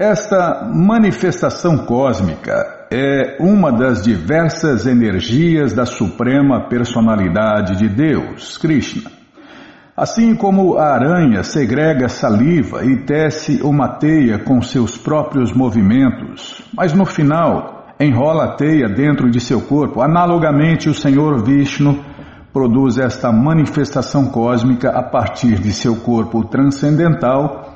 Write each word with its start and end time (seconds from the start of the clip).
Esta 0.00 0.64
manifestação 0.72 1.78
cósmica 1.78 2.86
é 2.88 3.36
uma 3.40 3.72
das 3.72 4.00
diversas 4.00 4.86
energias 4.86 5.72
da 5.72 5.84
Suprema 5.84 6.68
Personalidade 6.68 7.76
de 7.76 7.88
Deus, 7.88 8.56
Krishna. 8.58 9.10
Assim 9.96 10.36
como 10.36 10.78
a 10.78 10.94
aranha 10.94 11.42
segrega 11.42 12.08
saliva 12.08 12.84
e 12.84 12.98
tece 12.98 13.60
uma 13.60 13.88
teia 13.88 14.38
com 14.38 14.62
seus 14.62 14.96
próprios 14.96 15.52
movimentos, 15.52 16.62
mas 16.72 16.92
no 16.92 17.04
final 17.04 17.88
enrola 17.98 18.44
a 18.44 18.54
teia 18.54 18.88
dentro 18.88 19.28
de 19.28 19.40
seu 19.40 19.62
corpo, 19.62 20.00
analogamente 20.00 20.88
o 20.88 20.94
Senhor 20.94 21.42
Vishnu 21.42 22.04
produz 22.52 22.98
esta 22.98 23.32
manifestação 23.32 24.26
cósmica 24.26 24.90
a 24.90 25.02
partir 25.02 25.58
de 25.58 25.72
seu 25.72 25.96
corpo 25.96 26.44
transcendental 26.44 27.74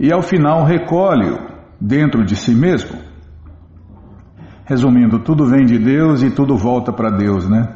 e 0.00 0.10
ao 0.10 0.22
final 0.22 0.64
recolhe-o 0.64 1.57
dentro 1.80 2.24
de 2.24 2.36
si 2.36 2.54
mesmo. 2.54 2.98
Resumindo, 4.64 5.20
tudo 5.20 5.46
vem 5.46 5.64
de 5.64 5.78
Deus 5.78 6.22
e 6.22 6.30
tudo 6.30 6.56
volta 6.56 6.92
para 6.92 7.10
Deus, 7.10 7.48
né? 7.48 7.74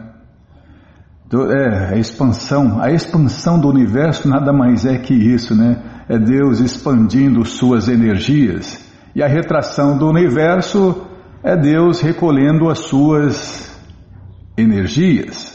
É, 1.32 1.94
a 1.94 1.96
expansão, 1.96 2.78
a 2.82 2.90
expansão 2.90 3.58
do 3.58 3.66
universo 3.66 4.28
nada 4.28 4.52
mais 4.52 4.84
é 4.84 4.98
que 4.98 5.14
isso, 5.14 5.54
né? 5.54 6.04
É 6.06 6.18
Deus 6.18 6.60
expandindo 6.60 7.42
suas 7.46 7.88
energias. 7.88 8.84
E 9.14 9.22
a 9.22 9.26
retração 9.26 9.96
do 9.96 10.06
universo 10.06 11.06
é 11.42 11.56
Deus 11.56 12.00
recolhendo 12.00 12.68
as 12.68 12.80
suas 12.80 13.74
energias. 14.56 15.51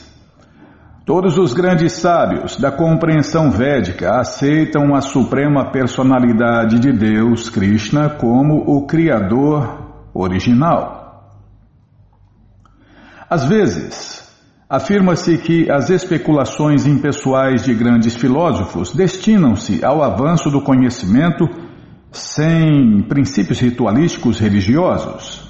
Todos 1.07 1.37
os 1.37 1.53
grandes 1.53 1.93
sábios 1.93 2.57
da 2.57 2.69
compreensão 2.69 3.49
védica 3.49 4.19
aceitam 4.19 4.93
a 4.93 4.99
suprema 4.99 5.71
personalidade 5.71 6.79
de 6.79 6.91
Deus, 6.91 7.49
Krishna, 7.49 8.09
como 8.09 8.55
o 8.67 8.85
Criador 8.85 10.09
original. 10.13 11.31
Às 13.29 13.45
vezes, 13.45 14.29
afirma-se 14.69 15.37
que 15.37 15.71
as 15.71 15.89
especulações 15.89 16.85
impessoais 16.85 17.63
de 17.63 17.73
grandes 17.73 18.13
filósofos 18.13 18.93
destinam-se 18.93 19.85
ao 19.85 20.03
avanço 20.03 20.49
do 20.49 20.61
conhecimento 20.61 21.47
sem 22.11 23.01
princípios 23.03 23.61
ritualísticos 23.61 24.39
religiosos. 24.39 25.46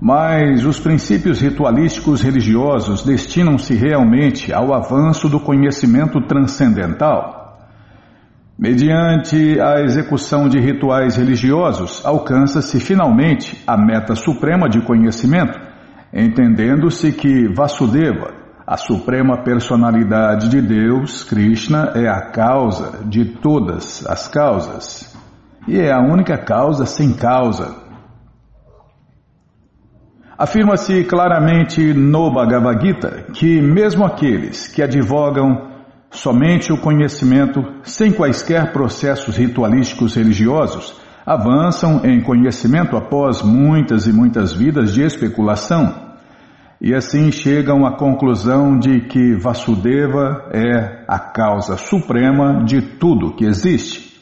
Mas 0.00 0.64
os 0.64 0.78
princípios 0.78 1.40
ritualísticos 1.40 2.22
religiosos 2.22 3.04
destinam-se 3.04 3.74
realmente 3.74 4.52
ao 4.52 4.72
avanço 4.72 5.28
do 5.28 5.40
conhecimento 5.40 6.20
transcendental. 6.20 7.58
Mediante 8.56 9.60
a 9.60 9.80
execução 9.80 10.48
de 10.48 10.58
rituais 10.58 11.16
religiosos, 11.16 12.04
alcança-se 12.04 12.78
finalmente 12.80 13.62
a 13.66 13.76
meta 13.76 14.14
suprema 14.14 14.68
de 14.68 14.80
conhecimento, 14.82 15.58
entendendo-se 16.12 17.12
que 17.12 17.52
Vasudeva, 17.52 18.32
a 18.66 18.76
suprema 18.76 19.42
personalidade 19.42 20.48
de 20.48 20.60
Deus, 20.60 21.24
Krishna, 21.24 21.92
é 21.94 22.08
a 22.08 22.30
causa 22.30 23.04
de 23.04 23.24
todas 23.24 24.06
as 24.06 24.28
causas 24.28 25.16
e 25.66 25.78
é 25.78 25.92
a 25.92 26.00
única 26.00 26.36
causa 26.36 26.84
sem 26.84 27.12
causa 27.14 27.87
Afirma-se 30.38 31.02
claramente 31.02 31.92
no 31.92 32.32
Bhagavad 32.32 32.80
Gita 32.80 33.24
que, 33.34 33.60
mesmo 33.60 34.04
aqueles 34.04 34.68
que 34.68 34.80
advogam 34.80 35.68
somente 36.12 36.72
o 36.72 36.78
conhecimento 36.78 37.60
sem 37.82 38.12
quaisquer 38.12 38.72
processos 38.72 39.36
ritualísticos 39.36 40.14
religiosos, 40.14 40.94
avançam 41.26 42.02
em 42.04 42.22
conhecimento 42.22 42.96
após 42.96 43.42
muitas 43.42 44.06
e 44.06 44.12
muitas 44.12 44.52
vidas 44.52 44.94
de 44.94 45.02
especulação, 45.02 45.92
e 46.80 46.94
assim 46.94 47.32
chegam 47.32 47.84
à 47.84 47.96
conclusão 47.96 48.78
de 48.78 49.00
que 49.08 49.34
Vasudeva 49.34 50.48
é 50.52 51.04
a 51.08 51.18
causa 51.18 51.76
suprema 51.76 52.64
de 52.64 52.80
tudo 52.80 53.34
que 53.34 53.44
existe. 53.44 54.16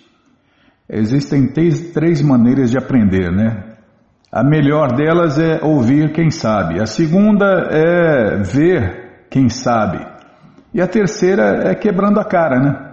Existem 0.89 1.47
três, 1.49 1.93
três 1.93 2.23
maneiras 2.23 2.71
de 2.71 2.79
aprender, 2.79 3.31
né? 3.31 3.76
A 4.31 4.43
melhor 4.43 4.95
delas 4.95 5.39
é 5.39 5.65
ouvir 5.65 6.13
quem 6.13 6.31
sabe. 6.31 6.81
A 6.81 6.87
segunda 6.87 7.69
é 7.71 8.37
ver 8.37 9.27
quem 9.31 9.49
sabe. 9.49 10.05
E 10.75 10.81
a 10.81 10.87
terceira 10.87 11.71
é 11.71 11.75
quebrando 11.75 12.21
a 12.21 12.25
cara, 12.25 12.59
né? 12.59 12.87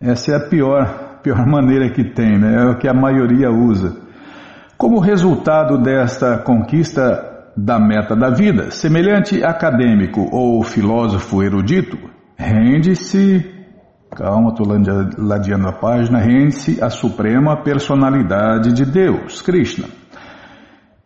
Essa 0.00 0.32
é 0.32 0.36
a 0.36 0.40
pior, 0.40 1.18
pior 1.22 1.44
maneira 1.46 1.90
que 1.90 2.04
tem, 2.04 2.38
né? 2.38 2.62
É 2.62 2.64
o 2.70 2.78
que 2.78 2.88
a 2.88 2.94
maioria 2.94 3.50
usa. 3.50 3.96
Como 4.78 4.98
resultado 4.98 5.78
desta 5.78 6.38
conquista 6.38 7.30
da 7.56 7.78
meta 7.78 8.16
da 8.16 8.30
vida, 8.30 8.70
semelhante 8.70 9.44
acadêmico 9.44 10.28
ou 10.32 10.62
filósofo 10.62 11.42
erudito, 11.42 11.98
rende-se 12.36 13.51
Calma, 14.14 14.50
estou 14.50 14.66
ladeando 15.16 15.68
a 15.68 15.72
página. 15.72 16.18
Rende-se 16.18 16.82
a 16.84 16.90
suprema 16.90 17.62
personalidade 17.62 18.70
de 18.72 18.84
Deus, 18.84 19.40
Krishna. 19.40 19.88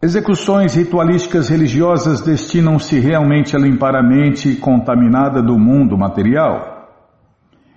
Execuções 0.02 0.74
ritualísticas 0.74 1.48
religiosas 1.48 2.20
destinam-se 2.20 2.98
realmente 2.98 3.54
a 3.54 3.60
limpar 3.60 3.94
a 3.94 4.02
mente 4.02 4.56
contaminada 4.56 5.40
do 5.40 5.56
mundo 5.56 5.96
material. 5.96 6.90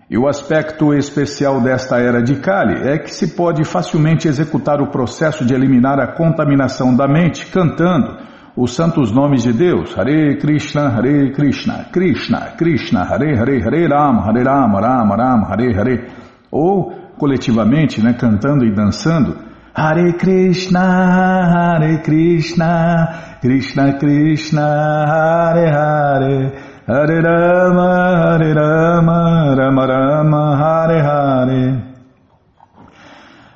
E 0.10 0.18
o 0.18 0.28
aspecto 0.28 0.96
especial 0.96 1.62
desta 1.62 2.00
era 2.00 2.24
de 2.24 2.38
Kali 2.38 2.90
é 2.90 2.98
que 2.98 3.14
se 3.14 3.36
pode 3.36 3.64
facilmente 3.64 4.28
executar 4.28 4.82
o 4.82 4.90
processo 4.90 5.46
de 5.46 5.54
eliminar 5.54 6.00
a 6.00 6.08
contaminação 6.08 6.96
da 6.96 7.08
mente 7.08 7.46
cantando 7.46 8.18
os 8.56 8.76
santos 8.76 9.12
nomes 9.12 9.44
de 9.44 9.54
Deus, 9.54 9.98
Hare 9.98 10.38
Krishna, 10.38 10.90
Hare 10.90 11.32
Krishna, 11.32 11.86
Krishna, 11.92 12.52
Krishna, 12.58 13.04
Hare 13.04 13.38
Hare, 13.38 13.62
Hare 13.62 13.88
Rama, 13.88 14.26
Hare 14.26 14.44
Rama, 14.44 14.80
Rama 14.80 15.16
Rama, 15.16 15.48
Hare 15.48 15.74
Hare, 15.74 16.08
ou 16.52 16.92
coletivamente, 17.18 18.02
né, 18.02 18.14
cantando 18.14 18.66
e 18.66 18.72
dançando, 18.74 19.38
Hare 19.74 20.14
Krishna, 20.14 21.76
Hare 21.76 22.02
Krishna, 22.02 23.38
Krishna 23.42 23.94
Krishna, 23.94 25.06
Hare 25.06 25.70
Hare, 25.70 26.54
Hare 26.88 27.22
Rama, 27.22 28.34
Hare 28.34 28.54
Rama, 28.54 29.56
Rama 29.56 29.86
Rama, 29.86 30.56
Hare 30.58 31.00
Hare. 31.02 31.90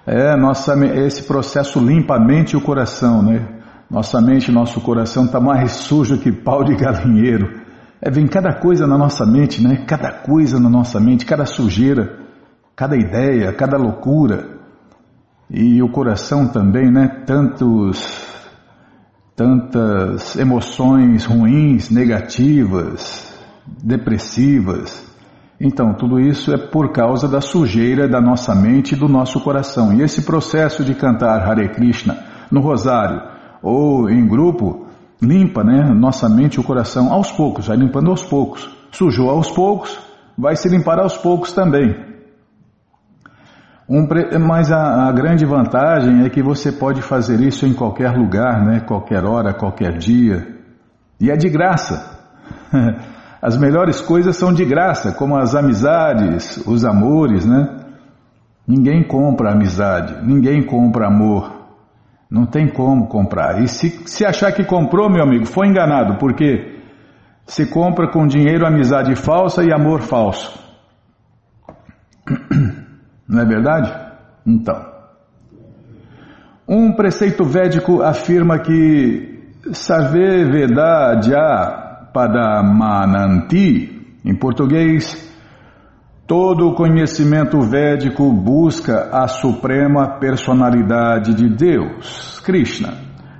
É, 0.05 0.35
nossa, 0.35 0.73
esse 0.97 1.23
processo 1.23 1.79
limpa 1.79 2.17
a 2.17 2.19
mente 2.19 2.53
e 2.53 2.57
o 2.57 2.61
coração, 2.61 3.23
né? 3.23 3.62
Nossa 3.89 4.21
mente, 4.21 4.51
nosso 4.51 4.81
coração 4.81 5.25
está 5.25 5.39
mais 5.39 5.71
sujo 5.71 6.17
que 6.17 6.31
pau 6.31 6.63
de 6.63 6.75
galinheiro. 6.75 7.61
É, 8.01 8.09
vem 8.09 8.27
cada 8.27 8.53
coisa 8.53 8.85
na 8.85 8.97
nossa 8.97 9.25
mente, 9.25 9.63
né? 9.63 9.85
Cada 9.87 10.11
coisa 10.11 10.59
na 10.59 10.69
nossa 10.69 10.99
mente, 10.99 11.25
cada 11.25 11.45
sujeira, 11.45 12.19
cada 12.75 12.97
ideia, 12.97 13.53
cada 13.53 13.77
loucura. 13.77 14.59
E 15.49 15.81
o 15.81 15.89
coração 15.89 16.47
também, 16.47 16.91
né? 16.91 17.07
Tantos, 17.25 18.27
tantas 19.35 20.35
emoções 20.35 21.25
ruins, 21.25 21.89
negativas, 21.89 23.39
depressivas. 23.83 25.13
Então, 25.59 25.93
tudo 25.93 26.19
isso 26.19 26.53
é 26.53 26.57
por 26.57 26.91
causa 26.91 27.27
da 27.27 27.39
sujeira 27.39 28.07
da 28.07 28.19
nossa 28.19 28.53
mente 28.53 28.95
e 28.95 28.97
do 28.97 29.07
nosso 29.07 29.39
coração. 29.39 29.93
E 29.93 30.01
esse 30.01 30.23
processo 30.23 30.83
de 30.83 30.93
cantar 30.93 31.41
Hare 31.47 31.69
Krishna 31.69 32.17
no 32.51 32.59
rosário, 32.59 33.32
ou 33.63 34.09
em 34.09 34.27
grupo, 34.27 34.85
limpa 35.21 35.63
né, 35.63 35.81
nossa 35.93 36.27
mente 36.27 36.55
e 36.55 36.59
o 36.59 36.63
coração 36.63 37.11
aos 37.11 37.31
poucos, 37.31 37.67
vai 37.67 37.77
limpando 37.77 38.09
aos 38.09 38.23
poucos. 38.23 38.69
Sujou 38.91 39.29
aos 39.29 39.49
poucos, 39.49 39.97
vai 40.37 40.55
se 40.55 40.67
limpar 40.67 40.99
aos 40.99 41.17
poucos 41.17 41.53
também. 41.53 41.95
Um, 43.89 44.07
mas 44.45 44.71
a, 44.71 45.07
a, 45.07 45.11
grande 45.11 45.45
vantagem 45.45 46.25
é 46.25 46.29
que 46.29 46.41
você 46.41 46.71
pode 46.71 47.01
fazer 47.01 47.39
isso 47.41 47.65
em 47.65 47.73
qualquer 47.73 48.11
lugar, 48.11 48.63
né, 48.63 48.81
qualquer 48.81 49.25
hora, 49.25 49.53
qualquer 49.53 49.97
dia. 49.97 50.47
E 51.19 51.31
é 51.31 51.35
de 51.35 51.49
graça. 51.49 52.11
As 53.41 53.57
melhores 53.57 53.99
coisas 53.99 54.37
são 54.37 54.53
de 54.53 54.63
graça, 54.63 55.11
como 55.11 55.35
as 55.35 55.53
amizades, 55.53 56.65
os 56.65 56.85
amores, 56.85 57.45
né? 57.45 57.77
Ninguém 58.65 59.05
compra 59.05 59.51
amizade, 59.51 60.25
ninguém 60.25 60.65
compra 60.65 61.07
amor. 61.07 61.52
Não 62.33 62.47
tem 62.47 62.67
como 62.67 63.05
comprar. 63.05 63.61
E 63.61 63.67
se, 63.67 63.91
se 64.07 64.25
achar 64.25 64.51
que 64.51 64.65
comprou, 64.65 65.07
meu 65.07 65.21
amigo, 65.21 65.45
foi 65.45 65.67
enganado, 65.67 66.17
porque 66.17 66.79
se 67.45 67.67
compra 67.67 68.11
com 68.11 68.25
dinheiro 68.25 68.65
amizade 68.65 69.15
falsa 69.15 69.63
e 69.63 69.71
amor 69.71 70.01
falso. 70.01 70.59
Não 73.29 73.39
é 73.39 73.45
verdade? 73.45 73.93
Então. 74.47 74.83
Um 76.67 76.93
preceito 76.93 77.45
védico 77.45 78.01
afirma 78.01 78.57
que 78.57 79.53
Save 79.71 80.45
Veda 80.45 81.19
Padamananti, 82.11 84.17
em 84.25 84.33
português, 84.33 85.32
Todo 86.25 86.73
conhecimento 86.73 87.59
védico 87.59 88.31
busca 88.31 89.09
a 89.11 89.27
suprema 89.27 90.19
personalidade 90.19 91.33
de 91.33 91.49
Deus, 91.49 92.39
Krishna. 92.45 92.93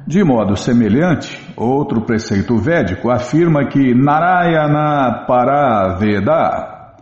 De 0.05 0.21
modo 0.21 0.57
semelhante, 0.57 1.41
outro 1.55 2.01
preceito 2.01 2.57
védico 2.57 3.09
afirma 3.09 3.69
que 3.69 3.95
Narayana 3.95 5.23
para 5.25 5.97
Veda. 5.97 6.97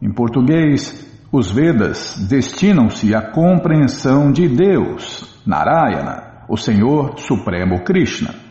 Em 0.00 0.10
português, 0.10 1.06
os 1.30 1.52
Vedas 1.52 2.26
destinam-se 2.26 3.14
à 3.14 3.20
compreensão 3.20 4.32
de 4.32 4.48
Deus, 4.48 5.38
Narayana, 5.46 6.46
o 6.48 6.56
Senhor 6.56 7.18
Supremo 7.18 7.84
Krishna. 7.84 8.49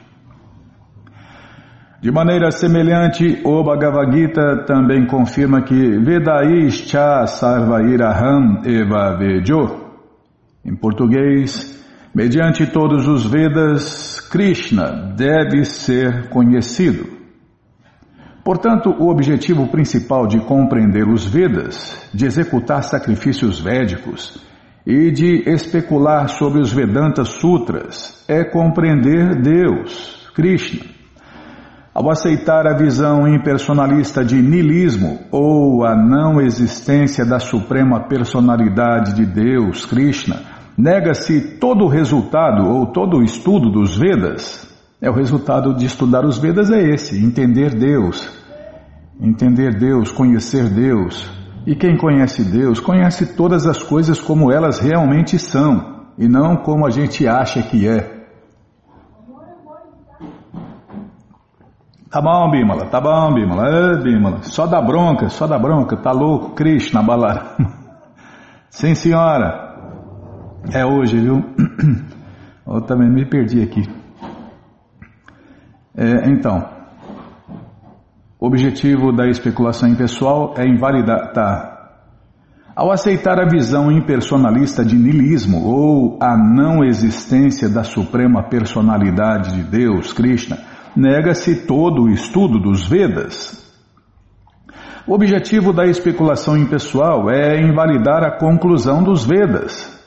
De 2.01 2.09
maneira 2.11 2.49
semelhante, 2.49 3.41
o 3.43 3.61
Bhagavad 3.61 4.09
Gita 4.15 4.63
também 4.65 5.05
confirma 5.05 5.61
que 5.63 5.97
Vedaischa 5.99 7.27
Sarvairaham 7.27 8.61
Eva 8.63 9.17
Vejo. 9.17 9.81
Em 10.63 10.73
português, 10.73 11.77
mediante 12.15 12.65
todos 12.67 13.05
os 13.05 13.29
Vedas, 13.29 14.21
Krishna 14.31 15.13
deve 15.17 15.65
ser 15.65 16.29
conhecido. 16.29 17.05
Portanto, 18.45 18.95
o 18.97 19.09
objetivo 19.09 19.67
principal 19.67 20.25
de 20.25 20.39
compreender 20.39 21.05
os 21.05 21.27
Vedas, 21.27 22.09
de 22.13 22.25
executar 22.25 22.81
sacrifícios 22.83 23.59
védicos 23.59 24.41
e 24.87 25.11
de 25.11 25.49
especular 25.49 26.29
sobre 26.29 26.61
os 26.61 26.71
Vedanta 26.71 27.25
Sutras 27.25 28.23
é 28.29 28.45
compreender 28.45 29.35
Deus, 29.41 30.31
Krishna. 30.33 30.98
Ao 31.93 32.09
aceitar 32.09 32.67
a 32.67 32.77
visão 32.77 33.27
impersonalista 33.27 34.23
de 34.23 34.39
nilismo 34.39 35.19
ou 35.31 35.83
a 35.83 35.95
não 35.95 36.39
existência 36.39 37.25
da 37.25 37.39
suprema 37.39 38.07
personalidade 38.07 39.15
de 39.15 39.25
Deus, 39.25 39.85
Krishna, 39.87 40.41
nega-se 40.77 41.57
todo 41.57 41.85
o 41.85 41.89
resultado 41.89 42.67
ou 42.67 42.85
todo 42.87 43.17
o 43.17 43.23
estudo 43.23 43.71
dos 43.71 43.97
Vedas. 43.97 44.69
É 45.01 45.09
o 45.09 45.13
resultado 45.13 45.73
de 45.73 45.85
estudar 45.85 46.25
os 46.25 46.37
Vedas 46.37 46.69
é 46.69 46.79
esse, 46.79 47.17
entender 47.23 47.73
Deus. 47.73 48.29
Entender 49.19 49.77
Deus, 49.77 50.11
conhecer 50.11 50.69
Deus. 50.69 51.29
E 51.65 51.75
quem 51.75 51.97
conhece 51.97 52.43
Deus, 52.43 52.79
conhece 52.79 53.35
todas 53.35 53.65
as 53.65 53.81
coisas 53.81 54.21
como 54.21 54.51
elas 54.51 54.79
realmente 54.79 55.39
são, 55.39 56.05
e 56.17 56.27
não 56.27 56.57
como 56.57 56.85
a 56.85 56.89
gente 56.89 57.27
acha 57.27 57.61
que 57.63 57.87
é. 57.87 58.18
Tá 62.11 62.19
bom, 62.19 62.49
Bímola, 62.49 62.87
tá 62.87 62.99
bom, 62.99 63.31
Bímola, 63.35 63.67
é, 63.67 64.01
Bímola, 64.01 64.41
só 64.41 64.65
dá 64.65 64.81
bronca, 64.81 65.29
só 65.29 65.45
dá 65.45 65.59
bronca, 65.59 65.95
tá 65.95 66.11
louco, 66.11 66.55
Krishna, 66.55 67.03
Balarama. 67.03 67.71
Sim, 68.67 68.95
senhora. 68.95 69.69
É 70.73 70.83
hoje, 70.83 71.19
viu? 71.19 71.43
Eu 72.65 72.81
também 72.81 73.09
me 73.09 73.25
perdi 73.25 73.61
aqui. 73.61 73.83
É, 75.95 76.29
então, 76.31 76.67
o 78.39 78.47
objetivo 78.47 79.11
da 79.11 79.27
especulação 79.27 79.87
impessoal 79.87 80.55
é 80.57 80.67
invalidar. 80.67 81.31
Tá. 81.31 81.91
Ao 82.75 82.91
aceitar 82.91 83.39
a 83.39 83.47
visão 83.47 83.91
impersonalista 83.91 84.83
de 84.83 84.95
nilismo 84.95 85.63
ou 85.63 86.17
a 86.19 86.35
não 86.35 86.83
existência 86.83 87.69
da 87.69 87.83
suprema 87.83 88.41
personalidade 88.49 89.55
de 89.55 89.63
Deus, 89.63 90.11
Krishna, 90.11 90.57
nega-se 90.99 91.65
todo 91.65 92.03
o 92.03 92.09
estudo 92.09 92.59
dos 92.59 92.85
Vedas. 92.85 93.65
O 95.07 95.13
objetivo 95.13 95.71
da 95.71 95.85
especulação 95.85 96.57
impessoal 96.57 97.29
é 97.29 97.59
invalidar 97.59 98.23
a 98.23 98.37
conclusão 98.37 99.01
dos 99.01 99.25
Vedas. 99.25 99.97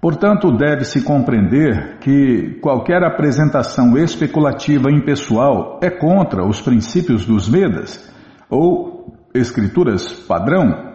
Portanto, 0.00 0.54
deve-se 0.54 1.02
compreender 1.02 1.98
que 1.98 2.58
qualquer 2.60 3.02
apresentação 3.02 3.96
especulativa 3.96 4.90
impessoal 4.92 5.80
é 5.82 5.88
contra 5.88 6.46
os 6.46 6.60
princípios 6.60 7.24
dos 7.24 7.48
Vedas 7.48 8.12
ou 8.50 9.16
escrituras 9.34 10.12
padrão. 10.12 10.92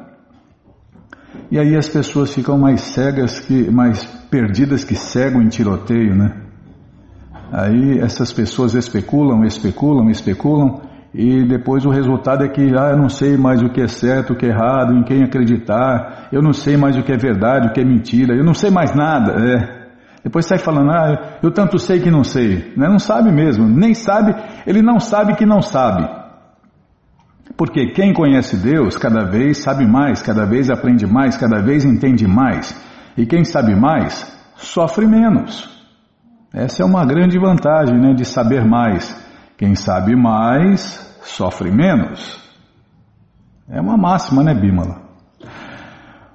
E 1.50 1.58
aí 1.58 1.76
as 1.76 1.90
pessoas 1.90 2.34
ficam 2.34 2.58
mais 2.58 2.82
cegas 2.82 3.40
que 3.40 3.72
mais 3.72 4.06
perdidas 4.30 4.84
que 4.84 4.96
cego 4.96 5.42
em 5.42 5.50
tiroteio, 5.50 6.16
né? 6.16 6.49
Aí 7.52 8.00
essas 8.00 8.32
pessoas 8.32 8.76
especulam, 8.76 9.44
especulam, 9.44 10.10
especulam 10.10 10.82
e 11.14 11.44
depois 11.44 11.86
o 11.86 11.90
resultado 11.90 12.44
é 12.44 12.50
que 12.50 12.62
ah, 12.78 12.92
eu 12.92 12.98
não 12.98 13.10
sei 13.10 13.36
mais 13.36 13.62
o 13.64 13.70
que 13.70 13.82
é 13.82 13.88
certo, 13.88 14.34
o 14.34 14.36
que 14.36 14.46
é 14.46 14.50
errado, 14.50 14.94
em 14.94 15.04
quem 15.04 15.24
acreditar, 15.24 16.28
eu 16.32 16.42
não 16.42 16.54
sei 16.54 16.78
mais 16.78 16.96
o 16.96 17.02
que 17.02 17.12
é 17.12 17.18
verdade, 17.18 17.68
o 17.68 17.74
que 17.74 17.82
é 17.82 17.84
mentira, 17.86 18.36
eu 18.36 18.44
não 18.44 18.54
sei 18.54 18.70
mais 18.70 18.94
nada. 18.94 19.34
É. 19.44 19.80
Depois 20.24 20.46
sai 20.46 20.60
falando, 20.60 20.92
ah, 20.92 21.40
eu 21.42 21.52
tanto 21.52 21.80
sei 21.80 22.00
que 22.00 22.12
não 22.12 22.24
sei. 22.24 22.74
Né? 22.78 22.88
Não 22.88 23.00
sabe 23.00 23.32
mesmo, 23.32 23.68
nem 23.68 23.96
sabe, 23.96 24.36
ele 24.68 24.82
não 24.82 25.00
sabe 25.00 25.36
que 25.36 25.46
não 25.46 25.62
sabe. 25.62 26.08
Porque 27.58 27.88
quem 27.88 28.14
conhece 28.14 28.56
Deus 28.56 28.96
cada 28.96 29.26
vez 29.26 29.64
sabe 29.64 29.88
mais, 29.88 30.22
cada 30.22 30.46
vez 30.46 30.70
aprende 30.70 31.08
mais, 31.08 31.36
cada 31.36 31.60
vez 31.60 31.84
entende 31.84 32.28
mais. 32.28 32.80
E 33.18 33.26
quem 33.26 33.44
sabe 33.44 33.76
mais 33.76 34.32
sofre 34.56 35.08
menos. 35.08 35.79
Essa 36.54 36.82
é 36.82 36.86
uma 36.86 37.06
grande 37.06 37.38
vantagem 37.38 38.00
né, 38.00 38.14
de 38.14 38.26
saber 38.26 38.66
mais. 38.66 39.16
Quem 39.56 39.76
sabe 39.76 40.16
mais 40.16 41.08
sofre 41.22 41.70
menos. 41.72 42.42
É 43.70 43.80
uma 43.80 43.96
máxima, 43.96 44.44
né, 44.44 44.56
Bímala? 44.56 45.10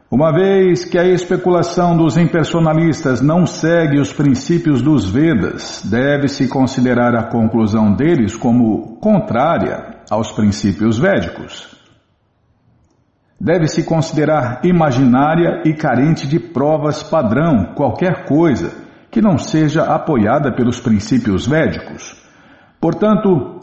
Uma 0.09 0.31
vez 0.33 0.85
que 0.85 0.97
a 0.97 1.05
especulação 1.05 1.97
dos 1.97 2.17
impersonalistas 2.17 3.21
não 3.21 3.45
segue 3.45 3.99
os 3.99 4.13
princípios 4.13 4.81
dos 4.81 5.05
Vedas, 5.11 5.83
deve-se 5.85 6.47
considerar 6.47 7.17
a 7.17 7.25
conclusão 7.25 7.93
deles 7.93 8.37
como 8.37 8.97
contrária 9.01 9.97
aos 10.09 10.31
princípios 10.31 10.97
védicos. 10.97 11.75
Deve-se 13.41 13.83
considerar 13.83 14.61
imaginária 14.63 15.63
e 15.65 15.75
carente 15.75 16.29
de 16.29 16.39
provas 16.39 17.03
padrão 17.03 17.75
qualquer 17.75 18.25
coisa 18.27 18.84
que 19.15 19.23
não 19.23 19.39
seja 19.39 19.85
apoiada 19.85 20.53
pelos 20.53 20.81
princípios 20.81 21.47
védicos. 21.47 22.21
Portanto, 22.81 23.61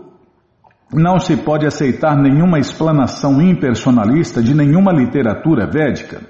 não 0.94 1.20
se 1.20 1.36
pode 1.36 1.68
aceitar 1.68 2.16
nenhuma 2.16 2.58
explanação 2.58 3.42
impersonalista 3.42 4.42
de 4.42 4.56
nenhuma 4.56 4.94
literatura 4.94 5.70
védica. 5.70 6.22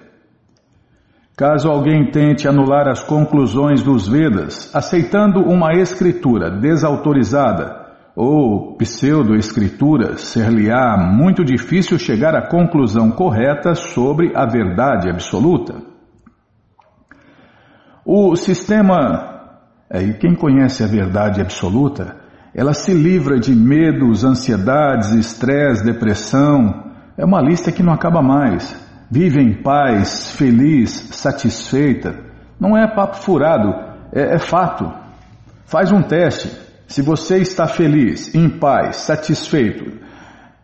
Caso 1.38 1.70
alguém 1.70 2.10
tente 2.10 2.48
anular 2.48 2.88
as 2.88 3.04
conclusões 3.04 3.84
dos 3.84 4.08
Vedas, 4.08 4.74
aceitando 4.74 5.42
uma 5.42 5.72
escritura 5.76 6.50
desautorizada 6.50 7.80
ou 8.16 8.76
pseudo-escritura, 8.76 10.18
ser-lhe-á 10.18 10.98
muito 10.98 11.46
difícil 11.46 12.00
chegar 12.00 12.36
à 12.36 12.50
conclusão 12.50 13.12
correta 13.12 13.76
sobre 13.76 14.32
a 14.36 14.48
verdade 14.48 15.12
absoluta. 15.12 15.91
O 18.06 18.36
sistema, 18.36 19.60
é, 19.90 20.02
e 20.02 20.14
quem 20.14 20.34
conhece 20.34 20.84
a 20.84 20.88
verdade 20.88 21.40
absoluta, 21.40 22.16
ela 22.54 22.74
se 22.74 22.94
livra 22.94 23.40
de 23.40 23.54
medos, 23.56 24.24
ansiedades, 24.24 25.12
estresse, 25.12 25.86
depressão. 25.86 26.92
É 27.18 27.24
uma 27.24 27.42
lista 27.42 27.72
que 27.72 27.84
não 27.84 27.94
acaba 27.94 28.22
mais. 28.22 28.76
Vive 29.10 29.40
em 29.40 29.62
paz, 29.62 30.32
feliz, 30.32 30.92
satisfeita. 31.12 32.16
Não 32.60 32.78
é 32.78 32.88
papo 32.88 33.18
furado, 33.18 33.74
é, 34.12 34.36
é 34.36 34.40
fato. 34.40 34.92
Faz 35.66 35.92
um 35.92 36.02
teste. 36.02 36.52
Se 36.88 37.02
você 37.02 37.38
está 37.38 37.68
feliz, 37.68 38.34
em 38.36 38.50
paz, 38.50 38.98
satisfeito, 38.98 40.00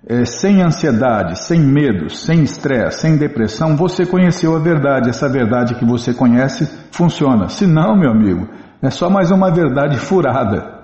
é, 0.10 0.24
sem 0.24 0.62
ansiedade, 0.62 1.38
sem 1.38 1.60
medo, 1.60 2.10
sem 2.10 2.42
estresse, 2.42 3.02
sem 3.02 3.18
depressão, 3.18 3.76
você 3.76 4.06
conheceu 4.06 4.56
a 4.56 4.60
verdade. 4.60 5.10
Essa 5.10 5.28
verdade 5.28 5.76
que 5.76 5.84
você 5.84 6.14
conhece 6.14 6.66
funciona. 6.92 7.50
Se 7.50 7.68
não, 7.68 7.98
meu 7.98 8.12
amigo, 8.12 8.48
é 8.82 8.90
só 8.90 9.10
mais 9.10 9.32
uma 9.32 9.52
verdade 9.52 9.98
furada. 9.98 10.78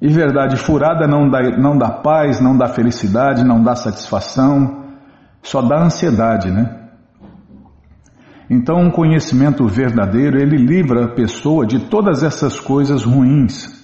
E 0.00 0.08
verdade 0.08 0.56
furada 0.56 1.06
não 1.06 1.28
dá, 1.28 1.42
não 1.58 1.76
dá 1.76 1.90
paz, 1.90 2.40
não 2.40 2.56
dá 2.56 2.68
felicidade, 2.68 3.44
não 3.44 3.62
dá 3.62 3.74
satisfação, 3.74 4.84
só 5.42 5.60
dá 5.60 5.82
ansiedade, 5.82 6.50
né? 6.50 6.74
Então, 8.48 8.76
um 8.78 8.90
conhecimento 8.90 9.66
verdadeiro, 9.66 10.40
ele 10.40 10.56
livra 10.56 11.04
a 11.04 11.08
pessoa 11.08 11.66
de 11.66 11.80
todas 11.80 12.22
essas 12.22 12.58
coisas 12.58 13.04
ruins 13.04 13.77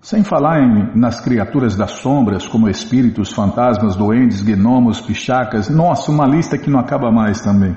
sem 0.00 0.24
falar 0.24 0.62
em, 0.62 0.98
nas 0.98 1.20
criaturas 1.20 1.76
das 1.76 1.92
sombras, 1.92 2.48
como 2.48 2.70
espíritos, 2.70 3.32
fantasmas, 3.32 3.94
doentes, 3.94 4.40
gnomos, 4.40 5.00
pichacas. 5.00 5.68
Nossa, 5.68 6.10
uma 6.10 6.26
lista 6.26 6.56
que 6.56 6.70
não 6.70 6.80
acaba 6.80 7.12
mais 7.12 7.40
também. 7.42 7.76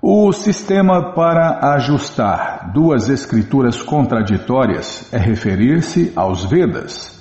O 0.00 0.32
sistema 0.32 1.12
para 1.12 1.74
ajustar 1.74 2.70
duas 2.72 3.08
escrituras 3.08 3.82
contraditórias 3.82 5.12
é 5.12 5.18
referir-se 5.18 6.12
aos 6.14 6.44
Vedas. 6.44 7.18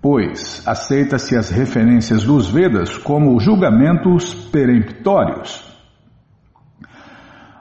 pois 0.00 0.62
aceita-se 0.66 1.36
as 1.36 1.50
referências 1.50 2.24
dos 2.24 2.48
Vedas 2.48 2.96
como 2.96 3.38
julgamentos 3.40 4.32
peremptórios. 4.34 5.62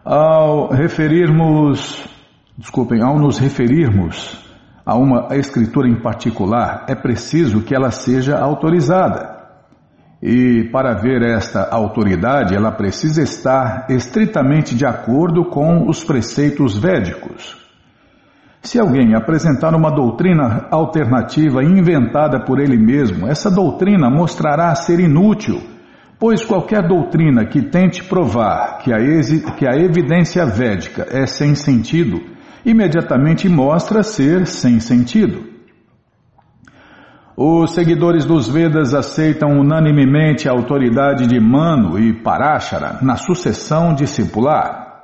Ao 0.06 0.70
referirmos, 0.70 2.08
desculpem, 2.58 3.02
ao 3.02 3.18
nos 3.18 3.40
referirmos 3.40 4.46
a 4.86 4.96
uma 4.96 5.36
escritura 5.36 5.90
em 5.90 6.00
particular, 6.00 6.86
é 6.88 6.94
preciso 6.94 7.64
que 7.64 7.74
ela 7.74 7.90
seja 7.90 8.38
autorizada. 8.38 9.36
E 10.22 10.70
para 10.72 10.94
ver 10.94 11.24
esta 11.24 11.68
autoridade, 11.70 12.56
ela 12.56 12.72
precisa 12.72 13.22
estar 13.24 13.88
estritamente 13.90 14.76
de 14.76 14.86
acordo 14.86 15.46
com 15.46 15.90
os 15.90 16.04
preceitos 16.04 16.78
védicos. 16.78 17.58
Se 18.62 18.80
alguém 18.80 19.14
apresentar 19.14 19.76
uma 19.76 19.92
doutrina 19.92 20.68
alternativa 20.72 21.64
inventada 21.64 22.44
por 22.44 22.60
ele 22.60 22.78
mesmo, 22.78 23.28
essa 23.28 23.52
doutrina 23.52 24.10
mostrará 24.10 24.74
ser 24.74 25.00
inútil, 25.00 25.62
pois 26.20 26.44
qualquer 26.44 26.88
doutrina 26.88 27.46
que 27.46 27.62
tente 27.62 28.04
provar 28.04 28.80
que 28.80 28.92
a, 28.92 28.98
que 29.56 29.68
a 29.68 29.76
evidência 29.76 30.46
védica 30.46 31.06
é 31.12 31.28
sem 31.28 31.54
sentido, 31.54 32.35
imediatamente 32.66 33.48
mostra 33.48 34.02
ser 34.02 34.48
sem 34.48 34.80
sentido. 34.80 35.54
Os 37.38 37.74
seguidores 37.74 38.26
dos 38.26 38.50
Vedas 38.50 38.94
aceitam 38.94 39.60
unanimemente 39.60 40.50
a 40.50 40.52
autoridade 40.52 41.28
de 41.28 41.40
Manu 41.40 42.00
e 42.00 42.14
Parashara 42.14 42.98
na 43.02 43.18
sucessão 43.18 43.94
discipular. 43.94 45.04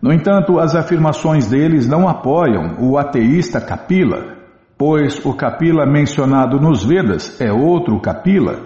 No 0.00 0.12
entanto, 0.12 0.58
as 0.58 0.76
afirmações 0.76 1.48
deles 1.48 1.88
não 1.88 2.06
apoiam 2.06 2.76
o 2.78 2.98
ateísta 2.98 3.60
Kapila, 3.60 4.36
pois 4.76 5.24
o 5.24 5.32
Kapila 5.32 5.86
mencionado 5.86 6.60
nos 6.60 6.84
Vedas 6.84 7.40
é 7.40 7.50
outro 7.50 7.98
Kapila, 8.00 8.60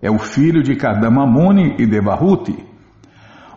é 0.00 0.10
o 0.10 0.18
filho 0.18 0.62
de 0.62 0.76
Kardama 0.76 1.26
Muni 1.26 1.74
e 1.78 1.86
Devahuti. 1.86 2.54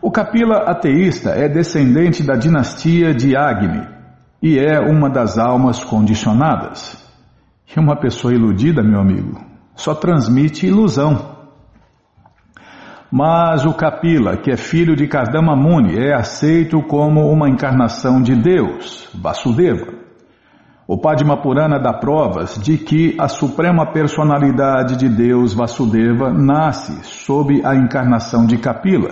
O 0.01 0.09
Kapila 0.09 0.63
ateísta 0.69 1.31
é 1.31 1.47
descendente 1.47 2.23
da 2.23 2.35
dinastia 2.35 3.13
de 3.13 3.35
Agni 3.35 3.94
e 4.45 4.59
é 4.59 4.79
uma 4.79 5.09
das 5.09 5.39
almas 5.39 5.83
condicionadas. 5.83 7.03
E 7.75 7.79
uma 7.79 7.95
pessoa 7.95 8.31
iludida, 8.31 8.83
meu 8.83 8.99
amigo, 8.99 9.43
só 9.75 9.95
transmite 9.95 10.67
ilusão. 10.67 11.33
Mas 13.11 13.65
o 13.65 13.73
Kapila, 13.73 14.37
que 14.37 14.51
é 14.51 14.55
filho 14.55 14.95
de 14.95 15.07
Kardama 15.07 15.55
Muni, 15.55 15.97
é 15.97 16.13
aceito 16.13 16.79
como 16.83 17.27
uma 17.27 17.49
encarnação 17.49 18.21
de 18.21 18.35
Deus, 18.35 19.09
Vasudeva. 19.15 19.87
O 20.87 20.95
Padma 20.95 21.41
Purana 21.41 21.79
dá 21.79 21.93
provas 21.93 22.55
de 22.61 22.77
que 22.77 23.17
a 23.19 23.27
suprema 23.27 23.91
personalidade 23.91 24.95
de 24.95 25.09
Deus, 25.09 25.55
Vasudeva, 25.55 26.31
nasce 26.31 27.03
sob 27.03 27.65
a 27.65 27.75
encarnação 27.75 28.45
de 28.45 28.59
Kapila, 28.59 29.09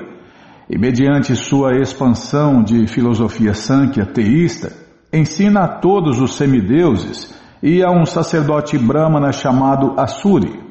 e 0.70 0.78
mediante 0.78 1.36
sua 1.36 1.82
expansão 1.82 2.62
de 2.62 2.86
filosofia 2.86 3.56
Sankhya 3.56 4.06
teísta, 4.06 4.83
ensina 5.14 5.62
a 5.62 5.68
todos 5.68 6.20
os 6.20 6.36
semideuses 6.36 7.34
e 7.62 7.84
a 7.84 7.92
um 7.92 8.06
sacerdote 8.06 8.78
brahmana 8.78 9.32
chamado 9.32 9.94
Asuri, 9.98 10.64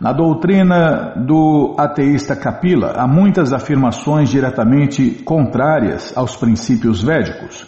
na 0.00 0.12
doutrina 0.12 1.14
do 1.16 1.74
ateísta 1.78 2.36
Kapila 2.36 2.92
há 2.96 3.06
muitas 3.06 3.52
afirmações 3.52 4.28
diretamente 4.28 5.22
contrárias 5.24 6.16
aos 6.16 6.36
princípios 6.36 7.02
védicos. 7.02 7.66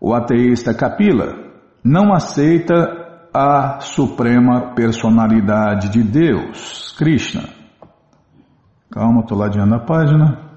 O 0.00 0.14
ateísta 0.14 0.74
Kapila 0.74 1.36
não 1.84 2.12
aceita 2.12 3.28
a 3.32 3.78
suprema 3.80 4.74
personalidade 4.74 5.90
de 5.90 6.02
Deus, 6.02 6.92
Krishna. 6.98 7.44
Calma, 8.90 9.20
estou 9.20 9.38
ladeando 9.38 9.76
a 9.76 9.80
página. 9.80 10.47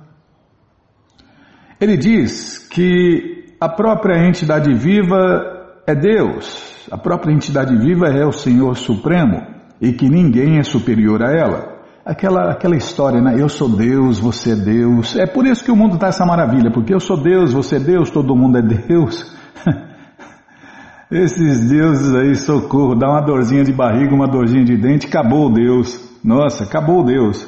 Ele 1.82 1.98
diz 1.98 2.60
que 2.60 3.56
a 3.60 3.68
própria 3.68 4.24
entidade 4.28 4.72
viva 4.72 5.82
é 5.88 5.96
Deus, 5.96 6.88
a 6.92 6.98
própria 6.98 7.34
entidade 7.34 7.76
viva 7.76 8.06
é 8.06 8.24
o 8.24 8.32
Senhor 8.32 8.78
Supremo 8.78 9.42
e 9.82 9.92
que 9.92 10.08
ninguém 10.08 10.60
é 10.60 10.64
superior 10.64 11.24
a 11.24 11.32
ela. 11.36 11.82
Aquela, 12.06 12.52
aquela 12.52 12.76
história, 12.76 13.20
né? 13.20 13.36
Eu 13.36 13.50
sou 13.50 13.68
Deus, 13.68 14.20
você 14.20 14.52
é 14.52 14.56
Deus. 14.56 15.16
É 15.16 15.26
por 15.26 15.48
isso 15.48 15.64
que 15.64 15.72
o 15.72 15.76
mundo 15.76 15.96
está 15.96 16.08
essa 16.08 16.24
maravilha, 16.24 16.70
porque 16.72 16.94
eu 16.94 17.00
sou 17.00 17.18
Deus, 17.18 17.52
você 17.52 17.78
é 17.78 17.80
Deus, 17.80 18.12
todo 18.12 18.36
mundo 18.36 18.60
é 18.60 18.62
Deus. 18.62 19.36
Esses 21.12 21.68
deuses 21.68 22.14
aí, 22.14 22.36
socorro, 22.36 22.94
dá 22.94 23.10
uma 23.10 23.22
dorzinha 23.22 23.64
de 23.64 23.74
barriga, 23.74 24.14
uma 24.14 24.28
dorzinha 24.28 24.64
de 24.64 24.78
dente, 24.78 25.08
acabou 25.08 25.52
Deus. 25.52 26.00
Nossa, 26.24 26.64
acabou 26.64 27.04
Deus. 27.04 27.48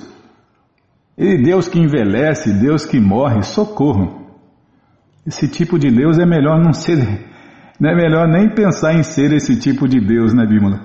E 1.15 1.37
Deus 1.37 1.67
que 1.67 1.79
envelhece, 1.79 2.51
Deus 2.51 2.83
que 2.83 2.99
morre, 2.99 3.43
socorro. 3.43 4.22
Esse 5.25 5.47
tipo 5.47 5.79
de 5.79 5.89
Deus 5.89 6.19
é 6.19 6.25
melhor 6.25 6.59
não 6.61 6.73
ser, 6.73 6.97
não 7.79 7.89
é 7.89 7.95
melhor 7.95 8.27
nem 8.27 8.49
pensar 8.49 8.93
em 8.93 9.03
ser 9.03 9.31
esse 9.31 9.57
tipo 9.59 9.87
de 9.87 9.99
Deus, 9.99 10.33
né, 10.33 10.45
Bímola? 10.45 10.81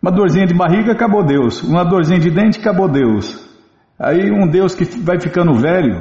Uma 0.00 0.12
dorzinha 0.12 0.46
de 0.46 0.54
barriga, 0.54 0.92
acabou 0.92 1.24
Deus. 1.24 1.62
Uma 1.62 1.82
dorzinha 1.82 2.18
de 2.20 2.30
dente, 2.30 2.60
acabou 2.60 2.88
Deus. 2.88 3.42
Aí 3.98 4.30
um 4.30 4.46
Deus 4.46 4.74
que 4.74 4.84
vai 5.00 5.18
ficando 5.18 5.54
velho, 5.54 5.98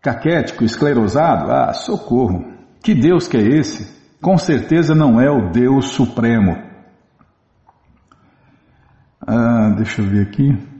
caquético, 0.00 0.64
esclerosado, 0.64 1.50
ah, 1.50 1.72
socorro. 1.72 2.44
Que 2.82 2.94
Deus 2.94 3.26
que 3.26 3.36
é 3.36 3.40
esse? 3.40 3.96
Com 4.22 4.38
certeza 4.38 4.94
não 4.94 5.20
é 5.20 5.28
o 5.30 5.50
Deus 5.50 5.86
Supremo. 5.88 6.56
Ah, 9.26 9.74
deixa 9.76 10.02
eu 10.02 10.06
ver 10.06 10.22
aqui. 10.22 10.75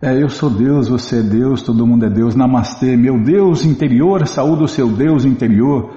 É, 0.00 0.22
eu 0.22 0.28
sou 0.28 0.50
Deus, 0.50 0.88
você 0.88 1.20
é 1.20 1.22
Deus, 1.22 1.62
todo 1.62 1.86
mundo 1.86 2.04
é 2.04 2.10
Deus. 2.10 2.34
Namastê, 2.34 2.96
meu 2.96 3.18
Deus 3.22 3.64
interior, 3.64 4.26
saúde 4.26 4.64
o 4.64 4.68
seu 4.68 4.88
Deus 4.88 5.24
interior. 5.24 5.96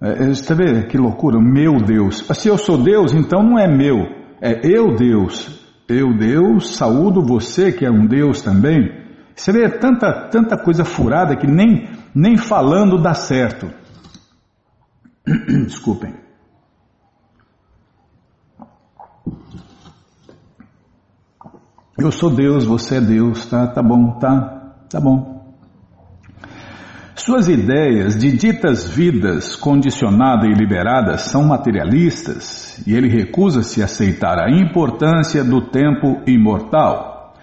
É, 0.00 0.28
você 0.28 0.54
vê 0.54 0.86
que 0.86 0.96
loucura? 0.96 1.40
Meu 1.40 1.78
Deus. 1.78 2.24
Se 2.32 2.48
eu 2.48 2.56
sou 2.56 2.82
Deus, 2.82 3.12
então 3.12 3.42
não 3.42 3.58
é 3.58 3.66
meu, 3.66 4.06
é 4.40 4.60
eu 4.62 4.94
Deus. 4.94 5.58
Eu 5.88 6.16
Deus, 6.16 6.76
saúdo 6.76 7.20
você 7.20 7.72
que 7.72 7.84
é 7.84 7.90
um 7.90 8.06
Deus 8.06 8.40
também. 8.40 9.00
Você 9.34 9.50
vê 9.50 9.68
tanta, 9.68 10.28
tanta 10.28 10.56
coisa 10.56 10.84
furada 10.84 11.34
que 11.36 11.48
nem, 11.48 11.88
nem 12.14 12.36
falando 12.36 13.02
dá 13.02 13.14
certo. 13.14 13.68
Desculpem. 15.66 16.14
Eu 22.00 22.10
sou 22.10 22.30
Deus, 22.30 22.64
você 22.64 22.96
é 22.96 23.00
Deus, 23.00 23.44
tá? 23.44 23.66
Tá 23.66 23.82
bom, 23.82 24.18
tá? 24.18 24.72
Tá 24.88 24.98
bom. 24.98 25.38
Suas 27.14 27.46
ideias 27.46 28.16
de 28.16 28.34
ditas 28.34 28.88
vidas 28.88 29.54
condicionada 29.54 30.46
e 30.46 30.54
liberadas 30.54 31.22
são 31.22 31.44
materialistas 31.44 32.82
e 32.86 32.94
ele 32.94 33.06
recusa-se 33.06 33.82
a 33.82 33.84
aceitar 33.84 34.38
a 34.38 34.50
importância 34.50 35.44
do 35.44 35.60
tempo 35.60 36.22
imortal. 36.26 37.34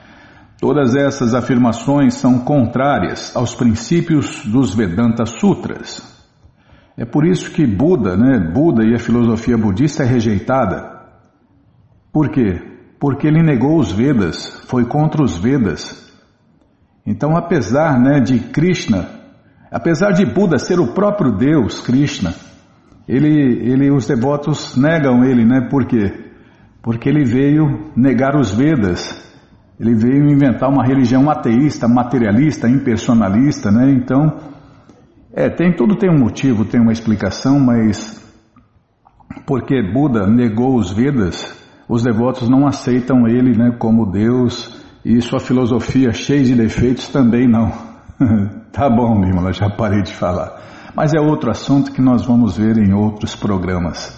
Todas 0.59 0.95
essas 0.95 1.35
afirmações 1.35 2.15
são 2.15 2.39
contrárias 2.39 3.35
aos 3.35 3.53
princípios 3.53 4.43
dos 4.43 4.73
Vedanta 4.73 5.27
Sutras. 5.27 6.01
É 6.97 7.05
por 7.05 7.27
isso 7.27 7.51
que 7.51 7.67
Buda, 7.67 8.17
né, 8.17 8.39
Buda 8.39 8.83
e 8.83 8.95
a 8.95 8.99
filosofia 8.99 9.55
budista 9.55 10.01
é 10.01 10.07
rejeitada. 10.07 10.97
Por 12.11 12.31
quê? 12.31 12.76
Porque 12.99 13.27
ele 13.27 13.43
negou 13.43 13.77
os 13.77 13.91
Vedas, 13.91 14.63
foi 14.67 14.85
contra 14.85 15.23
os 15.23 15.37
Vedas. 15.37 16.11
Então, 17.05 17.37
apesar 17.37 17.99
né, 17.99 18.19
de 18.19 18.39
Krishna 18.39 19.17
Apesar 19.71 20.11
de 20.11 20.25
Buda 20.25 20.57
ser 20.57 20.79
o 20.79 20.93
próprio 20.93 21.33
Deus, 21.33 21.81
Krishna, 21.81 22.33
ele, 23.07 23.29
ele, 23.69 23.91
os 23.91 24.07
devotos 24.07 24.77
negam 24.77 25.23
ele, 25.25 25.45
né? 25.45 25.67
Por 25.69 25.85
quê? 25.85 26.13
Porque 26.81 27.09
ele 27.09 27.25
veio 27.25 27.91
negar 27.95 28.35
os 28.37 28.53
Vedas, 28.53 29.25
ele 29.77 29.93
veio 29.93 30.29
inventar 30.29 30.69
uma 30.69 30.85
religião 30.85 31.29
ateísta, 31.29 31.85
materialista, 31.87 32.69
impersonalista, 32.69 33.69
né? 33.69 33.91
Então, 33.91 34.37
é, 35.33 35.49
tem 35.49 35.75
tudo 35.75 35.97
tem 35.97 36.09
um 36.09 36.17
motivo, 36.17 36.63
tem 36.63 36.79
uma 36.79 36.93
explicação, 36.93 37.59
mas 37.59 38.25
porque 39.45 39.81
Buda 39.93 40.27
negou 40.27 40.77
os 40.77 40.93
Vedas, 40.93 41.53
os 41.87 42.03
devotos 42.03 42.49
não 42.49 42.67
aceitam 42.67 43.27
ele, 43.27 43.57
né, 43.57 43.75
como 43.77 44.11
Deus 44.11 44.83
e 45.05 45.21
sua 45.21 45.39
filosofia 45.39 46.11
cheia 46.11 46.43
de 46.43 46.55
defeitos 46.55 47.07
também 47.07 47.47
não. 47.47 47.71
Tá 48.71 48.87
bom, 48.87 49.19
Bímola, 49.19 49.51
já 49.51 49.71
parei 49.71 50.03
de 50.03 50.13
falar. 50.13 50.61
Mas 50.95 51.11
é 51.11 51.19
outro 51.19 51.49
assunto 51.49 51.91
que 51.91 51.99
nós 51.99 52.23
vamos 52.23 52.55
ver 52.55 52.77
em 52.77 52.93
outros 52.93 53.35
programas. 53.35 54.15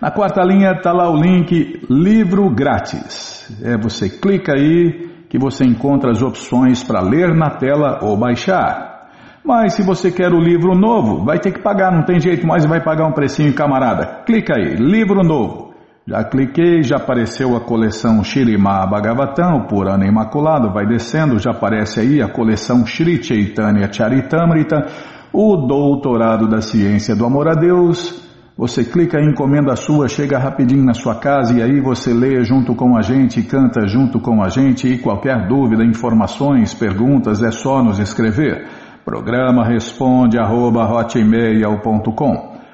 Na 0.00 0.10
quarta 0.10 0.42
linha 0.42 0.72
está 0.72 0.92
lá 0.92 1.10
o 1.10 1.16
link 1.16 1.82
livro 1.90 2.48
grátis. 2.48 3.54
É, 3.62 3.76
você 3.76 4.08
clica 4.08 4.54
aí 4.54 5.26
que 5.28 5.38
você 5.38 5.64
encontra 5.64 6.10
as 6.10 6.22
opções 6.22 6.82
para 6.82 7.00
ler 7.00 7.34
na 7.34 7.50
tela 7.50 7.98
ou 8.02 8.16
baixar. 8.16 9.10
Mas 9.44 9.74
se 9.74 9.82
você 9.82 10.10
quer 10.10 10.32
o 10.32 10.40
livro 10.40 10.74
novo, 10.74 11.24
vai 11.24 11.38
ter 11.38 11.52
que 11.52 11.60
pagar, 11.60 11.92
não 11.92 12.04
tem 12.04 12.20
jeito, 12.20 12.46
mas 12.46 12.64
vai 12.64 12.82
pagar 12.82 13.06
um 13.06 13.12
precinho, 13.12 13.54
camarada. 13.54 14.22
Clica 14.24 14.54
aí, 14.56 14.76
livro 14.76 15.22
novo. 15.22 15.67
Já 16.08 16.24
cliquei, 16.24 16.82
já 16.82 16.96
apareceu 16.96 17.54
a 17.54 17.60
coleção 17.60 18.24
Shirima 18.24 18.86
Bhagavatam, 18.86 19.58
o 19.58 19.66
Purana 19.66 20.06
Imaculado, 20.06 20.72
vai 20.72 20.86
descendo, 20.86 21.38
já 21.38 21.50
aparece 21.50 22.00
aí 22.00 22.22
a 22.22 22.26
coleção 22.26 22.86
Shri 22.86 23.22
Chaitanya 23.22 23.92
Charitamrita, 23.92 24.86
o 25.30 25.54
Doutorado 25.66 26.48
da 26.48 26.62
Ciência 26.62 27.14
do 27.14 27.26
Amor 27.26 27.46
a 27.48 27.52
Deus. 27.52 28.26
Você 28.56 28.86
clica 28.86 29.20
encomenda 29.20 29.76
sua, 29.76 30.08
chega 30.08 30.38
rapidinho 30.38 30.82
na 30.82 30.94
sua 30.94 31.16
casa 31.16 31.58
e 31.58 31.62
aí 31.62 31.78
você 31.78 32.14
lê 32.14 32.42
junto 32.42 32.74
com 32.74 32.96
a 32.96 33.02
gente, 33.02 33.42
canta 33.42 33.86
junto 33.86 34.18
com 34.18 34.42
a 34.42 34.48
gente 34.48 34.88
e 34.88 34.96
qualquer 34.96 35.46
dúvida, 35.46 35.84
informações, 35.84 36.72
perguntas 36.72 37.42
é 37.42 37.50
só 37.50 37.82
nos 37.82 37.98
escrever. 37.98 38.66
Programa 39.04 39.62
responde 39.62 40.38
arroba, 40.38 40.88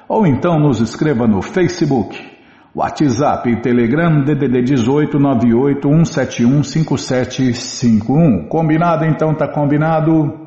ou 0.07 0.25
então 0.25 0.57
nos 0.57 0.79
escreva 0.79 1.27
no 1.27 1.41
Facebook 1.41 2.34
WhatsApp 2.75 3.49
e 3.49 3.61
Telegram 3.61 4.21
DDD 4.21 4.61
18 4.63 5.17
98 5.17 5.87
171 5.87 6.61
5751. 6.61 8.49
Combinado 8.49 9.05
então, 9.05 9.33
tá 9.33 9.47
combinado? 9.47 10.41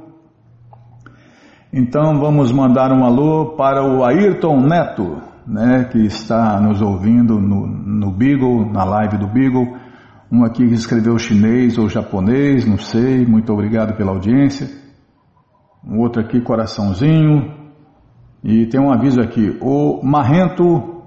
Então 1.73 2.21
vamos 2.21 2.53
mandar 2.53 2.93
um 2.93 3.03
alô 3.03 3.57
para 3.57 3.83
o 3.83 4.05
Ayrton 4.05 4.61
Neto, 4.61 5.23
né, 5.47 5.89
que 5.91 6.05
está 6.05 6.61
nos 6.61 6.83
ouvindo 6.83 7.41
no, 7.41 7.67
no 7.67 8.11
Beagle, 8.11 8.71
na 8.73 8.85
live 8.85 9.17
do 9.17 9.27
Beagle. 9.27 9.79
Um 10.31 10.45
aqui 10.45 10.69
que 10.69 10.75
escreveu 10.75 11.19
chinês 11.19 11.79
ou 11.79 11.89
japonês, 11.89 12.67
não 12.67 12.77
sei. 12.77 13.25
Muito 13.25 13.51
obrigado 13.51 13.97
pela 13.97 14.13
audiência. 14.13 14.69
Um 15.83 16.01
outro 16.01 16.21
aqui, 16.21 16.43
coraçãozinho. 16.43 17.55
E 18.45 18.67
tem 18.67 18.79
um 18.79 18.93
aviso 18.93 19.19
aqui. 19.23 19.57
O 19.63 20.03
Marrento 20.05 20.98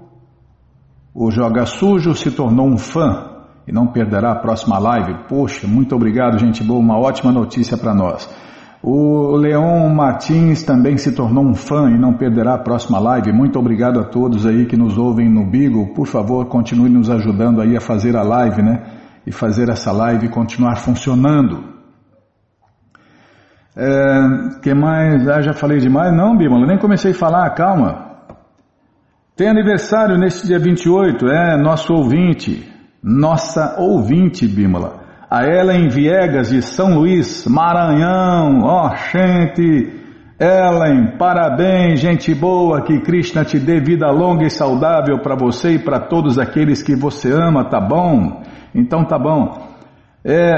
o 1.14 1.30
Joga 1.30 1.66
Sujo 1.66 2.14
se 2.14 2.30
tornou 2.30 2.66
um 2.66 2.78
fã 2.78 3.32
e 3.66 3.72
não 3.72 3.86
perderá 3.86 4.32
a 4.32 4.36
próxima 4.36 4.78
live. 4.78 5.24
Poxa, 5.28 5.66
muito 5.66 5.94
obrigado, 5.94 6.38
gente 6.38 6.64
boa, 6.64 6.80
uma 6.80 6.98
ótima 6.98 7.30
notícia 7.30 7.76
para 7.76 7.94
nós. 7.94 8.28
O 8.82 9.36
Leon 9.36 9.94
Martins 9.94 10.64
também 10.64 10.96
se 10.96 11.12
tornou 11.12 11.44
um 11.44 11.54
fã 11.54 11.88
e 11.88 11.96
não 11.96 12.14
perderá 12.14 12.54
a 12.54 12.58
próxima 12.58 12.98
live. 12.98 13.32
Muito 13.32 13.56
obrigado 13.56 14.00
a 14.00 14.04
todos 14.04 14.44
aí 14.44 14.66
que 14.66 14.76
nos 14.76 14.98
ouvem 14.98 15.28
no 15.28 15.48
Bigo. 15.48 15.94
Por 15.94 16.08
favor, 16.08 16.46
continue 16.46 16.90
nos 16.90 17.08
ajudando 17.08 17.60
aí 17.60 17.76
a 17.76 17.80
fazer 17.80 18.16
a 18.16 18.22
live, 18.22 18.60
né? 18.60 18.82
E 19.24 19.30
fazer 19.30 19.68
essa 19.68 19.92
live 19.92 20.28
continuar 20.30 20.78
funcionando. 20.78 21.62
É, 23.76 24.58
que 24.60 24.74
mais? 24.74 25.28
Ah, 25.28 25.40
já 25.40 25.52
falei 25.52 25.78
demais? 25.78 26.12
Não, 26.12 26.36
Bímola, 26.36 26.66
nem 26.66 26.76
comecei 26.76 27.12
a 27.12 27.14
falar, 27.14 27.48
calma. 27.50 28.11
Tem 29.42 29.50
aniversário 29.50 30.16
neste 30.16 30.46
dia 30.46 30.60
28, 30.60 31.26
é 31.26 31.56
nosso 31.56 31.92
ouvinte, 31.92 32.64
nossa 33.02 33.74
ouvinte, 33.76 34.46
Bímola. 34.46 35.00
A 35.28 35.42
Ellen 35.44 35.88
Viegas 35.88 36.50
de 36.50 36.62
São 36.62 36.94
Luís, 36.94 37.44
Maranhão. 37.48 38.60
Ó, 38.62 38.86
oh, 38.86 38.94
gente, 38.94 40.00
Ellen, 40.38 41.18
parabéns, 41.18 41.98
gente 41.98 42.32
boa, 42.32 42.82
que 42.82 43.00
Krishna 43.00 43.44
te 43.44 43.58
dê 43.58 43.80
vida 43.80 44.08
longa 44.12 44.46
e 44.46 44.48
saudável 44.48 45.18
para 45.18 45.34
você 45.34 45.70
e 45.70 45.78
para 45.80 45.98
todos 45.98 46.38
aqueles 46.38 46.80
que 46.80 46.94
você 46.94 47.32
ama, 47.32 47.68
tá 47.68 47.80
bom? 47.80 48.44
Então 48.72 49.04
tá 49.04 49.18
bom. 49.18 49.58
É, 50.24 50.52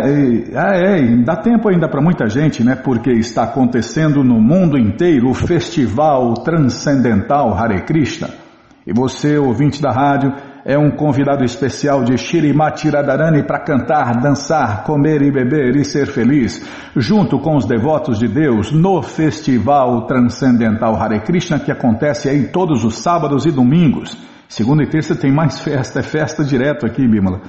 é, 0.53 0.99
é, 0.99 1.17
dá 1.25 1.37
tempo 1.37 1.71
ainda 1.71 1.89
para 1.89 2.03
muita 2.03 2.29
gente, 2.29 2.63
né? 2.63 2.77
Porque 2.77 3.13
está 3.13 3.45
acontecendo 3.45 4.23
no 4.23 4.39
mundo 4.39 4.77
inteiro 4.77 5.31
o 5.31 5.33
Festival 5.33 6.35
Transcendental 6.35 7.55
Hare 7.55 7.81
Krishna. 7.87 8.44
E 8.87 8.93
você, 8.93 9.39
ouvinte 9.39 9.81
da 9.81 9.91
rádio, 9.91 10.31
é 10.63 10.79
um 10.79 10.91
convidado 10.91 11.43
especial 11.43 12.05
de 12.05 12.19
Shirimati 12.19 12.91
Radharani 12.91 13.43
para 13.43 13.65
cantar, 13.65 14.21
dançar, 14.21 14.85
comer 14.85 15.23
e 15.23 15.33
beber 15.33 15.75
e 15.75 15.85
ser 15.85 16.07
feliz, 16.07 16.63
junto 16.95 17.39
com 17.39 17.57
os 17.57 17.65
devotos 17.65 18.19
de 18.19 18.29
Deus, 18.29 18.73
no 18.73 19.01
Festival 19.03 20.07
Transcendental 20.07 20.97
Hare 20.97 21.21
Krishna, 21.21 21.59
que 21.59 21.73
acontece 21.73 22.29
aí 22.29 22.49
todos 22.49 22.85
os 22.85 22.99
sábados 22.99 23.47
e 23.47 23.51
domingos. 23.51 24.17
Segunda 24.49 24.83
e 24.83 24.87
terça 24.87 25.17
tem 25.17 25.33
mais 25.33 25.61
festa, 25.61 26.01
é 26.01 26.03
festa 26.03 26.45
direto 26.45 26.85
aqui, 26.85 27.09
Bímola. 27.09 27.41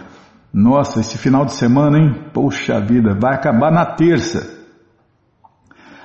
Nossa, 0.53 1.01
esse 1.01 1.17
final 1.17 1.43
de 1.43 1.51
semana, 1.51 1.97
hein? 1.97 2.15
Poxa 2.33 2.79
vida, 2.79 3.13
vai 3.13 3.35
acabar 3.35 3.71
na 3.71 3.85
terça. 3.85 4.55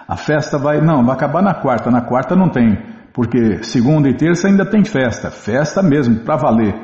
A 0.09 0.17
festa 0.17 0.59
vai, 0.59 0.81
não, 0.81 1.05
vai 1.05 1.15
acabar 1.15 1.41
na 1.41 1.55
quarta, 1.55 1.89
na 1.89 2.01
quarta 2.01 2.35
não 2.35 2.49
tem 2.49 2.77
porque 3.13 3.63
segunda 3.63 4.09
e 4.09 4.15
terça 4.15 4.49
ainda 4.49 4.65
tem 4.65 4.85
festa, 4.85 5.31
festa 5.31 5.83
mesmo, 5.83 6.21
para 6.21 6.37
valer. 6.37 6.75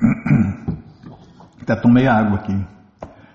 Até 1.60 1.76
tomei 1.76 2.08
água 2.08 2.38
aqui. 2.38 2.58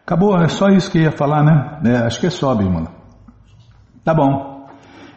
Acabou, 0.04 0.36
é 0.42 0.48
só 0.48 0.70
isso 0.70 0.90
que 0.90 1.02
ia 1.02 1.12
falar, 1.12 1.44
né? 1.44 1.82
É, 1.86 1.98
acho 1.98 2.20
que 2.20 2.26
é 2.26 2.32
só, 2.32 2.56
Bimala. 2.56 2.92
Tá 4.04 4.12
bom. 4.12 4.58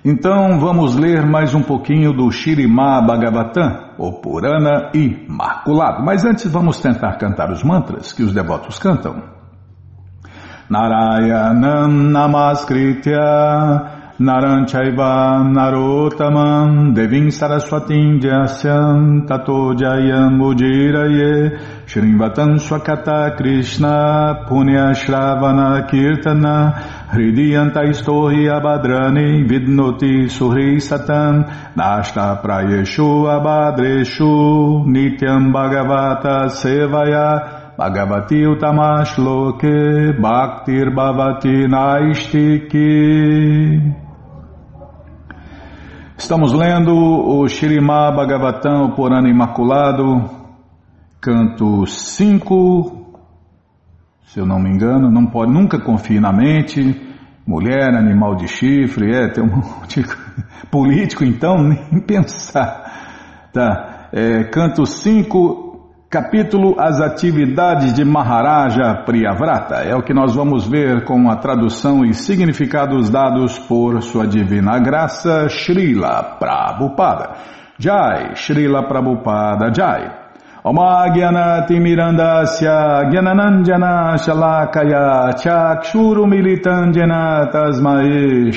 Então 0.04 0.58
vamos 0.58 0.96
ler 0.96 1.26
mais 1.26 1.54
um 1.54 1.62
pouquinho 1.62 2.12
do 2.12 2.30
Shirimá 2.30 3.02
Bhagavatam, 3.02 3.89
o 4.00 4.12
Purana 4.12 4.90
Imaculado. 4.94 6.02
Mas 6.02 6.24
antes 6.24 6.50
vamos 6.50 6.80
tentar 6.80 7.18
cantar 7.18 7.52
os 7.52 7.62
mantras 7.62 8.14
que 8.14 8.22
os 8.22 8.32
devotos 8.32 8.78
cantam. 8.78 9.22
Narayanam 10.70 11.88
Namaskritya 11.88 13.99
Naranchaiva 14.20 15.40
Narotamam 15.48 16.94
Devim 16.94 17.28
Saraswatim 17.28 18.20
Jasyam 18.20 19.26
Tato 19.26 19.72
Jayam 19.72 20.38
Shrimvatam 21.86 22.58
Swakata 22.60 23.34
Krishna 23.38 24.44
Punya 24.46 24.92
Shravana 24.92 25.88
Kirtana 25.88 27.08
Hridiyanta 27.08 27.82
Istohi 27.88 28.44
Abadrani 28.44 29.48
Vidnoti 29.48 30.28
Suhri 30.28 30.76
Satam 30.76 31.48
Nashta 31.74 32.42
Prayeshu 32.42 33.24
Abadreshu 33.24 34.84
Nityam 34.84 35.50
Bhagavata 35.50 36.50
Sevaya 36.50 37.74
Bhagavati 37.78 38.44
Utamash 38.44 39.16
Loke 39.16 40.12
Bhaktir 40.20 40.90
Bhavati 40.94 41.66
Naistiki 41.72 42.90
Estamos 46.20 46.52
lendo 46.52 46.94
o 46.94 47.48
Shirimá 47.48 48.12
Bhagavatam, 48.12 48.84
o 48.84 48.94
Purana 48.94 49.30
Imaculado, 49.30 50.30
canto 51.18 51.86
5, 51.86 53.16
se 54.26 54.38
eu 54.38 54.44
não 54.44 54.60
me 54.60 54.68
engano, 54.68 55.10
não 55.10 55.24
pode, 55.24 55.50
nunca 55.50 55.80
confie 55.80 56.20
na 56.20 56.30
mente, 56.30 56.94
mulher, 57.46 57.94
animal 57.94 58.36
de 58.36 58.48
chifre, 58.48 59.10
é, 59.10 59.28
tem 59.32 59.42
um 59.42 59.48
monte 59.80 60.02
de... 60.02 60.08
político 60.70 61.24
então, 61.24 61.56
nem 61.64 62.02
pensar. 62.02 63.48
Tá, 63.50 64.10
é, 64.12 64.44
canto 64.44 64.84
5, 64.84 65.69
Capítulo 66.10 66.74
As 66.76 67.00
Atividades 67.00 67.94
de 67.94 68.04
Maharaja 68.04 69.04
Priyavrata 69.06 69.76
é 69.76 69.94
o 69.94 70.02
que 70.02 70.12
nós 70.12 70.34
vamos 70.34 70.66
ver 70.68 71.04
com 71.04 71.30
a 71.30 71.36
tradução 71.36 72.04
e 72.04 72.12
significados 72.12 73.08
dados 73.08 73.56
por 73.60 74.02
Sua 74.02 74.26
Divina 74.26 74.80
Graça 74.80 75.48
Srila 75.48 76.36
Prabhupada. 76.36 77.36
Jai, 77.78 78.34
Srila 78.34 78.88
Prabhupada 78.88 79.72
Jai. 79.72 80.10
Gyanati 81.14 81.78
Mirandasya 81.78 83.08
Gyananandjana 83.08 84.18
Shalakaya 84.18 85.32
Chakshuru 85.38 86.26
Militandjana 86.26 87.50
Tasmae 87.52 88.50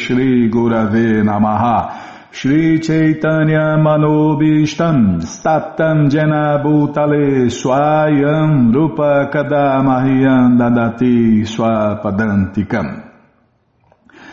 Shri 2.36 2.80
Chaitanya 2.80 3.78
Manobishtam 3.78 5.22
Statam 5.22 6.10
Jena 6.10 6.58
Bhutale 6.66 7.46
Swayam 7.46 8.74
Rupa 8.74 9.30
Kadamahyam 9.32 10.58
Dadati 10.58 11.46
Swapadantikam. 11.46 13.08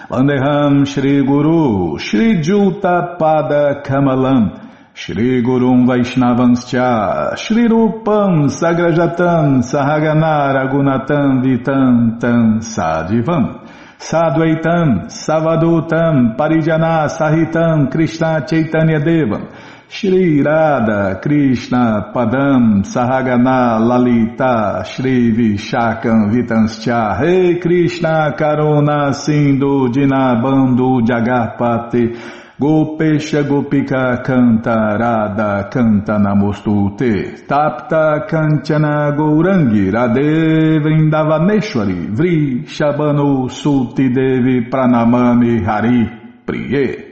Vandeham 0.09 0.87
Shri 0.89 1.23
Guru 1.27 1.99
Shri 1.99 2.41
Juta 2.41 3.19
Pada 3.21 3.83
Kamalam 3.85 4.71
Shri 4.95 5.43
Gurum 5.43 5.87
Vaishnavanscha 5.87 7.37
Shri 7.37 7.69
Rupam 7.69 8.49
Sagrajatam 8.49 9.61
Sahagana 9.61 10.55
Ragunatam 10.57 11.45
Vitam 11.45 12.19
Tam 12.19 12.61
Sadivam 12.61 13.69
Sadvaitam, 14.01 15.11
Savadutam, 15.11 16.35
Parijana, 16.35 17.07
Sahitam, 17.07 17.91
Krishna 17.93 18.47
Chaitanya 18.49 18.99
Devam, 18.99 19.53
Shri 19.91 20.41
Radha, 20.43 21.21
Krishna, 21.21 22.11
Padam, 22.15 22.83
Sahagana, 22.83 23.79
Lalita, 23.79 24.85
Shri 24.87 25.33
Vishakam, 25.33 26.33
Vitanscha, 26.33 27.21
Rei 27.21 27.61
Krishna, 27.61 28.35
Karuna, 28.39 29.13
Sindhu, 29.13 29.91
Dinabando, 29.93 31.03
Jagarpati, 31.07 32.40
Gopesha 32.61 33.43
Gopika 33.43 34.23
Canta 34.23 34.95
Radha 34.99 35.71
Canta 35.71 36.19
Namostute 36.19 37.47
Tapta 37.47 38.27
Kanchana 38.29 39.17
Gourangi 39.17 39.91
Radhe 39.91 40.79
Vrindavaneshwari 40.79 42.15
Vri 42.15 42.67
Shabano 42.67 43.49
Sulti 43.49 44.13
Devi 44.13 44.69
Pranamani 44.69 45.65
Hari 45.65 46.05
Priye. 46.45 47.07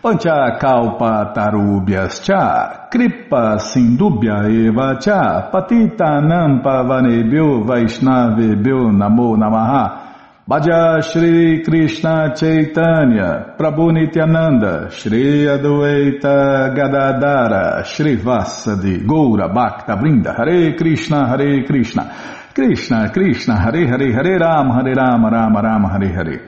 Pancha 0.00 0.56
Kalpa 0.58 1.30
Tarubhyas 1.34 2.24
Cha. 2.24 2.88
Kripa 2.90 3.58
Sindubhya 3.58 4.48
Eva 4.48 4.98
Cha. 4.98 5.50
Patita 5.52 6.18
Nampa 6.22 6.82
Vanebhyo 6.82 7.62
Vaishnavebhyo 7.66 8.90
Namo 8.90 9.36
Namaha 9.36 10.01
Bhaja 10.44 11.00
Shri 11.00 11.62
Krishna 11.62 12.34
Chaitanya, 12.34 13.54
Prabhu 13.56 13.92
Nityananda, 13.92 14.90
Shri 14.90 15.46
Adwaita 15.46 16.74
Gadadara, 16.74 17.84
Shri 17.84 18.16
Vasadi, 18.16 19.06
Goura 19.06 19.48
Bhakta 19.48 19.94
Brinda, 19.96 20.34
Hare 20.36 20.74
Krishna, 20.74 21.28
Hare 21.28 21.62
Krishna, 21.64 22.12
Krishna, 22.52 23.08
Krishna, 23.10 23.54
Hare 23.56 23.86
Hare, 23.86 24.12
Hare 24.12 24.36
Rama, 24.36 24.74
Hare 24.74 24.94
Rama, 24.94 25.30
Rama 25.30 25.60
Rama, 25.60 25.88
Hare 25.92 26.12
Hare. 26.12 26.40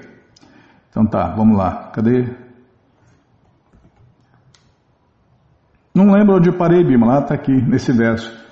Então 0.90 1.06
tá, 1.06 1.32
vamos 1.36 1.56
lá, 1.56 1.92
cadê? 1.94 2.34
Não 5.94 6.10
lembro 6.10 6.38
onde 6.38 6.50
parei, 6.50 6.82
Bima, 6.82 7.06
lá 7.06 7.22
tá 7.22 7.36
aqui, 7.36 7.52
nesse 7.52 7.92
verso. 7.92 8.43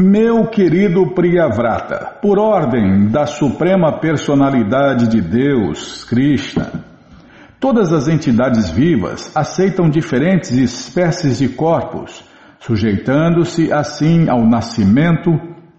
Meu 0.00 0.46
querido 0.46 1.12
Priyavrata, 1.12 2.18
por 2.22 2.38
ordem 2.38 3.08
da 3.08 3.26
Suprema 3.26 3.98
Personalidade 3.98 5.08
de 5.08 5.20
Deus, 5.20 6.04
Krishna, 6.04 6.84
todas 7.58 7.92
as 7.92 8.06
entidades 8.06 8.70
vivas 8.70 9.36
aceitam 9.36 9.90
diferentes 9.90 10.52
espécies 10.52 11.38
de 11.38 11.48
corpos, 11.48 12.24
sujeitando-se 12.60 13.72
assim 13.72 14.28
ao 14.28 14.46
nascimento, 14.46 15.32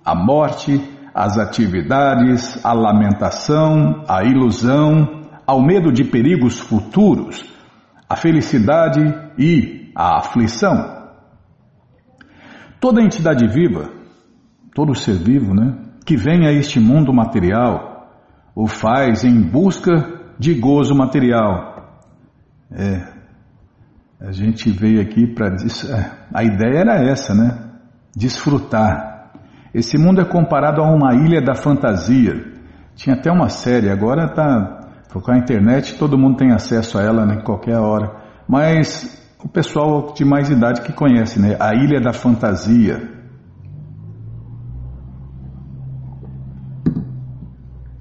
à 0.03 0.13
morte, 0.13 0.83
às 1.15 1.37
atividades, 1.37 2.59
à 2.65 2.73
lamentação, 2.73 4.03
à 4.05 4.21
ilusão, 4.25 5.29
ao 5.47 5.65
medo 5.65 5.93
de 5.93 6.03
perigos 6.03 6.59
futuros, 6.59 7.45
à 8.09 8.17
felicidade 8.17 8.99
e 9.37 9.93
à 9.95 10.17
aflição. 10.17 11.07
Toda 12.81 13.01
entidade 13.01 13.47
viva 13.47 13.97
todo 14.79 14.95
ser 14.95 15.15
vivo, 15.15 15.53
né, 15.53 15.75
que 16.05 16.15
vem 16.15 16.47
a 16.47 16.53
este 16.53 16.79
mundo 16.79 17.13
material, 17.13 18.07
o 18.55 18.65
faz 18.65 19.25
em 19.25 19.41
busca 19.41 19.91
de 20.39 20.53
gozo 20.53 20.95
material. 20.95 21.99
É, 22.71 23.03
a 24.21 24.31
gente 24.31 24.69
veio 24.69 25.01
aqui 25.01 25.27
para. 25.27 25.47
É, 25.47 26.11
a 26.33 26.43
ideia 26.45 26.79
era 26.79 26.95
essa, 27.03 27.33
né? 27.35 27.71
Desfrutar. 28.15 29.33
Esse 29.73 29.97
mundo 29.97 30.21
é 30.21 30.25
comparado 30.25 30.81
a 30.81 30.89
uma 30.89 31.13
ilha 31.13 31.41
da 31.41 31.55
fantasia. 31.55 32.35
Tinha 32.95 33.17
até 33.17 33.29
uma 33.29 33.49
série, 33.49 33.89
agora 33.89 34.27
está. 34.27 34.79
Com 35.11 35.29
a 35.29 35.37
internet 35.37 35.99
todo 35.99 36.17
mundo 36.17 36.37
tem 36.37 36.53
acesso 36.53 36.97
a 36.97 37.03
ela 37.03 37.23
em 37.23 37.35
né, 37.35 37.41
qualquer 37.43 37.77
hora. 37.77 38.15
Mas 38.47 39.29
o 39.43 39.49
pessoal 39.49 40.13
de 40.13 40.23
mais 40.23 40.49
idade 40.49 40.81
que 40.81 40.93
conhece, 40.93 41.37
né? 41.37 41.57
A 41.59 41.75
Ilha 41.75 41.99
da 41.99 42.13
Fantasia. 42.13 43.18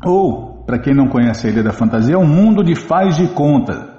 Ou, 0.04 0.62
para 0.64 0.78
quem 0.78 0.94
não 0.94 1.08
conhece 1.08 1.46
a 1.46 1.50
Ilha 1.50 1.62
da 1.62 1.72
Fantasia, 1.72 2.14
é 2.14 2.18
um 2.18 2.26
mundo 2.26 2.62
de 2.62 2.74
faz 2.74 3.16
de 3.16 3.28
conta. 3.28 3.98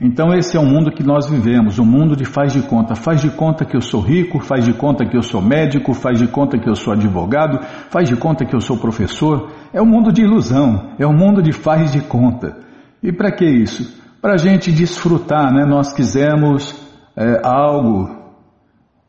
Então 0.00 0.34
esse 0.34 0.56
é 0.56 0.60
o 0.60 0.66
mundo 0.66 0.90
que 0.90 1.02
nós 1.02 1.28
vivemos, 1.28 1.78
o 1.78 1.82
um 1.82 1.86
mundo 1.86 2.14
de 2.14 2.24
faz 2.24 2.52
de 2.52 2.62
conta. 2.62 2.94
Faz 2.94 3.22
de 3.22 3.30
conta 3.30 3.64
que 3.64 3.74
eu 3.74 3.80
sou 3.80 4.00
rico, 4.00 4.38
faz 4.40 4.64
de 4.64 4.74
conta 4.74 5.06
que 5.06 5.16
eu 5.16 5.22
sou 5.22 5.40
médico, 5.40 5.94
faz 5.94 6.18
de 6.18 6.26
conta 6.26 6.58
que 6.58 6.68
eu 6.68 6.74
sou 6.74 6.92
advogado, 6.92 7.60
faz 7.90 8.08
de 8.08 8.16
conta 8.16 8.44
que 8.44 8.54
eu 8.54 8.60
sou 8.60 8.76
professor. 8.76 9.50
É 9.72 9.80
um 9.80 9.86
mundo 9.86 10.12
de 10.12 10.22
ilusão, 10.22 10.90
é 10.98 11.06
um 11.06 11.14
mundo 11.14 11.42
de 11.42 11.52
faz 11.52 11.92
de 11.92 12.02
conta. 12.02 12.58
E 13.02 13.10
para 13.10 13.32
que 13.32 13.46
isso? 13.46 14.02
Para 14.20 14.34
a 14.34 14.38
gente 14.38 14.70
desfrutar, 14.70 15.52
né? 15.52 15.64
Nós 15.64 15.92
quisemos 15.92 16.74
é, 17.16 17.40
algo, 17.42 18.25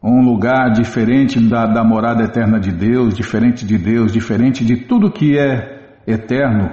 um 0.04 0.22
lugar 0.22 0.72
diferente 0.72 1.40
da, 1.40 1.66
da 1.66 1.84
morada 1.84 2.24
eterna 2.24 2.60
de 2.60 2.72
Deus, 2.72 3.16
diferente 3.16 3.66
de 3.66 3.78
Deus, 3.78 4.12
diferente 4.12 4.64
de 4.64 4.78
tudo 4.86 5.12
que 5.12 5.38
é 5.38 6.00
eterno. 6.06 6.70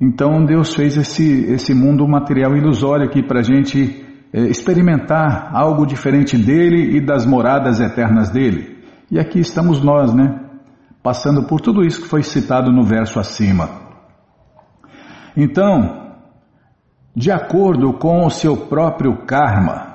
Então 0.00 0.44
Deus 0.44 0.74
fez 0.74 0.96
esse, 0.96 1.44
esse 1.44 1.74
mundo 1.74 2.06
material 2.08 2.56
ilusório 2.56 3.06
aqui 3.06 3.22
para 3.22 3.40
a 3.40 3.42
gente 3.42 4.04
é, 4.32 4.40
experimentar 4.40 5.50
algo 5.54 5.86
diferente 5.86 6.36
dele 6.36 6.96
e 6.96 7.00
das 7.00 7.26
moradas 7.26 7.80
eternas 7.80 8.30
dele. 8.30 8.78
E 9.10 9.18
aqui 9.18 9.38
estamos 9.38 9.82
nós, 9.82 10.12
né? 10.14 10.40
Passando 11.02 11.44
por 11.46 11.60
tudo 11.60 11.84
isso 11.84 12.02
que 12.02 12.08
foi 12.08 12.22
citado 12.22 12.72
no 12.72 12.82
verso 12.82 13.20
acima. 13.20 13.68
Então, 15.36 16.16
de 17.14 17.30
acordo 17.30 17.92
com 17.92 18.24
o 18.24 18.30
seu 18.30 18.56
próprio 18.56 19.24
karma, 19.26 19.91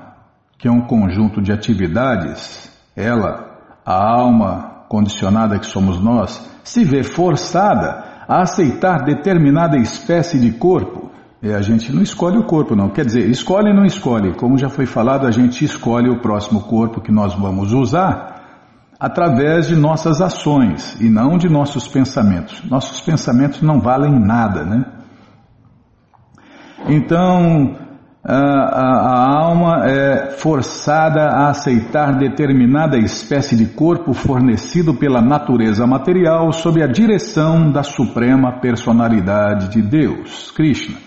que 0.58 0.68
é 0.68 0.72
um 0.72 0.82
conjunto 0.82 1.42
de 1.42 1.52
atividades, 1.52 2.72
ela, 2.96 3.60
a 3.86 3.94
alma 3.94 4.86
condicionada 4.90 5.60
que 5.60 5.66
somos 5.66 6.02
nós, 6.02 6.50
se 6.64 6.84
vê 6.84 7.04
forçada 7.04 8.26
a 8.28 8.42
aceitar 8.42 9.04
determinada 9.04 9.78
espécie 9.78 10.40
de 10.40 10.52
corpo. 10.52 11.12
A 11.44 11.62
gente 11.62 11.94
não 11.94 12.02
escolhe 12.02 12.38
o 12.38 12.44
corpo, 12.44 12.76
não. 12.76 12.90
Quer 12.90 13.06
dizer, 13.06 13.30
escolhe 13.30 13.70
ou 13.70 13.76
não 13.76 13.86
escolhe. 13.86 14.34
Como 14.36 14.58
já 14.58 14.70
foi 14.70 14.86
falado, 14.86 15.28
a 15.28 15.32
gente 15.32 15.64
escolhe 15.64 16.10
o 16.10 16.20
próximo 16.20 16.62
corpo 16.62 17.00
que 17.00 17.12
nós 17.12 17.36
vamos 17.36 17.72
usar 17.72 18.38
através 19.00 19.68
de 19.68 19.76
nossas 19.76 20.20
ações 20.22 21.00
e 21.00 21.08
não 21.10 21.38
de 21.38 21.48
nossos 21.48 21.88
pensamentos. 21.88 22.64
Nossos 22.70 23.00
pensamentos 23.02 23.62
não 23.62 23.80
valem 23.80 24.20
nada, 24.20 24.66
né? 24.66 24.86
Então, 26.88 27.76
a, 28.28 28.36
a, 28.36 29.14
a, 29.14 29.40
alma 29.40 29.86
é 29.86 30.32
forçada 30.32 31.28
a 31.28 31.50
aceitar 31.50 32.18
determinada 32.18 32.98
espécie 32.98 33.56
de 33.56 33.66
corpo 33.68 34.12
fornecido 34.12 34.94
pela 34.94 35.22
natureza 35.22 35.88
material 35.88 36.52
sob 36.52 36.84
a 36.84 36.88
direção 36.88 37.72
da 37.72 37.84
suprema 37.84 38.60
personalidade 38.60 39.70
de 39.70 39.82
Deus, 39.82 40.52
Krishna. 40.52 40.98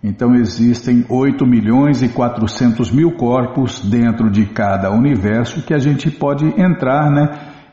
Então 0.00 0.32
existem 0.36 1.04
8 1.08 1.44
milhões 1.44 2.04
e 2.04 2.08
400 2.08 2.92
mil 2.92 3.16
corpos 3.16 3.80
dentro 3.80 4.30
de 4.30 4.46
cada 4.46 4.92
universo 4.92 5.60
que 5.62 5.74
a 5.74 5.78
gente 5.78 6.08
pode 6.08 6.46
entrar, 6.60 7.10
né? 7.10 7.30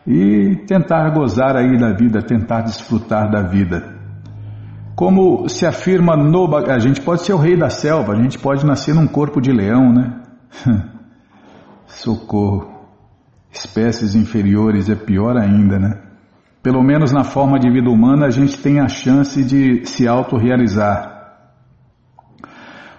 E 0.08 0.56
tentar 0.66 1.08
gozar 1.12 1.56
aí 1.56 1.78
da 1.78 1.94
vida, 1.94 2.24
tentar 2.24 2.62
desfrutar 2.62 3.30
da 3.30 3.44
vida. 3.44 4.01
Como 4.96 5.48
se 5.50 5.66
afirma 5.66 6.16
no. 6.16 6.56
A 6.56 6.80
gente 6.80 7.02
pode 7.02 7.24
ser 7.24 7.34
o 7.34 7.38
rei 7.38 7.58
da 7.58 7.70
selva, 7.70 8.14
a 8.14 8.22
gente 8.22 8.38
pode 8.38 8.66
nascer 8.66 8.94
num 8.94 9.08
corpo 9.08 9.42
de 9.42 9.52
leão, 9.52 9.92
né? 9.92 10.22
Socorro. 11.88 12.70
Espécies 13.52 14.16
inferiores 14.16 14.90
é 14.90 14.96
pior 14.96 15.38
ainda, 15.38 15.78
né? 15.78 16.02
Pelo 16.64 16.84
menos 16.84 17.12
na 17.12 17.24
forma 17.24 17.60
de 17.60 17.70
vida 17.70 17.90
humana 17.90 18.28
a 18.28 18.30
gente 18.30 18.58
tem 18.58 18.80
a 18.80 18.88
chance 18.88 19.44
de 19.44 19.86
se 19.86 20.08
autorrealizar. 20.08 21.12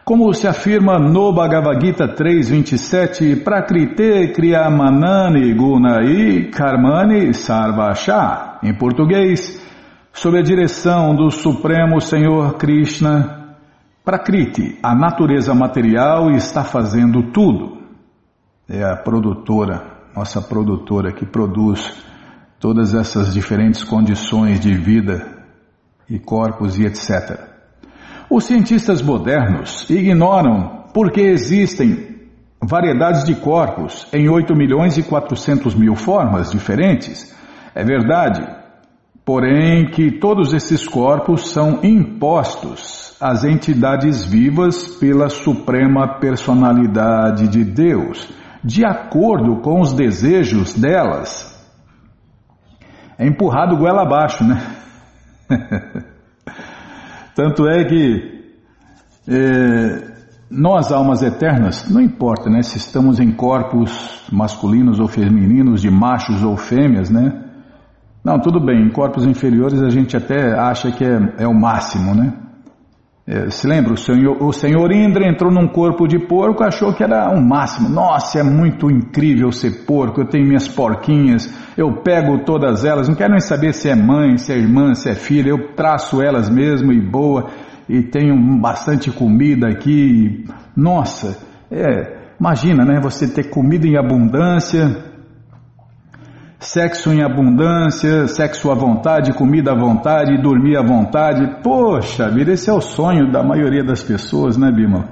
Como 0.05 0.35
se 0.35 0.48
afirma 0.48 0.98
no 0.98 1.33
Bhagavad 1.33 1.81
Gita 1.81 2.09
3.27, 2.09 3.44
Prakrite 3.44 4.33
Kriyamanani 4.35 5.55
Gunai 5.55 6.50
Karmani 6.50 7.33
Sarvasha, 7.33 8.59
em 8.64 8.74
português, 8.74 9.62
sob 10.12 10.38
a 10.38 10.42
direção 10.42 11.14
do 11.14 11.31
Supremo 11.31 12.01
Senhor 12.01 12.55
Krishna, 12.55 13.57
Prakriti, 14.05 14.79
a 14.83 14.94
natureza 14.94 15.55
material, 15.55 16.31
está 16.31 16.62
fazendo 16.62 17.33
tudo. 17.33 17.79
É 18.68 18.83
a 18.85 18.96
produtora, 18.96 19.98
nossa 20.14 20.40
produtora 20.40 21.12
que 21.12 21.25
produz 21.25 21.92
todas 22.61 22.94
essas 22.94 23.33
diferentes 23.33 23.83
condições 23.83 24.61
de 24.61 24.75
vida 24.75 25.44
e 26.09 26.18
corpos 26.18 26.79
e 26.79 26.85
etc. 26.85 27.40
Os 28.29 28.44
cientistas 28.44 29.03
modernos 29.03 29.88
ignoram 29.90 30.85
porque 30.92 31.20
existem 31.20 32.12
variedades 32.61 33.25
de 33.25 33.35
corpos 33.35 34.07
em 34.12 34.29
8 34.29 34.55
milhões 34.55 34.96
e 34.96 35.03
400 35.03 35.75
mil 35.75 35.96
formas 35.96 36.51
diferentes. 36.51 37.35
É 37.75 37.85
verdade, 37.85 38.62
porém, 39.24 39.90
que 39.90 40.11
todos 40.11 40.52
esses 40.52 40.87
corpos 40.87 41.48
são 41.50 41.80
impostos 41.82 43.16
às 43.20 43.44
entidades 43.44 44.24
vivas 44.24 44.88
pela 44.98 45.28
Suprema 45.28 46.18
Personalidade 46.18 47.48
de 47.48 47.64
Deus, 47.64 48.28
de 48.64 48.85
acordo 48.85 49.61
com 49.61 49.80
os 49.80 49.92
desejos 49.92 50.74
delas. 50.74 51.50
É 53.18 53.26
empurrado 53.26 53.76
goela 53.76 54.02
abaixo, 54.02 54.44
né? 54.44 54.61
Tanto 57.35 57.68
é 57.68 57.85
que 57.85 58.32
é, 59.28 60.12
nós, 60.50 60.92
almas 60.92 61.22
eternas, 61.22 61.88
não 61.88 62.00
importa 62.00 62.50
né, 62.50 62.62
se 62.62 62.76
estamos 62.76 63.20
em 63.20 63.32
corpos 63.32 64.26
masculinos 64.30 64.98
ou 65.00 65.06
femininos, 65.06 65.80
de 65.80 65.90
machos 65.90 66.42
ou 66.42 66.56
fêmeas, 66.56 67.08
né? 67.08 67.41
Não, 68.24 68.38
tudo 68.38 68.61
bem, 68.64 68.87
em 68.87 68.90
corpos 68.90 69.26
inferiores 69.26 69.82
a 69.82 69.90
gente 69.90 70.16
até 70.16 70.56
acha 70.56 70.92
que 70.92 71.04
é, 71.04 71.35
é 71.38 71.48
o 71.48 71.54
máximo, 71.54 72.14
né? 72.14 72.32
É, 73.24 73.50
se 73.50 73.68
lembra, 73.68 73.92
o 73.92 73.96
senhor, 73.96 74.42
o 74.42 74.52
senhor 74.52 74.92
Indra 74.92 75.28
entrou 75.28 75.52
num 75.52 75.68
corpo 75.68 76.08
de 76.08 76.18
porco, 76.18 76.64
achou 76.64 76.92
que 76.92 77.04
era 77.04 77.30
o 77.30 77.40
máximo. 77.40 77.88
Nossa, 77.88 78.40
é 78.40 78.42
muito 78.42 78.90
incrível 78.90 79.52
ser 79.52 79.87
porco, 79.87 80.20
eu 80.20 80.28
tenho 80.28 80.44
minhas 80.44 80.66
porquinhas, 80.66 81.52
eu 81.76 82.02
pego 82.02 82.44
todas 82.44 82.85
elas, 82.85 83.08
não 83.08 83.14
quero 83.14 83.30
nem 83.30 83.40
saber 83.40 83.72
se 83.74 83.88
é 83.88 83.94
mãe, 83.94 84.37
se 84.37 84.52
é 84.52 84.56
irmã, 84.56 84.92
se 84.94 85.08
é 85.08 85.14
filha, 85.14 85.50
eu 85.50 85.74
traço 85.74 86.20
elas 86.20 86.50
mesmo 86.50 86.92
e 86.92 87.00
boa, 87.00 87.48
e 87.88 88.02
tenho 88.02 88.35
bastante 88.61 89.11
comida 89.11 89.68
aqui. 89.68 90.44
Nossa, 90.76 91.38
é, 91.70 92.35
imagina, 92.40 92.85
né? 92.85 93.00
Você 93.02 93.28
ter 93.28 93.50
comida 93.50 93.87
em 93.87 93.96
abundância, 93.96 95.12
sexo 96.64 97.12
em 97.12 97.22
abundância, 97.22 98.27
sexo 98.27 98.70
à 98.70 98.75
vontade, 98.75 99.33
comida 99.35 99.72
à 99.72 99.75
vontade, 99.75 100.40
dormir 100.40 100.77
à 100.77 100.83
vontade. 100.83 101.61
Poxa 101.62 102.31
vida, 102.31 102.53
esse 102.53 102.70
é 102.70 102.72
o 102.72 102.81
sonho 102.81 103.31
da 103.31 103.42
maioria 103.42 103.85
das 103.85 104.03
pessoas, 104.03 104.57
né, 104.57 104.70
Bima? 104.70 105.09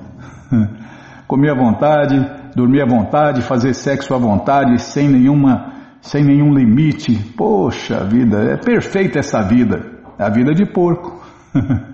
Comer 1.27 1.51
à 1.51 1.55
vontade, 1.55 2.17
dormir 2.55 2.83
à 2.83 2.87
vontade, 2.87 3.43
fazer 3.43 3.75
sexo 3.75 4.15
à 4.15 4.19
vontade, 4.19 4.81
sem 4.81 5.09
nenhuma, 5.09 5.73
sem 6.01 6.25
nenhum 6.25 6.55
limite. 6.55 7.15
Poxa 7.37 8.05
vida, 8.05 8.39
é 8.53 8.57
perfeita 8.57 9.19
essa 9.19 9.43
vida. 9.43 9.85
É 10.19 10.25
a 10.25 10.31
vida 10.31 10.53
de 10.55 10.67
porco. 10.67 11.21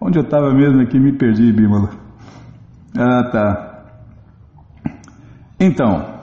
Onde 0.00 0.18
eu 0.18 0.22
estava 0.22 0.52
mesmo 0.54 0.80
aqui, 0.80 0.98
me 0.98 1.12
perdi, 1.12 1.52
Bímola. 1.52 1.90
Ah, 2.96 3.24
tá. 3.30 3.68
Então, 5.58 6.17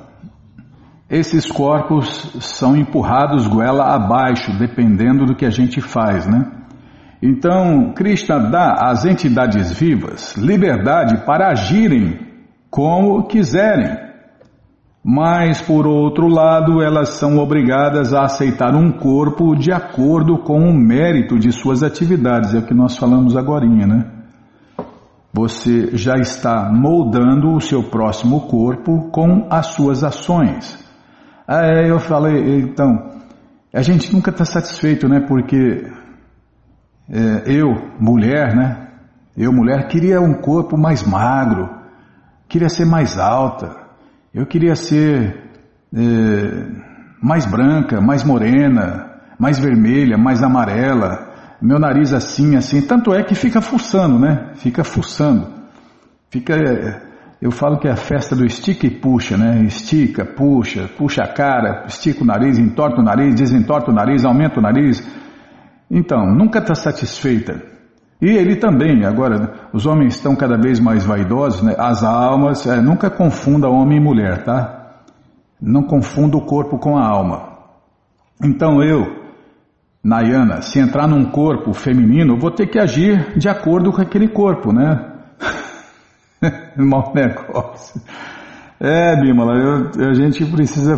esses 1.16 1.50
corpos 1.50 2.36
são 2.42 2.76
empurrados 2.76 3.48
goela 3.48 3.96
abaixo, 3.96 4.52
dependendo 4.60 5.26
do 5.26 5.36
que 5.36 5.46
a 5.46 5.50
gente 5.50 5.80
faz, 5.80 6.28
né? 6.28 6.52
Então, 7.24 7.94
Krishna 7.96 8.38
dá 8.40 8.74
às 8.74 9.06
entidades 9.06 9.72
vivas 9.72 10.36
liberdade 10.36 11.26
para 11.26 11.50
agirem 11.50 12.20
como 12.70 13.24
quiserem. 13.24 13.98
Mas, 15.02 15.62
por 15.62 15.88
outro 15.88 16.28
lado, 16.28 16.82
elas 16.82 17.10
são 17.10 17.38
obrigadas 17.38 18.14
a 18.14 18.24
aceitar 18.24 18.76
um 18.76 18.92
corpo 18.92 19.56
de 19.56 19.72
acordo 19.72 20.40
com 20.40 20.60
o 20.60 20.74
mérito 20.74 21.40
de 21.40 21.52
suas 21.52 21.82
atividades, 21.84 22.54
é 22.54 22.58
o 22.58 22.66
que 22.66 22.74
nós 22.74 22.98
falamos 22.98 23.38
agora, 23.38 23.66
né? 23.66 24.12
Você 25.32 25.96
já 25.96 26.16
está 26.16 26.72
moldando 26.72 27.54
o 27.54 27.62
seu 27.62 27.84
próximo 27.84 28.48
corpo 28.48 29.10
com 29.12 29.48
as 29.50 29.68
suas 29.68 30.04
ações. 30.04 30.85
Aí 31.48 31.90
eu 31.90 32.00
falei, 32.00 32.60
então, 32.60 33.12
a 33.74 33.82
gente 33.82 34.12
nunca 34.12 34.32
está 34.32 34.46
satisfeito, 34.46 35.08
né? 35.08 35.20
Porque 35.28 35.86
é, 37.10 37.44
eu, 37.46 37.68
mulher, 38.00 38.56
né? 38.56 38.88
Eu, 39.38 39.52
mulher, 39.52 39.88
queria 39.88 40.22
um 40.22 40.34
corpo 40.34 40.78
mais 40.78 41.04
magro, 41.04 41.70
queria 42.48 42.70
ser 42.70 42.86
mais 42.86 43.20
alta, 43.20 43.76
eu 44.34 44.46
queria 44.46 44.76
ser 44.76 45.44
é, 45.94 46.68
mais 47.22 47.46
branca, 47.46 48.02
mais 48.02 48.24
morena, 48.24 49.12
mais 49.38 49.60
vermelha, 49.60 50.18
mais 50.18 50.42
amarela, 50.42 51.34
meu 51.62 51.78
nariz 51.78 52.14
assim, 52.14 52.56
assim. 52.56 52.82
Tanto 52.82 53.14
é 53.14 53.24
que 53.24 53.36
fica 53.36 53.62
fuçando, 53.62 54.18
né? 54.18 54.52
Fica 54.56 54.84
fuçando. 54.84 55.54
Fica 56.30 56.56
é, 56.56 57.02
eu 57.42 57.52
falo 57.52 57.78
que 57.78 57.88
é 57.88 57.92
a 57.92 57.98
festa 57.98 58.36
do 58.36 58.46
estica 58.46 58.88
e 58.88 58.90
puxa, 58.90 59.38
né? 59.38 59.64
Estica, 59.64 60.26
puxa, 60.26 60.90
puxa 60.98 61.24
a 61.24 61.28
cara, 61.28 61.86
estica 61.88 62.24
o 62.24 62.26
nariz, 62.26 62.58
entorta 62.58 63.02
o 63.02 63.04
nariz, 63.04 63.36
desentorta 63.36 63.92
o 63.92 63.94
nariz, 63.94 64.24
aumenta 64.24 64.60
o 64.60 64.64
nariz. 64.64 65.06
Então, 65.90 66.26
nunca 66.34 66.60
está 66.60 66.74
satisfeita. 66.74 67.62
E 68.22 68.30
ele 68.30 68.56
também, 68.56 69.06
agora, 69.06 69.70
os 69.74 69.86
homens 69.86 70.16
estão 70.16 70.36
cada 70.36 70.58
vez 70.58 70.80
mais 70.80 71.06
vaidosos, 71.06 71.62
né? 71.62 71.76
As 71.78 72.04
almas, 72.04 72.66
é, 72.66 72.80
nunca 72.80 73.10
confunda 73.10 73.70
homem 73.70 73.98
e 73.98 74.02
mulher, 74.02 74.44
tá? 74.44 75.04
Não 75.62 75.84
confunda 75.84 76.38
o 76.38 76.46
corpo 76.46 76.78
com 76.80 76.98
a 76.98 77.06
alma. 77.06 77.56
Então 78.44 78.82
eu, 78.82 79.06
Nayana, 80.04 80.62
se 80.62 80.80
entrar 80.80 81.08
num 81.08 81.26
corpo 81.26 81.74
feminino, 81.74 82.38
vou 82.38 82.52
ter 82.52 82.68
que 82.68 82.80
agir 82.80 83.38
de 83.38 83.50
acordo 83.50 83.92
com 83.92 84.02
aquele 84.02 84.28
corpo, 84.28 84.72
né? 84.72 85.15
Mau 86.78 87.14
negócio. 87.14 88.02
É, 88.80 89.16
Bímola, 89.20 89.54
eu, 89.58 90.10
a 90.10 90.14
gente 90.14 90.46
precisa 90.46 90.98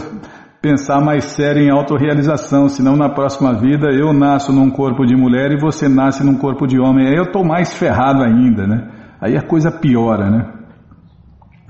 pensar 0.61 0.99
mais 0.99 1.25
sério 1.25 1.61
em 1.61 1.69
autorrealização, 1.69 2.67
senão 2.67 2.95
na 2.95 3.09
próxima 3.09 3.53
vida 3.53 3.89
eu 3.91 4.11
nasço 4.11 4.51
num 4.51 4.69
corpo 4.69 5.05
de 5.05 5.15
mulher 5.15 5.51
e 5.51 5.59
você 5.59 5.87
nasce 5.87 6.23
num 6.25 6.37
corpo 6.37 6.65
de 6.65 6.79
homem. 6.79 7.07
Aí 7.07 7.15
eu 7.15 7.25
estou 7.25 7.45
mais 7.45 7.73
ferrado 7.73 8.23
ainda, 8.23 8.65
né? 8.65 8.89
Aí 9.21 9.37
a 9.37 9.41
coisa 9.41 9.71
piora, 9.71 10.29
né? 10.29 10.53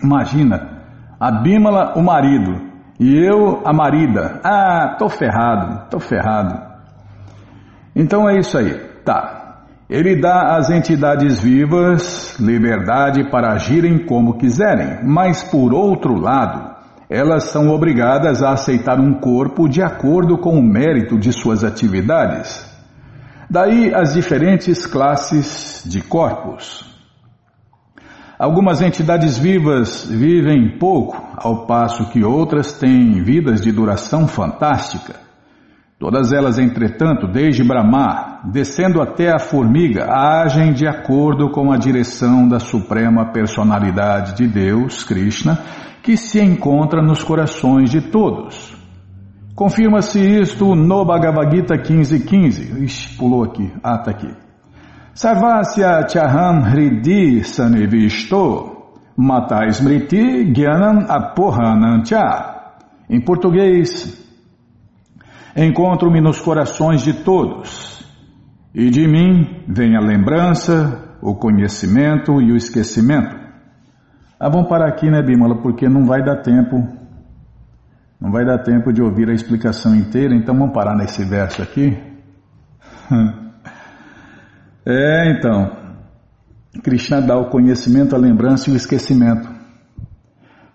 Imagina, 0.03 0.77
a 1.19 1.31
Bímola, 1.31 1.93
o 1.95 2.03
marido, 2.03 2.67
e 2.99 3.15
eu, 3.15 3.61
a 3.65 3.73
marida. 3.73 4.39
Ah, 4.43 4.95
tô 4.97 5.09
ferrado, 5.09 5.89
tô 5.89 5.99
ferrado. 5.99 6.59
Então 7.95 8.29
é 8.29 8.37
isso 8.37 8.57
aí. 8.57 8.73
Tá, 9.03 9.46
ele 9.89 10.19
dá 10.19 10.57
às 10.57 10.69
entidades 10.69 11.39
vivas 11.39 12.37
liberdade 12.39 13.29
para 13.31 13.53
agirem 13.53 14.05
como 14.05 14.37
quiserem, 14.37 14.99
mas 15.05 15.43
por 15.43 15.73
outro 15.73 16.19
lado, 16.19 16.75
elas 17.09 17.45
são 17.45 17.69
obrigadas 17.69 18.43
a 18.43 18.51
aceitar 18.51 18.99
um 18.99 19.13
corpo 19.13 19.69
de 19.69 19.81
acordo 19.81 20.37
com 20.37 20.59
o 20.59 20.63
mérito 20.63 21.17
de 21.17 21.31
suas 21.31 21.63
atividades. 21.63 22.67
Daí 23.49 23.93
as 23.95 24.13
diferentes 24.13 24.85
classes 24.85 25.83
de 25.85 26.01
corpos. 26.01 26.85
Algumas 28.37 28.81
entidades 28.81 29.37
vivas 29.37 30.05
vivem 30.05 30.77
pouco, 30.77 31.17
ao 31.37 31.65
passo 31.65 32.09
que 32.09 32.25
outras 32.25 32.73
têm 32.73 33.23
vidas 33.23 33.61
de 33.61 33.71
duração 33.71 34.27
fantástica. 34.27 35.26
Todas 35.99 36.31
elas, 36.31 36.59
entretanto, 36.59 37.27
desde 37.27 37.63
Brahma, 37.63 38.41
descendo 38.51 39.01
até 39.01 39.33
a 39.33 39.39
formiga, 39.39 40.05
agem 40.07 40.71
de 40.71 40.87
acordo 40.87 41.49
com 41.49 41.71
a 41.71 41.77
direção 41.77 42.47
da 42.47 42.59
Suprema 42.59 43.31
Personalidade 43.31 44.35
de 44.35 44.47
Deus, 44.47 45.03
Krishna, 45.03 45.57
que 46.03 46.15
se 46.15 46.39
encontra 46.39 47.01
nos 47.01 47.23
corações 47.23 47.89
de 47.89 47.99
todos. 47.99 48.77
Confirma-se 49.55 50.19
isto 50.19 50.75
no 50.75 51.03
Bhagavad 51.03 51.49
Gita 51.49 51.73
15.15. 51.75 52.25
15. 52.25 52.83
Ixi, 52.83 53.17
pulou 53.17 53.43
aqui. 53.43 53.73
Ah, 53.83 53.95
está 53.95 54.11
aqui. 54.11 54.31
Sarvasya 55.15 56.07
Chaham 56.07 56.61
Hridi 56.61 57.43
Sanivisto 57.43 58.71
Mata 59.17 59.65
Smriti 59.69 60.53
Gyanam. 60.53 61.07
Em 63.09 63.19
português, 63.19 64.26
encontro-me 65.57 66.21
nos 66.21 66.39
corações 66.39 67.01
de 67.01 67.13
todos, 67.23 68.05
e 68.73 68.91
de 68.91 69.07
mim 69.07 69.63
vem 69.67 69.95
a 69.95 69.99
lembrança, 69.99 71.17
o 71.19 71.35
conhecimento 71.35 72.39
e 72.39 72.51
o 72.51 72.55
esquecimento. 72.55 73.35
Ah, 74.39 74.49
vamos 74.49 74.69
parar 74.69 74.87
aqui, 74.87 75.09
né, 75.09 75.21
Bímola, 75.23 75.59
porque 75.61 75.89
não 75.89 76.05
vai 76.05 76.23
dar 76.23 76.43
tempo, 76.43 76.87
não 78.21 78.31
vai 78.31 78.45
dar 78.45 78.59
tempo 78.59 78.93
de 78.93 79.01
ouvir 79.01 79.29
a 79.29 79.33
explicação 79.33 79.95
inteira, 79.95 80.35
então 80.35 80.55
vamos 80.55 80.73
parar 80.73 80.95
nesse 80.95 81.25
verso 81.25 81.61
aqui. 81.61 81.97
É, 84.89 85.33
então, 85.33 85.69
Krishna 86.81 87.21
dá 87.21 87.37
o 87.37 87.49
conhecimento, 87.49 88.15
a 88.15 88.17
lembrança 88.17 88.69
e 88.69 88.73
o 88.73 88.77
esquecimento. 88.77 89.49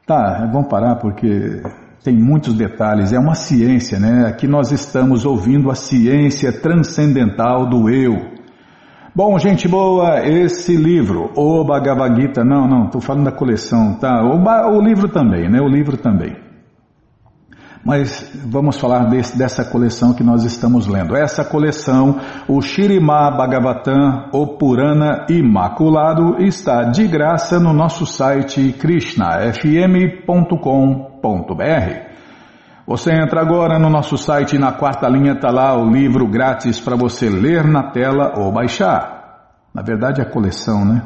Tá, 0.07 0.47
vamos 0.53 0.69
parar 0.69 0.97
porque 0.97 1.63
tem 2.03 2.17
muitos 2.17 2.55
detalhes, 2.55 3.13
é 3.13 3.19
uma 3.19 3.35
ciência, 3.35 3.99
né? 3.99 4.27
Aqui 4.27 4.49
nós 4.49 4.73
estamos 4.73 5.25
ouvindo 5.25 5.71
a 5.71 5.75
ciência 5.75 6.53
transcendental 6.53 7.69
do 7.69 7.89
eu. 7.89 8.33
Bom, 9.15 9.39
gente 9.39 9.69
boa, 9.69 10.27
esse 10.27 10.75
livro, 10.75 11.31
o 11.37 11.65
Bhagavad 11.65 12.21
Gita, 12.21 12.43
não, 12.43 12.67
não, 12.67 12.87
estou 12.87 13.01
falando 13.01 13.27
da 13.27 13.33
coleção, 13.33 13.95
tá? 14.01 14.21
O, 14.25 14.43
o 14.77 14.83
livro 14.83 15.09
também, 15.09 15.49
né? 15.49 15.61
O 15.61 15.69
livro 15.69 15.97
também. 15.97 16.37
Mas 17.85 18.33
vamos 18.47 18.79
falar 18.79 19.09
desse, 19.09 19.39
dessa 19.39 19.65
coleção 19.65 20.15
que 20.15 20.25
nós 20.25 20.45
estamos 20.45 20.87
lendo. 20.87 21.17
Essa 21.17 21.45
coleção, 21.45 22.19
o 22.49 22.61
Shirimá 22.61 23.31
Bhagavatam, 23.31 24.29
o 24.33 24.57
Purana 24.57 25.27
Imaculado, 25.29 26.43
está 26.43 26.85
de 26.85 27.07
graça 27.07 27.61
no 27.61 27.73
nosso 27.73 28.07
site 28.07 28.73
krishnafm.com.br. 28.73 31.12
Você 32.87 33.13
entra 33.13 33.41
agora 33.41 33.79
no 33.79 33.89
nosso 33.89 34.19
site 34.19 34.57
e 34.57 34.59
na 34.59 34.73
quarta 34.73 35.09
linha 35.09 35.33
está 35.33 35.51
lá 35.51 35.77
o 35.77 35.89
livro 35.89 36.27
grátis 36.27 36.81
para 36.81 36.97
você 36.97 37.29
ler 37.31 37.65
na 37.65 37.91
tela 37.91 38.35
ou 38.37 38.51
baixar. 38.53 39.23
Na 39.73 39.83
verdade 39.83 40.21
é 40.21 40.25
a 40.25 40.31
coleção, 40.31 40.85
né? 40.85 41.03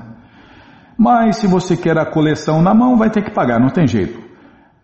Mas 0.99 1.37
se 1.37 1.47
você 1.47 1.77
quer 1.77 1.99
a 1.99 2.07
coleção 2.07 2.63
na 2.63 2.75
mão, 2.75 2.97
vai 2.97 3.11
ter 3.11 3.23
que 3.23 3.31
pagar, 3.31 3.61
não 3.61 3.69
tem 3.69 3.87
jeito. 3.87 4.19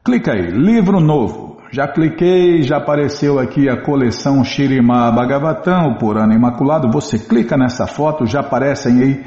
Clica 0.04 0.32
aí, 0.32 0.50
livro 0.50 1.00
novo. 1.00 1.52
Já 1.70 1.88
cliquei, 1.88 2.62
já 2.62 2.76
apareceu 2.76 3.38
aqui 3.38 3.66
a 3.66 3.82
coleção 3.82 4.44
Shirima 4.44 5.10
Bhagavatam, 5.10 5.88
o 5.88 5.98
Purana 5.98 6.34
Imaculado. 6.34 6.90
Você 6.92 7.18
clica 7.18 7.56
nessa 7.56 7.86
foto, 7.86 8.26
já 8.26 8.40
aparecem 8.40 9.00
aí 9.00 9.24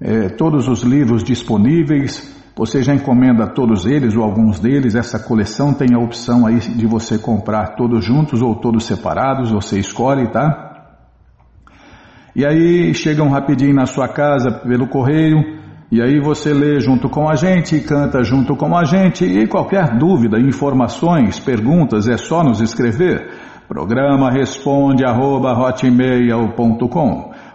é, 0.00 0.28
todos 0.30 0.66
os 0.66 0.82
livros 0.82 1.22
disponíveis. 1.22 2.33
Você 2.56 2.82
já 2.82 2.94
encomenda 2.94 3.48
todos 3.48 3.84
eles 3.84 4.14
ou 4.16 4.22
alguns 4.22 4.60
deles. 4.60 4.94
Essa 4.94 5.18
coleção 5.18 5.74
tem 5.74 5.88
a 5.94 5.98
opção 5.98 6.46
aí 6.46 6.58
de 6.58 6.86
você 6.86 7.18
comprar 7.18 7.74
todos 7.74 8.04
juntos 8.04 8.40
ou 8.40 8.54
todos 8.54 8.84
separados. 8.84 9.50
Você 9.50 9.78
escolhe, 9.78 10.28
tá? 10.30 10.72
E 12.36 12.44
aí 12.44 12.94
chegam 12.94 13.28
rapidinho 13.28 13.74
na 13.74 13.86
sua 13.86 14.06
casa 14.06 14.52
pelo 14.52 14.86
correio. 14.86 15.64
E 15.90 16.00
aí 16.00 16.20
você 16.20 16.52
lê 16.52 16.80
junto 16.80 17.08
com 17.08 17.28
a 17.28 17.34
gente, 17.34 17.78
canta 17.80 18.22
junto 18.22 18.56
com 18.56 18.76
a 18.76 18.84
gente 18.84 19.24
e 19.24 19.46
qualquer 19.46 19.96
dúvida, 19.96 20.40
informações, 20.40 21.38
perguntas 21.38 22.08
é 22.08 22.16
só 22.16 22.42
nos 22.42 22.60
escrever. 22.60 23.30
Programa 23.68 24.30
responde 24.30 25.04
arroba, 25.04 25.56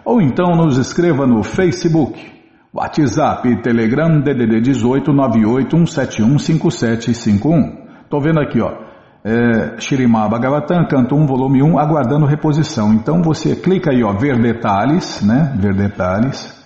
ou 0.04 0.20
então 0.22 0.56
nos 0.56 0.78
escreva 0.78 1.26
no 1.26 1.42
Facebook, 1.42 2.39
WhatsApp, 2.72 3.62
Telegram 3.62 4.20
DDD 4.20 4.60
18 4.60 5.10
981715751. 5.12 7.80
Tô 8.08 8.20
vendo 8.20 8.38
aqui, 8.40 8.60
ó. 8.60 8.88
É, 9.22 9.78
Shirimá 9.78 10.26
Bhagavatam, 10.28 10.86
canto 10.88 11.14
1, 11.16 11.26
volume 11.26 11.62
1, 11.62 11.78
aguardando 11.78 12.24
reposição. 12.26 12.94
Então 12.94 13.20
você 13.22 13.54
clica 13.56 13.90
aí, 13.90 14.02
ó, 14.02 14.12
ver 14.12 14.40
detalhes, 14.40 15.20
né? 15.22 15.54
Ver 15.58 15.74
detalhes. 15.74 16.58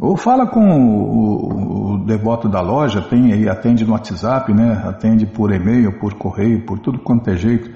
Ou 0.00 0.16
fala 0.16 0.48
com 0.48 0.60
o, 0.60 1.92
o, 1.92 1.98
devoto 2.04 2.48
da 2.48 2.60
loja, 2.60 3.00
tem 3.02 3.32
aí, 3.32 3.48
atende 3.48 3.84
no 3.84 3.92
WhatsApp, 3.92 4.52
né? 4.52 4.82
Atende 4.84 5.26
por 5.26 5.52
e-mail, 5.52 6.00
por 6.00 6.14
correio, 6.14 6.66
por 6.66 6.80
tudo 6.80 6.98
quanto 6.98 7.30
é 7.30 7.36
jeito. 7.36 7.70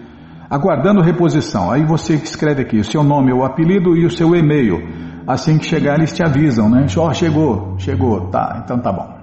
Aguardando 0.50 1.00
reposição. 1.02 1.70
Aí 1.70 1.84
você 1.84 2.14
escreve 2.14 2.62
aqui 2.62 2.78
o 2.78 2.84
seu 2.84 3.04
nome, 3.04 3.32
o 3.32 3.44
apelido 3.44 3.96
e 3.96 4.04
o 4.04 4.10
seu 4.10 4.34
e-mail. 4.34 5.06
Assim 5.26 5.58
que 5.58 5.64
chegar, 5.64 5.96
eles 5.96 6.12
te 6.12 6.22
avisam, 6.22 6.70
né? 6.70 6.86
Ó, 6.96 7.08
oh, 7.08 7.12
chegou, 7.12 7.74
chegou, 7.78 8.28
tá, 8.28 8.62
então 8.64 8.78
tá 8.78 8.92
bom. 8.92 9.16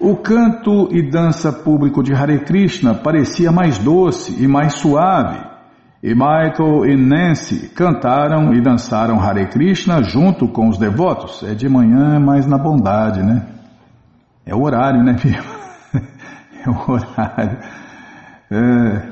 O 0.00 0.16
canto 0.16 0.88
e 0.92 1.02
dança 1.02 1.52
público 1.52 2.04
de 2.04 2.14
Hare 2.14 2.44
Krishna 2.44 2.94
parecia 2.94 3.50
mais 3.50 3.78
doce 3.78 4.40
e 4.40 4.46
mais 4.46 4.74
suave, 4.74 5.44
e 6.00 6.14
Michael 6.14 6.86
e 6.86 6.96
Nancy 6.96 7.68
cantaram 7.70 8.54
e 8.54 8.60
dançaram 8.60 9.20
Hare 9.20 9.46
Krishna 9.46 10.00
junto 10.04 10.46
com 10.46 10.68
os 10.68 10.78
devotos. 10.78 11.42
É 11.42 11.52
de 11.52 11.68
manhã, 11.68 12.20
mas 12.20 12.46
na 12.46 12.56
bondade, 12.56 13.20
né? 13.20 13.44
É 14.46 14.54
o 14.54 14.62
horário, 14.62 15.02
né, 15.02 15.18
filho? 15.18 15.42
é 16.64 16.70
o 16.70 16.92
horário. 16.92 17.58
É, 18.50 19.02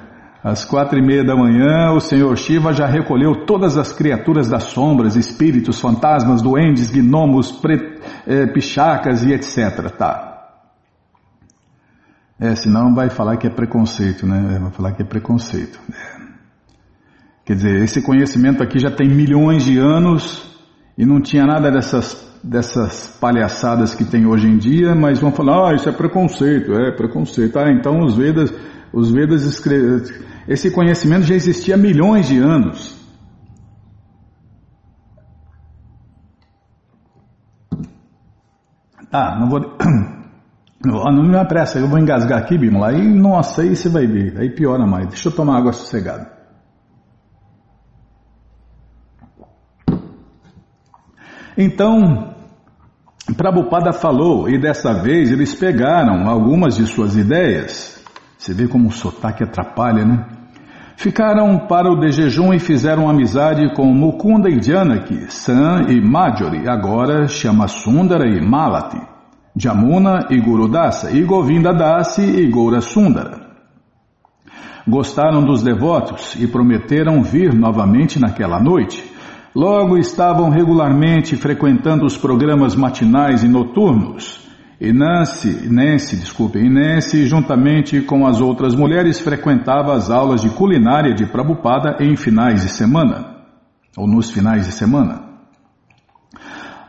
às 0.44 0.64
quatro 0.64 0.96
e 0.96 1.03
meia 1.03 1.25
da 1.25 1.35
manhã, 1.35 1.90
o 1.90 2.01
Senhor 2.01 2.38
Shiva 2.38 2.72
já 2.72 2.87
recolheu 2.87 3.44
todas 3.44 3.77
as 3.77 3.92
criaturas 3.92 4.49
das 4.49 4.62
sombras, 4.62 5.16
espíritos, 5.16 5.81
fantasmas, 5.81 6.40
duendes, 6.40 6.92
gnomos, 6.92 7.51
pre, 7.51 7.99
é, 8.25 8.46
pichacas 8.46 9.25
e 9.25 9.33
etc. 9.33 9.90
Tá. 9.90 10.26
É, 12.38 12.55
senão 12.55 12.94
vai 12.94 13.09
falar 13.09 13.37
que 13.38 13.46
é 13.46 13.51
preconceito, 13.51 14.27
né? 14.27 14.59
Vai 14.61 14.70
falar 14.70 14.92
que 14.92 15.03
é 15.03 15.05
preconceito. 15.05 15.81
É. 15.90 16.16
Quer 17.46 17.55
dizer, 17.55 17.83
esse 17.83 18.03
conhecimento 18.03 18.62
aqui 18.62 18.79
já 18.79 18.90
tem 18.90 19.09
milhões 19.09 19.64
de 19.64 19.79
anos 19.79 20.55
e 20.99 21.07
não 21.07 21.20
tinha 21.20 21.46
nada 21.46 21.70
dessas 21.70 22.27
dessas 22.42 23.16
palhaçadas 23.20 23.94
que 23.94 24.05
tem 24.05 24.25
hoje 24.25 24.46
em 24.46 24.57
dia, 24.57 24.94
mas 24.94 25.18
vão 25.18 25.33
falar, 25.33 25.70
ah, 25.70 25.75
isso 25.75 25.88
é 25.88 25.92
preconceito, 25.92 26.72
é 26.72 26.92
preconceito. 26.92 27.59
Ah, 27.59 27.72
então 27.72 28.05
os 28.05 28.16
Vedas, 28.16 28.53
os 28.93 29.11
Vedas 29.11 29.43
escrevem. 29.43 30.03
Esse 30.47 30.70
conhecimento 30.70 31.24
já 31.24 31.34
existia 31.34 31.74
há 31.74 31.78
milhões 31.78 32.28
de 32.28 32.39
anos. 32.39 32.95
Ah, 39.11 39.39
não 39.41 39.49
vou. 39.49 39.61
Não 40.85 41.22
me 41.22 41.37
apressa, 41.37 41.79
eu 41.79 41.89
vou 41.89 41.99
engasgar 41.99 42.39
aqui, 42.39 42.57
Bímola. 42.57 42.89
Aí, 42.89 43.03
nossa, 43.03 43.62
aí 43.62 43.74
você 43.74 43.89
vai 43.89 44.07
ver. 44.07 44.39
Aí 44.39 44.51
piora 44.51 44.87
mais. 44.87 45.09
Deixa 45.09 45.29
eu 45.29 45.33
tomar 45.33 45.59
água 45.59 45.72
sossegada. 45.72 46.37
Então, 51.59 52.35
Prabhupada 53.35 53.93
falou 53.93 54.49
e 54.49 54.61
dessa 54.61 54.93
vez 54.93 55.33
eles 55.33 55.55
pegaram 55.55 56.29
algumas 56.29 56.77
de 56.77 56.87
suas 56.87 57.16
ideias. 57.16 58.05
Você 58.37 58.53
vê 58.53 58.68
como 58.68 58.89
o 58.89 58.93
sotaque 58.93 59.43
atrapalha, 59.43 60.05
né? 60.05 60.27
Ficaram 60.97 61.66
para 61.66 61.91
o 61.91 61.99
de 61.99 62.11
jejum 62.11 62.53
e 62.53 62.59
fizeram 62.59 63.09
amizade 63.09 63.74
com 63.74 63.87
Mukunda 63.87 64.49
e 64.49 64.62
Janaki, 64.62 65.31
Sam 65.31 65.87
e 65.89 66.01
Majori, 66.01 66.68
agora 66.68 67.29
chama 67.29 67.68
Sundara 67.68 68.27
e 68.27 68.41
Malati, 68.41 69.01
Jamuna 69.59 70.26
e 70.30 70.38
Gurudasa, 70.38 71.11
e 71.11 71.22
Govinda 71.22 71.72
Dasi 71.72 72.22
e 72.22 72.46
Goura 72.50 72.82
Sundara. 72.82 73.46
Gostaram 74.86 75.42
dos 75.42 75.62
devotos 75.62 76.36
e 76.38 76.46
prometeram 76.46 77.22
vir 77.22 77.54
novamente 77.54 78.20
naquela 78.20 78.62
noite. 78.62 79.02
Logo 79.54 79.96
estavam 79.96 80.50
regularmente 80.50 81.34
frequentando 81.36 82.04
os 82.04 82.18
programas 82.18 82.76
matinais 82.76 83.42
e 83.42 83.48
noturnos. 83.48 84.46
E 84.78 84.92
Nancy, 84.92 86.16
desculpe, 86.16 86.59
e 86.59 86.68
Nancy, 86.68 87.24
juntamente 87.24 88.02
com 88.02 88.26
as 88.26 88.42
outras 88.42 88.74
mulheres, 88.74 89.18
frequentava 89.18 89.94
as 89.94 90.11
aulas 90.11 90.42
de 90.42 90.50
culinária 90.50 91.14
de 91.14 91.24
Prabupada 91.24 91.96
em 91.98 92.14
finais 92.14 92.61
de 92.61 92.68
semana, 92.68 93.38
ou 93.96 94.07
nos 94.07 94.30
finais 94.30 94.66
de 94.66 94.72
semana. 94.72 95.26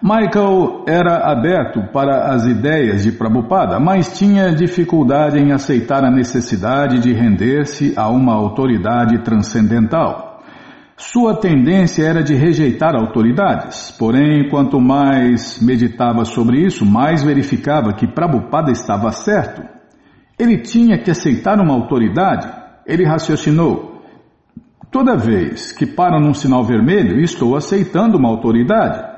Michael 0.01 0.83
era 0.87 1.31
aberto 1.31 1.91
para 1.91 2.31
as 2.31 2.45
ideias 2.45 3.01
de 3.03 3.11
Prabhupada, 3.11 3.79
mas 3.79 4.15
tinha 4.15 4.53
dificuldade 4.53 5.39
em 5.39 5.51
aceitar 5.51 6.05
a 6.05 6.11
necessidade 6.11 6.99
de 6.99 7.11
render-se 7.13 7.93
a 7.97 8.07
uma 8.07 8.35
autoridade 8.35 9.17
transcendental. 9.23 10.43
Sua 10.95 11.35
tendência 11.35 12.03
era 12.03 12.21
de 12.21 12.35
rejeitar 12.35 12.95
autoridades, 12.95 13.89
porém, 13.97 14.47
quanto 14.49 14.79
mais 14.79 15.59
meditava 15.59 16.25
sobre 16.25 16.63
isso, 16.63 16.85
mais 16.85 17.23
verificava 17.23 17.93
que 17.93 18.07
Prabhupada 18.07 18.71
estava 18.71 19.11
certo. 19.11 19.63
Ele 20.37 20.59
tinha 20.59 20.99
que 20.99 21.09
aceitar 21.09 21.59
uma 21.59 21.73
autoridade. 21.73 22.47
Ele 22.85 23.03
raciocinou: 23.03 24.03
toda 24.91 25.17
vez 25.17 25.71
que 25.71 25.87
paro 25.87 26.19
num 26.19 26.35
sinal 26.35 26.63
vermelho, 26.63 27.19
estou 27.19 27.55
aceitando 27.55 28.15
uma 28.15 28.29
autoridade. 28.29 29.16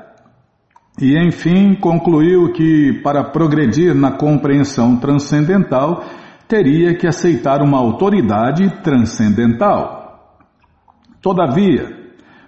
E 0.98 1.16
enfim 1.18 1.74
concluiu 1.74 2.52
que, 2.52 3.00
para 3.02 3.24
progredir 3.24 3.94
na 3.94 4.12
compreensão 4.12 4.96
transcendental, 4.96 6.04
teria 6.48 6.94
que 6.94 7.06
aceitar 7.06 7.62
uma 7.62 7.78
autoridade 7.78 8.82
transcendental. 8.82 10.36
Todavia, 11.22 11.96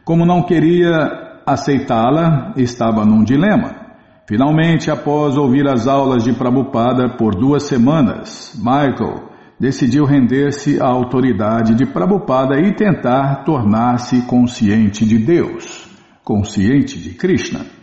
como 0.04 0.26
não 0.26 0.42
queria 0.42 1.40
aceitá-la, 1.46 2.52
estava 2.56 3.04
num 3.04 3.22
dilema. 3.22 3.82
Finalmente, 4.26 4.90
após 4.90 5.36
ouvir 5.36 5.68
as 5.68 5.86
aulas 5.86 6.24
de 6.24 6.32
Prabhupada 6.32 7.16
por 7.16 7.34
duas 7.34 7.64
semanas, 7.64 8.54
Michael 8.56 9.30
decidiu 9.58 10.04
render-se 10.04 10.80
à 10.80 10.86
autoridade 10.86 11.74
de 11.74 11.86
Prabhupada 11.86 12.58
e 12.58 12.74
tentar 12.74 13.44
tornar-se 13.44 14.22
consciente 14.22 15.04
de 15.04 15.18
Deus, 15.18 15.88
consciente 16.24 16.98
de 16.98 17.10
Krishna. 17.10 17.81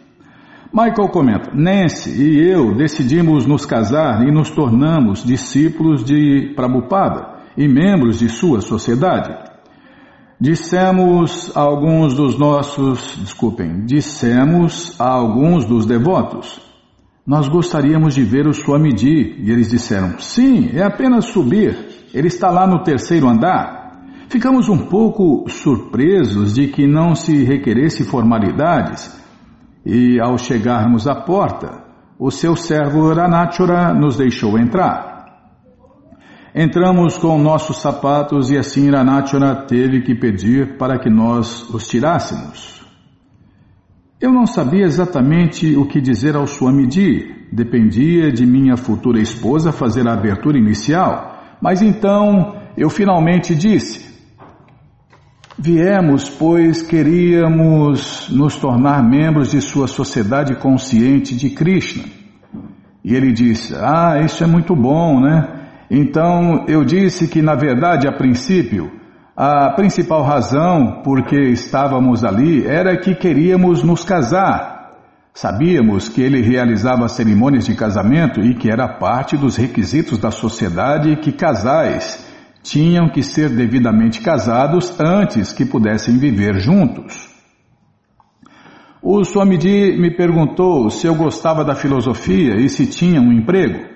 Michael 0.72 1.10
comenta: 1.10 1.52
Nancy 1.54 2.12
e 2.12 2.48
eu 2.48 2.76
decidimos 2.76 3.46
nos 3.48 3.66
casar 3.66 4.22
e 4.28 4.32
nos 4.32 4.52
tornamos 4.52 5.24
discípulos 5.24 6.04
de 6.04 6.54
Prabhupada 6.56 7.40
e 7.58 7.68
membros 7.68 8.20
de 8.20 8.30
sua 8.30 8.62
sociedade. 8.62 9.50
Dissemos 10.40 11.52
a 11.56 11.62
alguns 11.62 12.14
dos 12.14 12.38
nossos, 12.38 13.18
desculpem, 13.20 13.84
dissemos 13.86 14.96
a 15.00 15.10
alguns 15.10 15.66
dos 15.66 15.86
devotos, 15.86 16.62
nós 17.30 17.48
gostaríamos 17.48 18.16
de 18.16 18.24
ver 18.24 18.48
o 18.48 18.54
Swamiji. 18.54 19.36
E 19.40 19.52
eles 19.52 19.70
disseram, 19.70 20.18
sim, 20.18 20.70
é 20.74 20.84
apenas 20.84 21.26
subir, 21.26 22.08
ele 22.14 22.28
está 22.28 22.50
lá 22.50 22.66
no 22.66 22.84
terceiro 22.84 23.28
andar. 23.28 24.08
Ficamos 24.30 24.70
um 24.70 24.78
pouco 24.78 25.50
surpresos 25.50 26.54
de 26.54 26.68
que 26.68 26.88
não 26.88 27.16
se 27.16 27.44
requeresse 27.44 28.04
formalidades 28.04 29.19
e 29.86 30.20
ao 30.20 30.38
chegarmos 30.38 31.08
à 31.08 31.16
porta, 31.16 31.84
o 32.18 32.30
seu 32.30 32.56
servo 32.56 33.14
Ranachura 33.14 33.94
nos 33.94 34.18
deixou 34.18 34.58
entrar. 34.58 35.20
Entramos 36.54 37.18
com 37.18 37.38
nossos 37.38 37.78
sapatos 37.78 38.50
e 38.50 38.58
assim 38.58 38.90
Ranachana 38.90 39.68
teve 39.68 40.02
que 40.02 40.16
pedir 40.16 40.78
para 40.78 40.98
que 41.00 41.10
nós 41.10 41.70
os 41.70 41.88
tirássemos. 41.88 42.86
Eu 44.20 44.34
não 44.34 44.46
sabia 44.46 44.84
exatamente 44.84 45.78
o 45.78 45.86
que 45.86 46.02
dizer 46.02 46.36
ao 46.36 46.46
Swamiji, 46.46 47.48
dependia 47.54 48.32
de 48.32 48.46
minha 48.46 48.76
futura 48.76 49.22
esposa 49.22 49.72
fazer 49.72 50.08
a 50.08 50.14
abertura 50.14 50.58
inicial, 50.58 51.58
mas 51.62 51.82
então 51.82 52.58
eu 52.76 52.90
finalmente 52.90 53.56
disse: 53.56 54.09
Viemos, 55.62 56.30
pois 56.30 56.82
queríamos 56.82 58.30
nos 58.30 58.56
tornar 58.56 59.04
membros 59.04 59.52
de 59.52 59.60
sua 59.60 59.90
sociedade 59.90 60.56
consciente 60.56 61.36
de 61.36 61.50
Krishna. 61.50 62.06
E 63.04 63.14
ele 63.14 63.34
disse: 63.34 63.76
Ah, 63.76 64.22
isso 64.24 64.42
é 64.42 64.48
muito 64.48 64.74
bom, 64.74 65.20
né? 65.20 65.50
Então 65.92 66.64
eu 66.66 66.86
disse 66.86 67.28
que, 67.28 67.42
na 67.42 67.56
verdade, 67.56 68.08
a 68.08 68.12
princípio, 68.14 68.90
a 69.36 69.72
principal 69.72 70.24
razão 70.24 71.02
por 71.04 71.26
que 71.26 71.38
estávamos 71.50 72.24
ali 72.24 72.66
era 72.66 72.96
que 72.96 73.14
queríamos 73.14 73.84
nos 73.84 74.06
casar. 74.06 74.94
Sabíamos 75.34 76.08
que 76.08 76.22
ele 76.22 76.42
realizava 76.42 77.10
cerimônias 77.10 77.66
de 77.66 77.76
casamento 77.76 78.40
e 78.40 78.56
que 78.56 78.72
era 78.72 78.88
parte 78.88 79.36
dos 79.36 79.58
requisitos 79.58 80.18
da 80.18 80.32
sociedade 80.32 81.18
que 81.18 81.34
casais 81.34 82.29
tinham 82.62 83.10
que 83.10 83.24
ser 83.24 83.50
devidamente 83.50 84.22
casados 84.22 85.00
antes 85.00 85.54
que 85.54 85.66
pudessem 85.66 86.18
viver 86.18 86.60
juntos. 86.60 87.30
O 89.02 89.24
Swamiji 89.24 89.98
me 89.98 90.12
perguntou 90.16 90.90
se 90.90 91.08
eu 91.08 91.16
gostava 91.16 91.64
da 91.64 91.74
filosofia 91.74 92.56
e 92.58 92.68
se 92.68 92.86
tinha 92.86 93.22
um 93.22 93.32
emprego. 93.32 93.88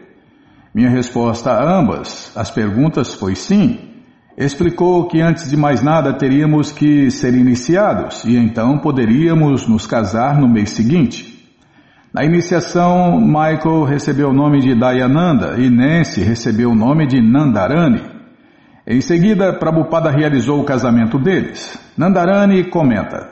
Minha 0.74 0.90
resposta 0.90 1.52
a 1.52 1.80
ambas 1.80 2.32
as 2.36 2.50
perguntas 2.50 3.14
foi 3.14 3.36
sim. 3.36 3.80
Explicou 4.38 5.08
que 5.08 5.22
antes 5.22 5.50
de 5.50 5.58
mais 5.58 5.84
nada 5.84 6.18
teríamos 6.18 6.72
que 6.72 7.12
ser 7.12 7.36
iniciados 7.36 8.24
e 8.24 8.36
então 8.36 8.80
poderíamos 8.80 9.68
nos 9.68 9.86
casar 9.86 10.40
no 10.40 10.48
mês 10.48 10.72
seguinte. 10.72 11.34
Na 12.14 12.24
iniciação, 12.24 13.20
Michael 13.20 13.84
recebeu 13.84 14.30
o 14.30 14.34
nome 14.34 14.62
de 14.62 14.74
Dayananda 14.74 15.60
e 15.60 15.70
Nancy 15.70 16.22
recebeu 16.22 16.72
o 16.72 16.76
nome 16.76 17.06
de 17.08 17.22
Nandarani. 17.22 18.13
Em 18.86 19.00
seguida, 19.00 19.54
Prabhupada 19.54 20.12
realizou 20.12 20.60
o 20.60 20.66
casamento 20.66 21.18
deles. 21.18 21.80
Nandarani 21.98 22.66
comenta: 22.66 23.30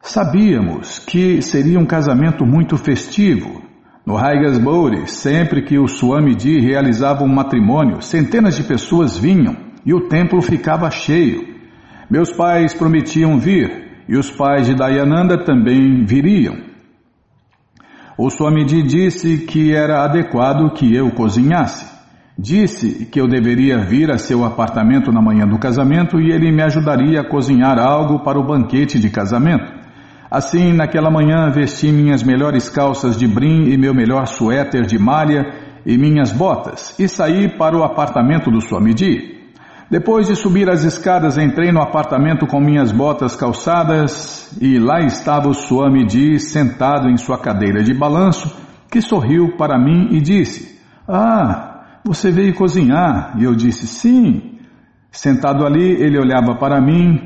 Sabíamos 0.00 1.00
que 1.00 1.42
seria 1.42 1.78
um 1.78 1.86
casamento 1.86 2.46
muito 2.46 2.76
festivo, 2.76 3.62
no 4.06 4.14
Raigas 4.14 4.58
Bouri, 4.58 5.08
sempre 5.08 5.62
que 5.62 5.78
o 5.78 5.88
Swamiji 5.88 6.60
realizava 6.60 7.24
um 7.24 7.34
matrimônio, 7.34 8.00
centenas 8.02 8.54
de 8.54 8.62
pessoas 8.62 9.16
vinham 9.16 9.56
e 9.84 9.92
o 9.92 10.08
templo 10.08 10.40
ficava 10.40 10.90
cheio. 10.90 11.54
Meus 12.08 12.30
pais 12.30 12.74
prometiam 12.74 13.38
vir 13.38 14.04
e 14.08 14.16
os 14.16 14.30
pais 14.30 14.66
de 14.66 14.74
Dayananda 14.74 15.42
também 15.42 16.04
viriam. 16.04 16.54
O 18.16 18.30
Swamiji 18.30 18.82
disse 18.82 19.38
que 19.38 19.74
era 19.74 20.04
adequado 20.04 20.72
que 20.74 20.94
eu 20.94 21.10
cozinhasse. 21.10 21.93
Disse 22.36 23.06
que 23.06 23.20
eu 23.20 23.28
deveria 23.28 23.78
vir 23.78 24.10
a 24.10 24.18
seu 24.18 24.44
apartamento 24.44 25.12
na 25.12 25.22
manhã 25.22 25.46
do 25.46 25.56
casamento 25.56 26.20
e 26.20 26.32
ele 26.32 26.50
me 26.50 26.62
ajudaria 26.62 27.20
a 27.20 27.28
cozinhar 27.28 27.78
algo 27.78 28.24
para 28.24 28.38
o 28.38 28.44
banquete 28.44 28.98
de 28.98 29.08
casamento. 29.08 29.72
Assim, 30.28 30.72
naquela 30.72 31.12
manhã, 31.12 31.48
vesti 31.50 31.92
minhas 31.92 32.24
melhores 32.24 32.68
calças 32.68 33.16
de 33.16 33.28
brim 33.28 33.68
e 33.68 33.78
meu 33.78 33.94
melhor 33.94 34.26
suéter 34.26 34.84
de 34.84 34.98
malha 34.98 35.46
e 35.86 35.96
minhas 35.96 36.32
botas 36.32 36.98
e 36.98 37.06
saí 37.06 37.48
para 37.56 37.76
o 37.76 37.84
apartamento 37.84 38.50
do 38.50 38.60
Swamiji. 38.60 39.32
Depois 39.88 40.26
de 40.26 40.34
subir 40.34 40.68
as 40.68 40.82
escadas, 40.82 41.38
entrei 41.38 41.70
no 41.70 41.80
apartamento 41.80 42.48
com 42.48 42.58
minhas 42.58 42.90
botas 42.90 43.36
calçadas 43.36 44.58
e 44.60 44.76
lá 44.76 44.98
estava 45.02 45.48
o 45.48 45.54
Swamiji 45.54 46.40
sentado 46.40 47.08
em 47.08 47.16
sua 47.16 47.38
cadeira 47.38 47.84
de 47.84 47.94
balanço, 47.94 48.52
que 48.90 49.00
sorriu 49.00 49.56
para 49.56 49.78
mim 49.78 50.08
e 50.10 50.20
disse: 50.20 50.80
Ah, 51.06 51.73
você 52.04 52.30
veio 52.30 52.54
cozinhar? 52.54 53.34
E 53.38 53.44
eu 53.44 53.54
disse: 53.54 53.86
Sim. 53.86 54.50
Sentado 55.10 55.64
ali, 55.64 55.92
ele 55.92 56.18
olhava 56.18 56.56
para 56.56 56.80
mim, 56.80 57.20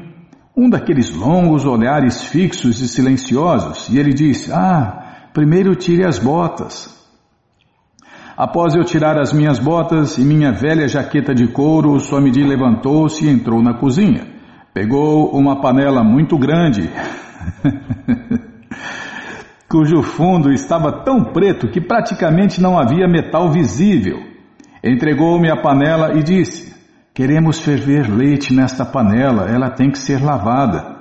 um 0.54 0.68
daqueles 0.68 1.14
longos 1.14 1.64
olhares 1.64 2.22
fixos 2.22 2.80
e 2.80 2.88
silenciosos, 2.88 3.88
e 3.88 3.98
ele 3.98 4.12
disse: 4.12 4.52
Ah, 4.52 5.30
primeiro 5.32 5.74
tire 5.74 6.06
as 6.06 6.18
botas. 6.18 6.96
Após 8.36 8.74
eu 8.74 8.84
tirar 8.84 9.18
as 9.18 9.32
minhas 9.32 9.58
botas 9.58 10.16
e 10.16 10.24
minha 10.24 10.52
velha 10.52 10.86
jaqueta 10.86 11.34
de 11.34 11.48
couro, 11.48 11.92
o 11.92 11.98
Swamiji 11.98 12.44
levantou-se 12.44 13.26
e 13.26 13.28
entrou 13.28 13.60
na 13.60 13.74
cozinha. 13.74 14.28
Pegou 14.72 15.30
uma 15.30 15.60
panela 15.60 16.04
muito 16.04 16.38
grande 16.38 16.88
cujo 19.68 20.02
fundo 20.02 20.52
estava 20.52 21.04
tão 21.04 21.32
preto 21.32 21.68
que 21.68 21.80
praticamente 21.80 22.60
não 22.60 22.78
havia 22.78 23.08
metal 23.08 23.50
visível. 23.50 24.37
Entregou-me 24.82 25.50
a 25.50 25.56
panela 25.56 26.18
e 26.18 26.22
disse: 26.22 26.74
Queremos 27.14 27.58
ferver 27.58 28.08
leite 28.08 28.54
nesta 28.54 28.84
panela, 28.84 29.48
ela 29.50 29.70
tem 29.70 29.90
que 29.90 29.98
ser 29.98 30.22
lavada. 30.22 30.96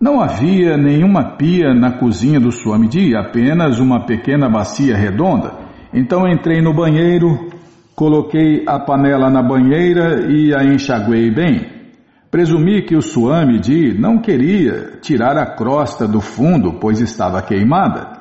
Não 0.00 0.20
havia 0.20 0.76
nenhuma 0.76 1.36
pia 1.36 1.74
na 1.74 1.98
cozinha 1.98 2.38
do 2.38 2.52
Swamiji, 2.52 3.16
apenas 3.16 3.80
uma 3.80 4.06
pequena 4.06 4.48
bacia 4.48 4.96
redonda. 4.96 5.52
Então 5.92 6.28
entrei 6.28 6.62
no 6.62 6.72
banheiro, 6.72 7.48
coloquei 7.96 8.62
a 8.64 8.78
panela 8.78 9.28
na 9.28 9.42
banheira 9.42 10.30
e 10.30 10.54
a 10.54 10.62
enxaguei 10.62 11.34
bem. 11.34 11.78
Presumi 12.30 12.82
que 12.82 12.94
o 12.94 13.02
Swamiji 13.02 13.98
não 13.98 14.18
queria 14.18 14.98
tirar 15.02 15.36
a 15.36 15.56
crosta 15.56 16.06
do 16.06 16.20
fundo, 16.20 16.74
pois 16.74 17.00
estava 17.00 17.42
queimada. 17.42 18.17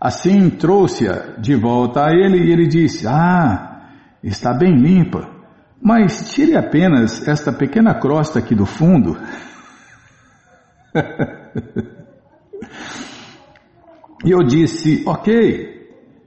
Assim 0.00 0.48
trouxe-a 0.48 1.34
de 1.38 1.54
volta 1.54 2.06
a 2.06 2.14
ele 2.14 2.38
e 2.38 2.50
ele 2.50 2.66
disse: 2.66 3.06
Ah, 3.06 3.82
está 4.22 4.54
bem 4.54 4.74
limpa, 4.74 5.28
mas 5.82 6.32
tire 6.32 6.56
apenas 6.56 7.28
esta 7.28 7.52
pequena 7.52 7.92
crosta 7.92 8.38
aqui 8.38 8.54
do 8.54 8.64
fundo. 8.64 9.18
e 14.24 14.30
eu 14.30 14.42
disse: 14.42 15.04
Ok. 15.06 15.78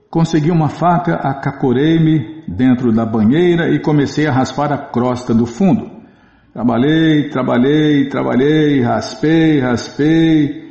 Consegui 0.08 0.52
uma 0.52 0.68
faca, 0.68 1.16
acacorei-me 1.16 2.44
dentro 2.46 2.92
da 2.92 3.04
banheira 3.04 3.68
e 3.68 3.80
comecei 3.80 4.28
a 4.28 4.32
raspar 4.32 4.72
a 4.72 4.78
crosta 4.78 5.34
do 5.34 5.44
fundo. 5.44 5.90
Trabalhei, 6.52 7.30
trabalhei, 7.30 8.08
trabalhei, 8.08 8.80
raspei, 8.80 9.58
raspei. 9.58 10.63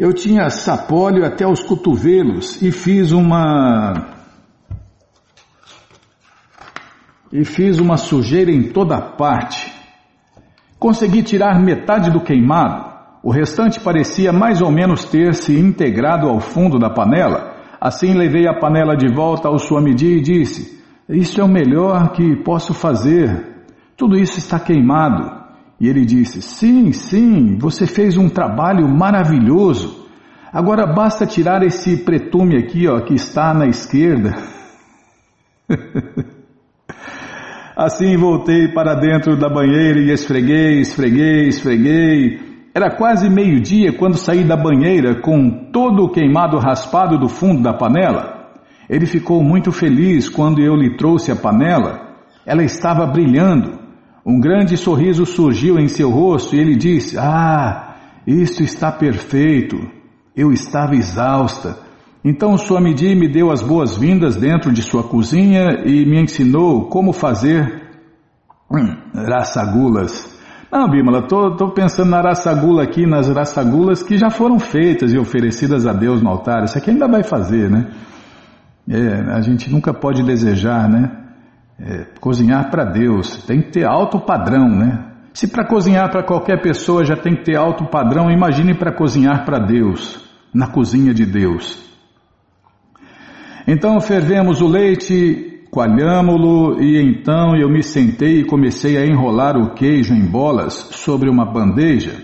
Eu 0.00 0.14
tinha 0.14 0.48
sapólio 0.48 1.26
até 1.26 1.46
os 1.46 1.60
cotovelos 1.62 2.62
e 2.62 2.72
fiz 2.72 3.12
uma. 3.12 4.16
E 7.30 7.44
fiz 7.44 7.78
uma 7.78 7.98
sujeira 7.98 8.50
em 8.50 8.72
toda 8.72 8.98
parte. 8.98 9.70
Consegui 10.78 11.22
tirar 11.22 11.60
metade 11.60 12.10
do 12.10 12.18
queimado. 12.18 12.82
O 13.22 13.30
restante 13.30 13.78
parecia 13.78 14.32
mais 14.32 14.62
ou 14.62 14.72
menos 14.72 15.04
ter 15.04 15.34
se 15.34 15.54
integrado 15.60 16.30
ao 16.30 16.40
fundo 16.40 16.78
da 16.78 16.88
panela. 16.88 17.56
Assim 17.78 18.14
levei 18.14 18.48
a 18.48 18.58
panela 18.58 18.96
de 18.96 19.14
volta 19.14 19.48
ao 19.48 19.58
Swamiji 19.58 20.16
e 20.16 20.22
disse: 20.22 20.82
Isso 21.10 21.42
é 21.42 21.44
o 21.44 21.48
melhor 21.48 22.12
que 22.12 22.36
posso 22.36 22.72
fazer. 22.72 23.66
Tudo 23.98 24.16
isso 24.16 24.38
está 24.38 24.58
queimado. 24.58 25.39
E 25.80 25.88
ele 25.88 26.04
disse: 26.04 26.42
Sim, 26.42 26.92
sim, 26.92 27.56
você 27.58 27.86
fez 27.86 28.18
um 28.18 28.28
trabalho 28.28 28.86
maravilhoso. 28.86 30.06
Agora 30.52 30.86
basta 30.86 31.24
tirar 31.24 31.62
esse 31.62 31.96
pretume 31.98 32.58
aqui, 32.58 32.86
ó, 32.86 33.00
que 33.00 33.14
está 33.14 33.54
na 33.54 33.66
esquerda. 33.66 34.36
assim 37.76 38.16
voltei 38.16 38.68
para 38.68 38.94
dentro 38.94 39.38
da 39.38 39.48
banheira 39.48 40.00
e 40.00 40.10
esfreguei, 40.10 40.80
esfreguei, 40.80 41.48
esfreguei. 41.48 42.50
Era 42.74 42.94
quase 42.94 43.30
meio-dia 43.30 43.96
quando 43.96 44.18
saí 44.18 44.44
da 44.44 44.56
banheira 44.56 45.20
com 45.22 45.70
todo 45.72 46.04
o 46.04 46.10
queimado 46.10 46.58
raspado 46.58 47.18
do 47.18 47.28
fundo 47.28 47.62
da 47.62 47.72
panela. 47.72 48.50
Ele 48.88 49.06
ficou 49.06 49.42
muito 49.42 49.72
feliz 49.72 50.28
quando 50.28 50.60
eu 50.60 50.74
lhe 50.74 50.96
trouxe 50.96 51.32
a 51.32 51.36
panela. 51.36 52.16
Ela 52.44 52.62
estava 52.64 53.06
brilhando. 53.06 53.79
Um 54.24 54.38
grande 54.38 54.76
sorriso 54.76 55.24
surgiu 55.24 55.78
em 55.78 55.88
seu 55.88 56.10
rosto 56.10 56.54
e 56.54 56.58
ele 56.58 56.76
disse: 56.76 57.16
Ah, 57.18 57.96
isso 58.26 58.62
está 58.62 58.92
perfeito. 58.92 59.76
Eu 60.36 60.52
estava 60.52 60.94
exausta. 60.94 61.78
Então 62.24 62.56
Swamiji 62.58 63.14
me 63.14 63.28
deu 63.28 63.50
as 63.50 63.62
boas-vindas 63.62 64.36
dentro 64.36 64.72
de 64.72 64.82
sua 64.82 65.02
cozinha 65.02 65.82
e 65.86 66.04
me 66.04 66.20
ensinou 66.20 66.88
como 66.88 67.12
fazer 67.12 67.88
hum, 68.70 68.94
rasagulas. 69.14 70.38
Não, 70.70 70.88
Bímola, 70.88 71.20
estou 71.20 71.70
pensando 71.72 72.10
na 72.10 72.20
rassagula 72.20 72.84
aqui, 72.84 73.04
nas 73.04 73.28
rassagulas 73.28 74.02
que 74.02 74.16
já 74.16 74.30
foram 74.30 74.58
feitas 74.58 75.12
e 75.12 75.18
oferecidas 75.18 75.86
a 75.86 75.92
Deus 75.92 76.22
no 76.22 76.28
altar. 76.28 76.62
Isso 76.62 76.78
aqui 76.78 76.90
ainda 76.90 77.08
vai 77.08 77.24
fazer, 77.24 77.68
né? 77.68 77.90
É, 78.88 79.32
a 79.32 79.40
gente 79.40 79.70
nunca 79.70 79.92
pode 79.92 80.22
desejar, 80.22 80.88
né? 80.88 81.10
É, 81.82 82.06
cozinhar 82.20 82.70
para 82.70 82.84
Deus. 82.84 83.42
Tem 83.44 83.62
que 83.62 83.70
ter 83.70 83.86
alto 83.86 84.20
padrão, 84.20 84.68
né? 84.68 85.06
Se 85.32 85.48
para 85.48 85.66
cozinhar 85.66 86.10
para 86.10 86.22
qualquer 86.22 86.60
pessoa 86.60 87.04
já 87.04 87.16
tem 87.16 87.36
que 87.36 87.44
ter 87.44 87.56
alto 87.56 87.86
padrão, 87.86 88.30
imagine 88.30 88.74
para 88.74 88.92
cozinhar 88.92 89.44
para 89.44 89.58
Deus, 89.58 90.20
na 90.52 90.66
cozinha 90.66 91.14
de 91.14 91.24
Deus. 91.24 91.88
Então 93.66 94.00
fervemos 94.00 94.60
o 94.60 94.66
leite 94.66 95.50
Coalhamo-lo 95.70 96.82
e 96.82 97.00
então 97.00 97.54
eu 97.56 97.68
me 97.68 97.80
sentei 97.80 98.40
e 98.40 98.44
comecei 98.44 98.96
a 98.96 99.06
enrolar 99.06 99.56
o 99.56 99.72
queijo 99.72 100.12
em 100.12 100.26
bolas 100.26 100.74
sobre 100.90 101.30
uma 101.30 101.44
bandeja. 101.44 102.16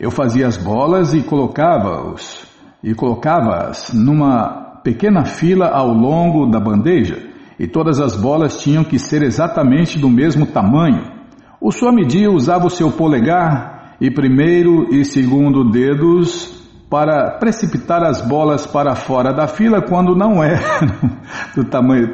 Eu 0.00 0.10
fazia 0.10 0.46
as 0.46 0.56
bolas 0.56 1.12
e 1.12 1.22
colocava-os 1.22 2.46
e 2.82 2.94
colocava-as 2.94 3.92
numa 3.92 4.80
pequena 4.82 5.26
fila 5.26 5.68
ao 5.68 5.92
longo 5.92 6.46
da 6.46 6.58
bandeja, 6.58 7.22
e 7.62 7.68
todas 7.68 8.00
as 8.00 8.16
bolas 8.16 8.60
tinham 8.60 8.82
que 8.82 8.98
ser 8.98 9.22
exatamente 9.22 9.96
do 9.96 10.10
mesmo 10.10 10.46
tamanho. 10.46 11.12
O 11.60 11.70
Swamiji 11.70 12.26
usava 12.26 12.66
o 12.66 12.70
seu 12.70 12.90
polegar 12.90 13.94
e 14.00 14.10
primeiro 14.10 14.92
e 14.92 15.04
segundo 15.04 15.70
dedos 15.70 16.60
para 16.90 17.38
precipitar 17.38 18.02
as 18.02 18.20
bolas 18.20 18.66
para 18.66 18.96
fora 18.96 19.32
da 19.32 19.46
fila 19.46 19.80
quando 19.80 20.16
não 20.16 20.42
é 20.42 20.58
do 21.54 21.64
tamanho 21.64 22.12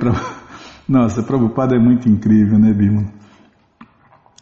nossa, 0.86 1.22
Prabhupada 1.22 1.74
é 1.76 1.78
muito 1.78 2.10
incrível, 2.10 2.58
né, 2.58 2.70
Bima? 2.74 3.06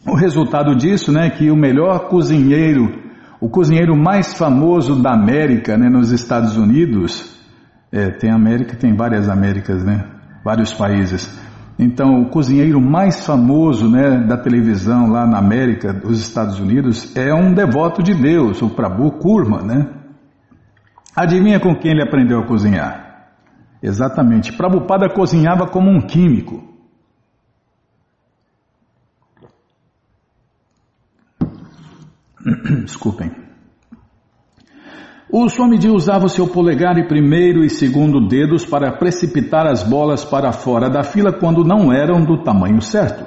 O 0.05 0.13
resultado 0.13 0.75
disso, 0.75 1.13
né, 1.13 1.27
é 1.27 1.29
que 1.29 1.49
o 1.49 1.55
melhor 1.55 2.09
cozinheiro, 2.09 3.01
o 3.39 3.49
cozinheiro 3.49 3.95
mais 3.95 4.33
famoso 4.33 5.01
da 5.01 5.13
América, 5.13 5.77
né, 5.77 5.89
nos 5.89 6.11
Estados 6.11 6.57
Unidos, 6.57 7.33
é, 7.93 8.09
tem 8.11 8.29
América, 8.29 8.75
tem 8.75 8.93
várias 8.93 9.29
Américas, 9.29 9.85
né, 9.85 10.16
vários 10.47 10.71
países. 10.71 11.37
Então, 11.77 12.21
o 12.21 12.29
cozinheiro 12.29 12.79
mais 12.79 13.25
famoso, 13.25 13.91
né, 13.91 14.17
da 14.25 14.37
televisão 14.37 15.11
lá 15.11 15.27
na 15.27 15.37
América, 15.37 15.91
dos 15.91 16.21
Estados 16.21 16.57
Unidos, 16.57 17.13
é 17.17 17.33
um 17.33 17.53
devoto 17.53 18.01
de 18.01 18.13
Deus, 18.13 18.61
o 18.61 18.69
Prabhu 18.69 19.11
Kurma, 19.19 19.61
né? 19.61 19.93
Adivinha 21.13 21.59
com 21.59 21.75
quem 21.75 21.91
ele 21.91 22.01
aprendeu 22.01 22.39
a 22.39 22.47
cozinhar? 22.47 23.33
Exatamente. 23.83 24.53
Prabhupada 24.53 25.09
cozinhava 25.09 25.67
como 25.67 25.89
um 25.91 25.99
químico. 25.99 26.63
Desculpem. 32.85 33.46
O 35.29 35.49
Swamiji 35.49 35.89
usava 35.89 36.25
o 36.25 36.29
seu 36.29 36.47
polegar 36.47 36.97
e 36.97 37.05
primeiro 37.05 37.61
e 37.61 37.69
segundo 37.69 38.25
dedos 38.29 38.65
para 38.65 38.93
precipitar 38.93 39.67
as 39.67 39.83
bolas 39.83 40.23
para 40.23 40.53
fora 40.53 40.89
da 40.89 41.03
fila 41.03 41.33
quando 41.33 41.65
não 41.65 41.91
eram 41.91 42.23
do 42.23 42.43
tamanho 42.43 42.81
certo. 42.81 43.25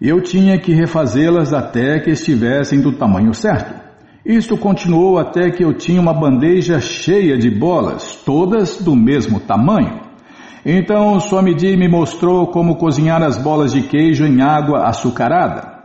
Eu 0.00 0.22
tinha 0.22 0.58
que 0.58 0.72
refazê-las 0.72 1.52
até 1.52 2.00
que 2.00 2.10
estivessem 2.10 2.80
do 2.80 2.92
tamanho 2.92 3.34
certo. 3.34 3.78
Isto 4.24 4.56
continuou 4.56 5.18
até 5.18 5.50
que 5.50 5.62
eu 5.62 5.74
tinha 5.74 6.00
uma 6.00 6.14
bandeja 6.14 6.80
cheia 6.80 7.36
de 7.36 7.50
bolas, 7.50 8.16
todas 8.24 8.78
do 8.80 8.96
mesmo 8.96 9.38
tamanho. 9.38 10.00
Então 10.64 11.20
Swamiji 11.20 11.76
me 11.76 11.88
mostrou 11.88 12.46
como 12.46 12.76
cozinhar 12.76 13.22
as 13.22 13.36
bolas 13.36 13.72
de 13.72 13.82
queijo 13.82 14.24
em 14.24 14.40
água 14.40 14.86
açucarada. 14.86 15.76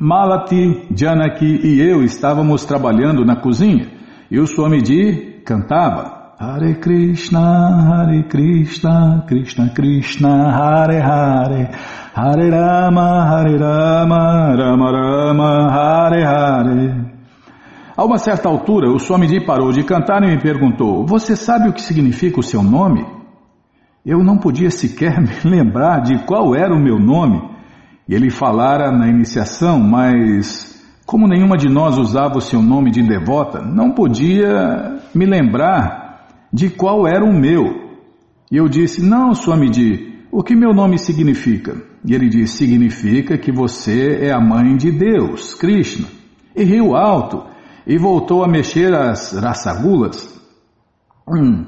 Malati, 0.00 0.86
Janaki 0.94 1.60
e 1.64 1.80
eu 1.80 2.04
estávamos 2.04 2.64
trabalhando 2.64 3.24
na 3.24 3.34
cozinha 3.34 3.93
e 4.30 4.38
o 4.38 4.46
Swamiji 4.46 5.42
cantava 5.44 6.34
Hare 6.38 6.74
Krishna, 6.74 7.40
Hare 7.40 8.24
Krishna, 8.24 9.24
Krishna 9.26 9.70
Krishna, 9.70 10.50
Hare 10.50 11.00
Hare, 11.00 11.70
Hare 12.12 12.50
Rama, 12.50 13.24
Hare 13.24 13.56
Rama, 13.56 14.56
Rama 14.56 14.90
Rama, 14.90 15.70
Hare 15.70 16.24
Hare. 16.24 17.14
A 17.96 18.04
uma 18.04 18.18
certa 18.18 18.48
altura, 18.48 18.90
o 18.90 18.98
Swamiji 18.98 19.40
parou 19.46 19.70
de 19.70 19.84
cantar 19.84 20.22
e 20.24 20.26
me 20.26 20.40
perguntou: 20.40 21.06
Você 21.06 21.36
sabe 21.36 21.68
o 21.68 21.72
que 21.72 21.80
significa 21.80 22.40
o 22.40 22.42
seu 22.42 22.62
nome? 22.62 23.06
Eu 24.04 24.18
não 24.24 24.36
podia 24.36 24.70
sequer 24.70 25.20
me 25.22 25.50
lembrar 25.50 26.00
de 26.00 26.18
qual 26.26 26.54
era 26.54 26.74
o 26.74 26.82
meu 26.82 26.98
nome. 26.98 27.40
Ele 28.08 28.28
falara 28.28 28.90
na 28.90 29.08
iniciação, 29.08 29.78
mas 29.78 30.83
como 31.06 31.28
nenhuma 31.28 31.56
de 31.56 31.68
nós 31.68 31.98
usava 31.98 32.38
o 32.38 32.40
seu 32.40 32.62
nome 32.62 32.90
de 32.90 33.02
devota, 33.02 33.60
não 33.60 33.90
podia 33.90 35.00
me 35.14 35.26
lembrar 35.26 36.28
de 36.52 36.70
qual 36.70 37.06
era 37.06 37.24
o 37.24 37.32
meu. 37.32 37.92
E 38.50 38.56
eu 38.56 38.68
disse: 38.68 39.02
Não, 39.02 39.34
Swamiji, 39.34 40.24
o 40.30 40.42
que 40.42 40.54
meu 40.54 40.72
nome 40.72 40.98
significa? 40.98 41.76
E 42.04 42.14
ele 42.14 42.28
disse: 42.28 42.58
Significa 42.58 43.36
que 43.36 43.52
você 43.52 44.18
é 44.22 44.32
a 44.32 44.40
mãe 44.40 44.76
de 44.76 44.90
Deus, 44.90 45.54
Krishna. 45.54 46.06
E 46.56 46.64
riu 46.64 46.94
alto 46.94 47.44
e 47.86 47.98
voltou 47.98 48.42
a 48.42 48.48
mexer 48.48 48.94
as 48.94 49.32
raçagulas. 49.32 50.32
Hum. 51.28 51.64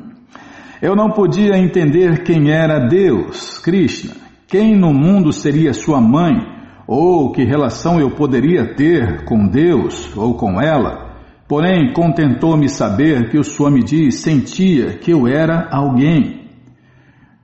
Eu 0.80 0.95
não 0.95 1.11
podia 1.11 1.57
entender 1.57 2.22
quem 2.22 2.51
era 2.51 2.87
Deus, 2.87 3.59
Krishna, 3.59 4.14
quem 4.47 4.76
no 4.76 4.93
mundo 4.93 5.32
seria 5.32 5.72
sua 5.72 6.01
mãe, 6.01 6.55
ou 6.87 7.32
que 7.32 7.45
relação 7.45 8.01
eu 8.01 8.11
poderia 8.11 8.74
ter 8.74 9.24
com 9.24 9.47
Deus 9.47 10.16
ou 10.16 10.34
com 10.34 10.61
ela. 10.61 11.16
Porém, 11.49 11.93
contentou-me 11.93 12.68
saber 12.68 13.30
que 13.30 13.39
o 13.39 13.45
Swamiji 13.45 14.11
sentia 14.12 14.99
que 14.99 15.12
eu 15.12 15.26
era 15.26 15.68
alguém. 15.70 16.47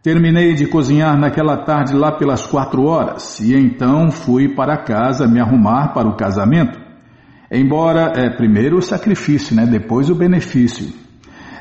Terminei 0.03 0.55
de 0.55 0.67
cozinhar 0.67 1.17
naquela 1.17 1.57
tarde 1.59 1.95
lá 1.95 2.11
pelas 2.11 2.45
quatro 2.45 2.85
horas 2.85 3.39
e 3.39 3.55
então 3.55 4.11
fui 4.11 4.49
para 4.49 4.77
casa 4.77 5.29
me 5.29 5.41
arrumar 5.41 5.93
para 5.95 6.09
o 6.09 6.17
casamento. 6.17 6.81
Embora 7.51 8.13
é 8.17 8.29
primeiro 8.31 8.79
o 8.79 8.83
sacrifício, 8.83 9.55
né? 9.55 9.67
Depois 9.67 10.11
o 10.11 10.15
benefício. 10.15 11.02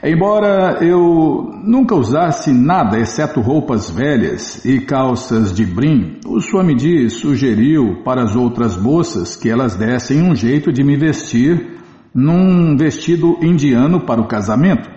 Embora 0.04 0.84
eu 0.84 1.62
nunca 1.64 1.96
usasse 1.96 2.52
nada 2.52 3.00
exceto 3.00 3.40
roupas 3.40 3.90
velhas 3.90 4.66
e 4.66 4.82
calças 4.82 5.54
de 5.54 5.64
brim, 5.66 6.20
o 6.26 6.42
Swamiji 6.42 7.10
sugeriu 7.10 8.02
para 8.04 8.24
as 8.24 8.36
outras 8.36 8.76
moças 8.76 9.36
que 9.36 9.50
elas 9.50 9.76
dessem 9.76 10.22
um 10.24 10.36
jeito 10.36 10.72
de 10.72 10.84
me 10.84 10.98
vestir 10.98 11.80
num 12.14 12.76
vestido 12.76 13.38
indiano 13.42 14.06
para 14.06 14.20
o 14.20 14.28
casamento. 14.28 14.90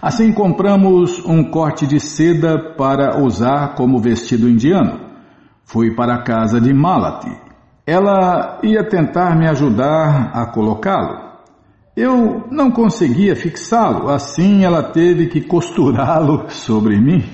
Assim 0.00 0.32
compramos 0.32 1.22
um 1.26 1.44
corte 1.44 1.86
de 1.86 2.00
seda 2.00 2.74
para 2.76 3.22
usar 3.22 3.74
como 3.74 3.98
vestido 3.98 4.48
indiano. 4.48 5.00
Fui 5.64 5.94
para 5.94 6.14
a 6.14 6.22
casa 6.22 6.60
de 6.60 6.72
Malati 6.72 7.48
ela 7.88 8.58
ia 8.62 8.86
tentar 8.86 9.34
me 9.34 9.48
ajudar 9.48 10.30
a 10.34 10.44
colocá-lo. 10.52 11.27
Eu 12.00 12.46
não 12.52 12.70
conseguia 12.70 13.34
fixá-lo, 13.34 14.08
assim 14.08 14.64
ela 14.64 14.84
teve 14.84 15.26
que 15.26 15.40
costurá-lo 15.40 16.48
sobre 16.48 16.96
mim. 16.96 17.24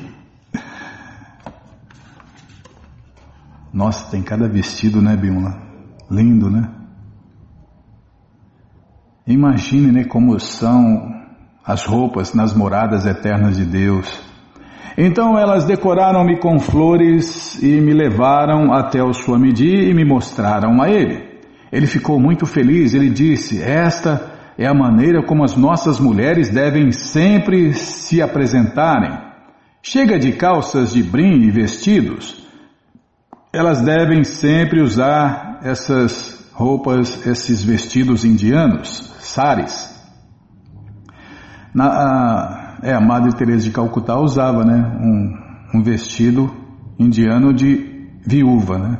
Nossa, 3.70 4.10
tem 4.10 4.22
cada 4.22 4.48
vestido, 4.48 5.02
né, 5.02 5.14
Bimla? 5.18 5.60
Lindo, 6.10 6.50
né? 6.50 6.70
Imagine, 9.26 9.92
né, 9.92 10.04
como 10.04 10.40
são 10.40 11.12
as 11.62 11.84
roupas 11.84 12.32
nas 12.32 12.54
moradas 12.54 13.04
eternas 13.04 13.58
de 13.58 13.66
Deus. 13.66 14.18
Então 14.96 15.38
elas 15.38 15.66
decoraram-me 15.66 16.40
com 16.40 16.58
flores 16.58 17.62
e 17.62 17.82
me 17.82 17.92
levaram 17.92 18.72
até 18.72 19.02
o 19.02 19.12
Swamiji 19.12 19.90
e 19.90 19.92
me 19.92 20.06
mostraram 20.06 20.80
a 20.80 20.88
ele. 20.88 21.22
Ele 21.70 21.86
ficou 21.86 22.18
muito 22.18 22.46
feliz, 22.46 22.94
ele 22.94 23.10
disse, 23.10 23.60
esta 23.62 24.32
é 24.56 24.66
a 24.66 24.74
maneira 24.74 25.22
como 25.22 25.44
as 25.44 25.56
nossas 25.56 25.98
mulheres 25.98 26.48
devem 26.48 26.92
sempre 26.92 27.74
se 27.74 28.22
apresentarem. 28.22 29.18
Chega 29.82 30.18
de 30.18 30.32
calças 30.32 30.92
de 30.92 31.02
brim 31.02 31.42
e 31.42 31.50
vestidos. 31.50 32.42
Elas 33.52 33.82
devem 33.82 34.24
sempre 34.24 34.80
usar 34.80 35.60
essas 35.62 36.50
roupas, 36.52 37.26
esses 37.26 37.62
vestidos 37.62 38.24
indianos, 38.24 39.14
saris. 39.20 39.92
Na, 41.74 41.86
a, 41.86 42.78
é, 42.82 42.94
a 42.94 43.00
Madre 43.00 43.34
Teresa 43.34 43.64
de 43.64 43.72
Calcutá 43.72 44.18
usava, 44.18 44.64
né, 44.64 44.98
um, 45.00 45.78
um 45.78 45.82
vestido 45.82 46.54
indiano 46.98 47.52
de 47.52 48.08
viúva, 48.24 48.78
né? 48.78 48.98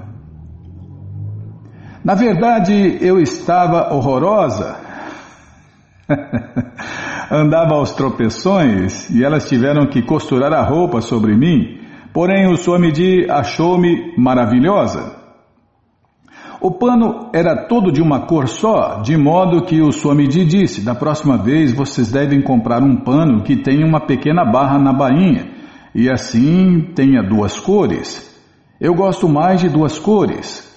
Na 2.04 2.14
verdade, 2.14 2.98
eu 3.00 3.18
estava 3.18 3.94
horrorosa. 3.94 4.83
Andava 7.30 7.74
aos 7.74 7.92
tropeções 7.92 9.08
e 9.10 9.24
elas 9.24 9.48
tiveram 9.48 9.86
que 9.86 10.02
costurar 10.02 10.52
a 10.52 10.62
roupa 10.62 11.00
sobre 11.00 11.36
mim. 11.36 11.80
Porém, 12.12 12.46
o 12.46 12.56
Swamiji 12.56 13.28
achou-me 13.28 14.14
maravilhosa. 14.16 15.24
O 16.60 16.70
pano 16.70 17.28
era 17.34 17.66
todo 17.66 17.92
de 17.92 18.00
uma 18.00 18.20
cor 18.20 18.48
só, 18.48 19.02
de 19.02 19.16
modo 19.16 19.66
que 19.66 19.82
o 19.82 19.92
Swamiji 19.92 20.44
disse: 20.44 20.80
da 20.82 20.94
próxima 20.94 21.36
vez 21.36 21.72
vocês 21.72 22.10
devem 22.10 22.40
comprar 22.40 22.82
um 22.82 22.96
pano 22.96 23.42
que 23.42 23.56
tenha 23.56 23.84
uma 23.84 24.00
pequena 24.00 24.44
barra 24.44 24.78
na 24.78 24.92
bainha, 24.92 25.50
e 25.94 26.08
assim 26.08 26.80
tenha 26.94 27.22
duas 27.22 27.60
cores. 27.60 28.32
Eu 28.80 28.94
gosto 28.94 29.28
mais 29.28 29.60
de 29.60 29.68
duas 29.68 29.98
cores. 29.98 30.73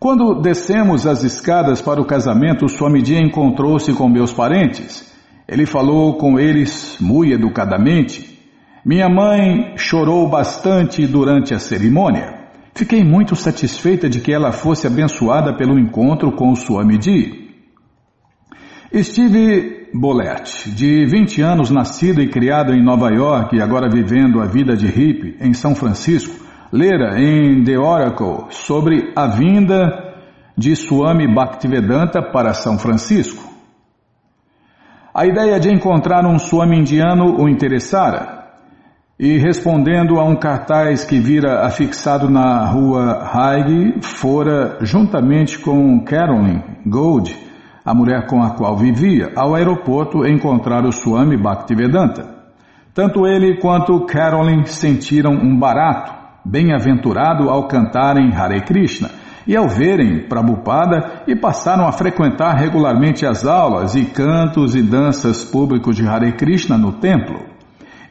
Quando 0.00 0.40
descemos 0.40 1.06
as 1.06 1.22
escadas 1.24 1.82
para 1.82 2.00
o 2.00 2.06
casamento, 2.06 2.66
Swamiji 2.66 3.18
encontrou-se 3.18 3.92
com 3.92 4.08
meus 4.08 4.32
parentes. 4.32 5.12
Ele 5.46 5.66
falou 5.66 6.16
com 6.16 6.40
eles 6.40 6.96
muito 6.98 7.34
educadamente. 7.34 8.38
Minha 8.82 9.10
mãe 9.10 9.74
chorou 9.76 10.26
bastante 10.26 11.06
durante 11.06 11.52
a 11.52 11.58
cerimônia. 11.58 12.32
Fiquei 12.74 13.04
muito 13.04 13.36
satisfeita 13.36 14.08
de 14.08 14.20
que 14.20 14.32
ela 14.32 14.52
fosse 14.52 14.86
abençoada 14.86 15.54
pelo 15.54 15.78
encontro 15.78 16.32
com 16.32 16.50
o 16.50 16.56
Swamiji. 16.56 17.50
Steve 19.02 19.90
Bolett, 19.92 20.70
de 20.70 21.04
20 21.04 21.42
anos, 21.42 21.70
nascido 21.70 22.22
e 22.22 22.28
criado 22.30 22.72
em 22.72 22.82
Nova 22.82 23.10
York 23.10 23.54
e 23.54 23.60
agora 23.60 23.90
vivendo 23.90 24.40
a 24.40 24.46
vida 24.46 24.74
de 24.74 24.86
hippie 24.86 25.36
em 25.42 25.52
São 25.52 25.74
Francisco, 25.74 26.49
lera 26.72 27.20
em 27.20 27.64
The 27.64 27.78
Oracle 27.78 28.46
sobre 28.50 29.12
a 29.16 29.26
vinda 29.26 30.14
de 30.56 30.76
Swami 30.76 31.26
Bhaktivedanta 31.26 32.22
para 32.22 32.52
São 32.54 32.78
Francisco. 32.78 33.42
A 35.12 35.26
ideia 35.26 35.58
de 35.58 35.68
encontrar 35.68 36.24
um 36.24 36.38
Swami 36.38 36.78
indiano 36.78 37.40
o 37.40 37.48
interessara 37.48 38.40
e 39.18 39.36
respondendo 39.36 40.18
a 40.18 40.24
um 40.24 40.36
cartaz 40.36 41.04
que 41.04 41.18
vira 41.18 41.66
afixado 41.66 42.30
na 42.30 42.64
rua 42.64 43.28
Haig, 43.32 44.00
fora, 44.02 44.78
juntamente 44.80 45.58
com 45.58 46.02
Carolyn 46.04 46.62
Gold, 46.86 47.36
a 47.84 47.92
mulher 47.92 48.26
com 48.26 48.42
a 48.42 48.50
qual 48.50 48.76
vivia, 48.76 49.32
ao 49.34 49.54
aeroporto 49.54 50.24
encontrar 50.24 50.86
o 50.86 50.92
Swami 50.92 51.36
Bhaktivedanta. 51.36 52.38
Tanto 52.94 53.26
ele 53.26 53.58
quanto 53.58 54.06
Carolyn 54.06 54.64
sentiram 54.64 55.32
um 55.32 55.58
barato, 55.58 56.19
bem-aventurado 56.44 57.48
ao 57.48 57.68
cantarem 57.68 58.34
Hare 58.34 58.60
Krishna 58.62 59.10
e 59.46 59.56
ao 59.56 59.68
verem 59.68 60.28
Prabhupada 60.28 61.22
e 61.26 61.34
passaram 61.34 61.86
a 61.86 61.92
frequentar 61.92 62.54
regularmente 62.56 63.26
as 63.26 63.44
aulas 63.44 63.94
e 63.94 64.04
cantos 64.04 64.74
e 64.74 64.82
danças 64.82 65.44
públicos 65.44 65.96
de 65.96 66.06
Hare 66.06 66.32
Krishna 66.32 66.76
no 66.76 66.92
templo. 66.92 67.40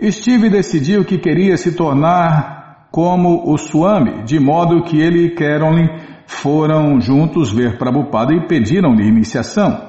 Steve 0.02 0.50
decidiu 0.50 1.04
que 1.04 1.18
queria 1.18 1.58
se 1.58 1.74
tornar 1.74 2.88
como 2.92 3.52
o 3.52 3.58
Swami, 3.58 4.24
de 4.24 4.40
modo 4.40 4.84
que 4.84 5.00
ele 5.00 5.26
e 5.26 5.30
Carolyn 5.32 5.88
foram 6.26 7.00
juntos 7.02 7.52
ver 7.52 7.78
Prabhupada 7.78 8.34
e 8.34 8.48
pediram-lhe 8.48 9.08
iniciação. 9.08 9.89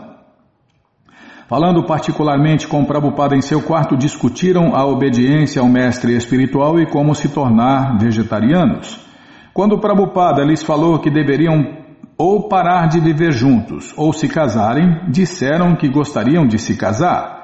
Falando 1.51 1.83
particularmente 1.83 2.69
com 2.69 2.85
Prabhupada 2.85 3.35
em 3.35 3.43
seu 3.43 3.61
quarto, 3.61 3.97
discutiram 3.97 4.73
a 4.73 4.87
obediência 4.87 5.61
ao 5.61 5.67
mestre 5.67 6.17
espiritual 6.17 6.79
e 6.79 6.87
como 6.87 7.13
se 7.13 7.29
tornar 7.29 7.99
vegetarianos. 7.99 9.01
Quando 9.53 9.81
Prabhupada 9.81 10.45
lhes 10.45 10.63
falou 10.63 11.01
que 11.01 11.11
deveriam 11.11 11.77
ou 12.17 12.49
parar 12.49 12.87
de 12.87 13.01
viver 13.01 13.33
juntos 13.33 13.93
ou 13.97 14.13
se 14.13 14.29
casarem, 14.29 15.01
disseram 15.09 15.75
que 15.75 15.89
gostariam 15.89 16.47
de 16.47 16.57
se 16.57 16.77
casar. 16.77 17.41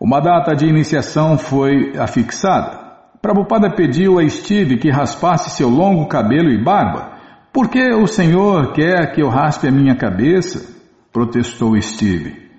Uma 0.00 0.18
data 0.18 0.52
de 0.52 0.66
iniciação 0.66 1.38
foi 1.38 1.96
afixada. 1.96 2.80
Prabhupada 3.22 3.70
pediu 3.70 4.18
a 4.18 4.28
Steve 4.28 4.76
que 4.76 4.90
raspasse 4.90 5.50
seu 5.50 5.68
longo 5.68 6.08
cabelo 6.08 6.50
e 6.50 6.60
barba. 6.60 7.12
Por 7.52 7.68
que 7.68 7.94
o 7.94 8.08
Senhor 8.08 8.72
quer 8.72 9.12
que 9.12 9.22
eu 9.22 9.28
raspe 9.28 9.68
a 9.68 9.70
minha 9.70 9.94
cabeça? 9.94 10.80
protestou 11.12 11.80
Steve. 11.80 12.49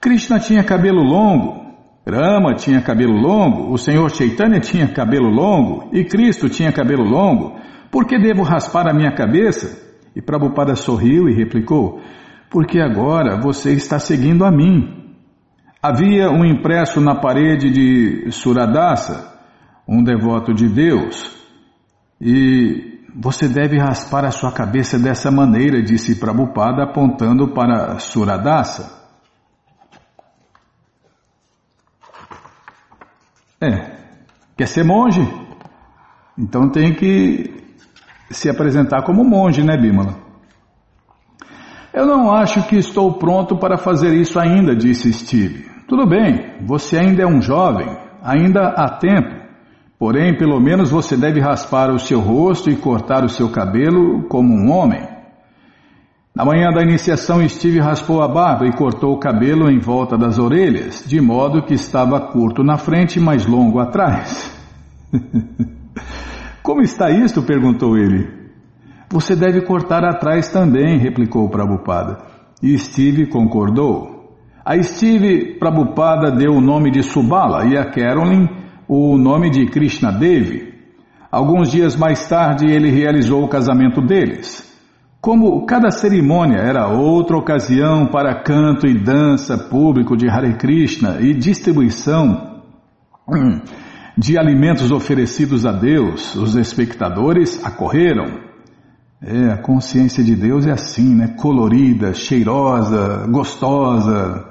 Krishna 0.00 0.38
tinha 0.38 0.62
cabelo 0.62 1.02
longo, 1.02 1.66
Rama 2.08 2.54
tinha 2.54 2.80
cabelo 2.80 3.14
longo, 3.14 3.72
o 3.72 3.76
Senhor 3.76 4.08
Chaitanya 4.10 4.60
tinha 4.60 4.86
cabelo 4.86 5.28
longo 5.28 5.88
e 5.92 6.04
Cristo 6.04 6.48
tinha 6.48 6.72
cabelo 6.72 7.02
longo. 7.02 7.58
Por 7.90 8.06
que 8.06 8.16
devo 8.16 8.42
raspar 8.42 8.88
a 8.88 8.94
minha 8.94 9.12
cabeça? 9.12 9.84
E 10.14 10.22
Prabhupada 10.22 10.76
sorriu 10.76 11.28
e 11.28 11.34
replicou: 11.34 12.00
Porque 12.48 12.78
agora 12.78 13.40
você 13.40 13.72
está 13.72 13.98
seguindo 13.98 14.44
a 14.44 14.52
mim. 14.52 15.14
Havia 15.82 16.30
um 16.30 16.44
impresso 16.44 17.00
na 17.00 17.16
parede 17.16 17.70
de 17.70 18.30
Suradasa, 18.30 19.32
um 19.86 20.02
devoto 20.02 20.54
de 20.54 20.68
Deus, 20.68 21.36
e 22.20 23.00
você 23.14 23.48
deve 23.48 23.78
raspar 23.78 24.24
a 24.24 24.30
sua 24.30 24.52
cabeça 24.52 24.98
dessa 24.98 25.30
maneira, 25.30 25.82
disse 25.82 26.20
Prabhupada 26.20 26.84
apontando 26.84 27.48
para 27.48 27.98
Suradasa. 27.98 29.05
É, 33.60 33.96
quer 34.56 34.66
ser 34.66 34.84
monge? 34.84 35.20
Então 36.38 36.68
tem 36.68 36.94
que 36.94 37.54
se 38.30 38.50
apresentar 38.50 39.02
como 39.02 39.24
monge, 39.24 39.62
né, 39.62 39.76
Bímola? 39.76 40.14
Eu 41.92 42.04
não 42.04 42.30
acho 42.30 42.62
que 42.68 42.76
estou 42.76 43.14
pronto 43.14 43.56
para 43.56 43.78
fazer 43.78 44.14
isso 44.14 44.38
ainda, 44.38 44.76
disse 44.76 45.10
Steve. 45.12 45.64
Tudo 45.88 46.06
bem, 46.06 46.58
você 46.66 46.98
ainda 46.98 47.22
é 47.22 47.26
um 47.26 47.40
jovem, 47.40 47.88
ainda 48.22 48.68
há 48.68 48.98
tempo. 48.98 49.46
Porém, 49.98 50.36
pelo 50.36 50.60
menos 50.60 50.90
você 50.90 51.16
deve 51.16 51.40
raspar 51.40 51.90
o 51.90 51.98
seu 51.98 52.20
rosto 52.20 52.68
e 52.68 52.76
cortar 52.76 53.24
o 53.24 53.30
seu 53.30 53.50
cabelo 53.50 54.28
como 54.28 54.52
um 54.52 54.70
homem. 54.70 55.15
Na 56.36 56.44
manhã 56.44 56.70
da 56.70 56.82
iniciação, 56.82 57.48
Steve 57.48 57.80
raspou 57.80 58.20
a 58.20 58.28
barba 58.28 58.66
e 58.66 58.72
cortou 58.76 59.14
o 59.14 59.18
cabelo 59.18 59.70
em 59.70 59.78
volta 59.78 60.18
das 60.18 60.38
orelhas, 60.38 61.02
de 61.06 61.18
modo 61.18 61.62
que 61.62 61.72
estava 61.72 62.20
curto 62.20 62.62
na 62.62 62.76
frente 62.76 63.18
e 63.18 63.22
mais 63.22 63.46
longo 63.46 63.78
atrás. 63.78 64.54
Como 66.62 66.82
está 66.82 67.10
isto? 67.10 67.42
perguntou 67.42 67.96
ele. 67.96 68.28
Você 69.08 69.34
deve 69.34 69.62
cortar 69.62 70.04
atrás 70.04 70.50
também, 70.50 70.98
replicou 70.98 71.48
Prabhupada. 71.48 72.18
E 72.62 72.76
Steve 72.76 73.28
concordou. 73.28 74.36
A 74.62 74.76
Steve 74.82 75.58
Prabhupada 75.58 76.30
deu 76.30 76.52
o 76.52 76.60
nome 76.60 76.90
de 76.90 77.02
Subala 77.02 77.64
e 77.64 77.78
a 77.78 77.90
Carolyn 77.90 78.46
o 78.86 79.16
nome 79.16 79.48
de 79.48 79.64
Krishna 79.70 80.12
Devi. 80.12 80.74
Alguns 81.32 81.70
dias 81.70 81.96
mais 81.96 82.28
tarde 82.28 82.66
ele 82.66 82.90
realizou 82.90 83.42
o 83.42 83.48
casamento 83.48 84.02
deles. 84.02 84.75
Como 85.26 85.66
cada 85.66 85.90
cerimônia 85.90 86.58
era 86.58 86.86
outra 86.86 87.36
ocasião 87.36 88.06
para 88.06 88.44
canto 88.44 88.86
e 88.86 88.94
dança 88.94 89.58
público 89.58 90.16
de 90.16 90.28
Hare 90.28 90.56
Krishna 90.56 91.20
e 91.20 91.34
distribuição 91.34 92.62
de 94.16 94.38
alimentos 94.38 94.92
oferecidos 94.92 95.66
a 95.66 95.72
Deus, 95.72 96.36
os 96.36 96.54
espectadores 96.54 97.60
acorreram. 97.64 98.38
É, 99.20 99.50
a 99.50 99.58
consciência 99.58 100.22
de 100.22 100.36
Deus 100.36 100.64
é 100.64 100.70
assim, 100.70 101.16
né? 101.16 101.34
Colorida, 101.36 102.14
cheirosa, 102.14 103.26
gostosa, 103.28 104.44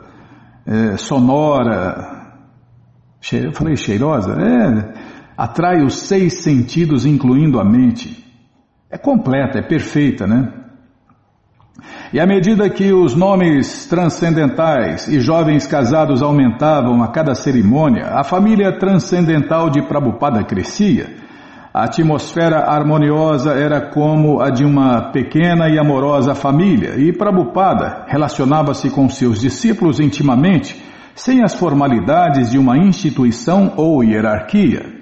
é, 0.65 0.97
sonora. 0.97 2.33
Eu 3.31 3.53
falei 3.53 3.77
cheirosa? 3.77 4.33
É, 4.33 4.93
atrai 5.37 5.85
os 5.85 5.99
seis 5.99 6.43
sentidos, 6.43 7.05
incluindo 7.05 7.61
a 7.61 7.63
mente. 7.63 8.25
É 8.91 8.97
completa, 8.97 9.57
é 9.57 9.61
perfeita, 9.61 10.27
né? 10.27 10.64
E 12.13 12.19
à 12.19 12.25
medida 12.25 12.69
que 12.69 12.93
os 12.93 13.15
nomes 13.15 13.85
transcendentais 13.87 15.07
e 15.07 15.19
jovens 15.19 15.67
casados 15.67 16.21
aumentavam 16.21 17.03
a 17.03 17.09
cada 17.09 17.35
cerimônia, 17.35 18.07
a 18.13 18.23
família 18.23 18.77
transcendental 18.79 19.69
de 19.69 19.81
Prabhupada 19.81 20.43
crescia. 20.43 21.07
A 21.73 21.83
atmosfera 21.83 22.69
harmoniosa 22.69 23.51
era 23.51 23.89
como 23.91 24.41
a 24.41 24.49
de 24.49 24.63
uma 24.63 25.11
pequena 25.11 25.67
e 25.67 25.77
amorosa 25.77 26.33
família, 26.33 26.95
e 26.97 27.11
Prabhupada 27.11 28.05
relacionava-se 28.07 28.89
com 28.89 29.09
seus 29.09 29.41
discípulos 29.41 29.99
intimamente, 29.99 30.81
sem 31.13 31.43
as 31.43 31.53
formalidades 31.53 32.51
de 32.51 32.57
uma 32.57 32.77
instituição 32.77 33.73
ou 33.75 34.01
hierarquia. 34.01 34.94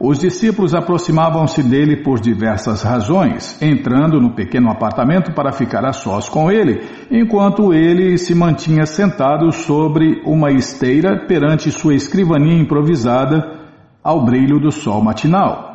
Os 0.00 0.20
discípulos 0.20 0.76
aproximavam-se 0.76 1.60
dele 1.60 2.04
por 2.04 2.20
diversas 2.20 2.82
razões, 2.82 3.60
entrando 3.60 4.20
no 4.20 4.32
pequeno 4.32 4.70
apartamento 4.70 5.32
para 5.32 5.50
ficar 5.50 5.84
a 5.84 5.92
sós 5.92 6.28
com 6.28 6.52
ele, 6.52 6.82
enquanto 7.10 7.74
ele 7.74 8.16
se 8.16 8.32
mantinha 8.32 8.86
sentado 8.86 9.50
sobre 9.50 10.22
uma 10.24 10.52
esteira 10.52 11.26
perante 11.26 11.72
sua 11.72 11.96
escrivaninha 11.96 12.62
improvisada 12.62 13.58
ao 14.02 14.24
brilho 14.24 14.60
do 14.60 14.70
sol 14.70 15.02
matinal. 15.02 15.68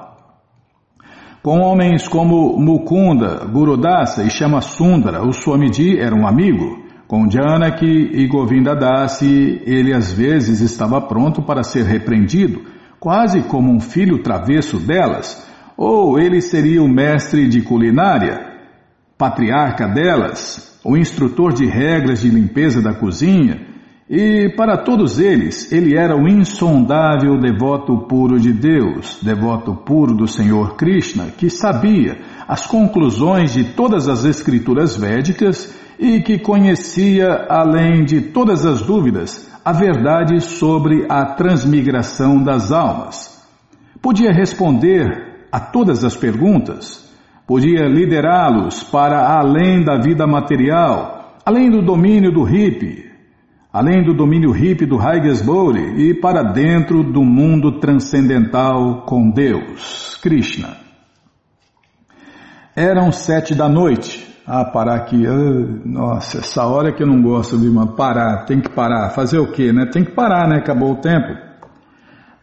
Com 1.41 1.59
homens 1.59 2.07
como 2.07 2.57
Mukunda, 2.57 3.45
Gurudasa 3.45 4.23
e 4.23 4.29
Chamasundara, 4.29 5.21
o 5.21 5.33
Swamiji 5.33 5.99
era 5.99 6.15
um 6.15 6.25
amigo. 6.25 6.81
Com 7.05 7.29
Janaki 7.29 7.85
e 7.85 8.25
Govindadasi, 8.29 9.61
ele 9.65 9.93
às 9.93 10.13
vezes 10.13 10.61
estava 10.61 11.01
pronto 11.01 11.41
para 11.41 11.61
ser 11.61 11.83
repreendido, 11.83 12.61
quase 13.03 13.41
como 13.41 13.69
um 13.69 13.81
filho 13.81 14.23
travesso 14.23 14.79
delas, 14.79 15.45
ou 15.75 16.17
ele 16.17 16.39
seria 16.39 16.81
o 16.81 16.87
mestre 16.87 17.49
de 17.49 17.61
culinária, 17.61 18.39
patriarca 19.17 19.89
delas, 19.89 20.79
o 20.85 20.95
instrutor 20.95 21.51
de 21.51 21.65
regras 21.65 22.21
de 22.21 22.29
limpeza 22.29 22.81
da 22.81 22.93
cozinha, 22.93 23.59
e 24.09 24.47
para 24.55 24.77
todos 24.77 25.19
eles 25.19 25.69
ele 25.69 25.97
era 25.97 26.15
o 26.15 26.29
insondável 26.29 27.37
devoto 27.37 28.07
puro 28.07 28.39
de 28.39 28.53
Deus, 28.53 29.19
devoto 29.21 29.75
puro 29.75 30.15
do 30.15 30.25
Senhor 30.25 30.77
Krishna, 30.77 31.25
que 31.37 31.49
sabia 31.49 32.19
as 32.47 32.65
conclusões 32.65 33.53
de 33.53 33.65
todas 33.65 34.07
as 34.07 34.23
escrituras 34.23 34.95
védicas 34.95 35.77
e 35.99 36.21
que 36.21 36.39
conhecia, 36.39 37.47
além 37.49 38.05
de 38.05 38.21
todas 38.21 38.65
as 38.65 38.81
dúvidas, 38.81 39.52
a 39.63 39.71
verdade 39.71 40.41
sobre 40.41 41.05
a 41.09 41.25
transmigração 41.35 42.43
das 42.43 42.71
almas. 42.71 43.41
Podia 44.01 44.31
responder 44.31 45.47
a 45.51 45.59
todas 45.59 46.03
as 46.03 46.15
perguntas, 46.17 47.09
podia 47.47 47.87
liderá-los 47.87 48.83
para 48.83 49.37
além 49.39 49.83
da 49.83 49.97
vida 49.97 50.27
material, 50.27 51.37
além 51.45 51.69
do 51.69 51.81
domínio 51.81 52.31
do 52.31 52.43
hippie, 52.43 53.11
além 53.71 54.03
do 54.03 54.13
domínio 54.13 54.51
hippie 54.51 54.85
do 54.85 54.99
Haigesbori 54.99 56.09
e 56.09 56.13
para 56.13 56.43
dentro 56.43 57.01
do 57.03 57.23
mundo 57.23 57.79
transcendental 57.79 59.05
com 59.05 59.29
Deus, 59.29 60.17
Krishna. 60.21 60.77
Eram 62.75 63.11
sete 63.11 63.55
da 63.55 63.69
noite 63.69 64.32
ah, 64.45 64.65
parar 64.65 64.95
aqui. 64.95 65.25
Nossa, 65.85 66.39
essa 66.39 66.65
hora 66.65 66.91
que 66.91 67.01
eu 67.01 67.07
não 67.07 67.21
gosto 67.21 67.57
de 67.57 67.67
uma 67.67 67.95
parar, 67.95 68.45
tem 68.45 68.59
que 68.59 68.69
parar. 68.69 69.09
Fazer 69.11 69.39
o 69.39 69.51
quê, 69.51 69.71
né? 69.71 69.85
Tem 69.91 70.03
que 70.03 70.11
parar, 70.11 70.47
né? 70.47 70.57
Acabou 70.57 70.91
o 70.91 71.01
tempo. 71.01 71.33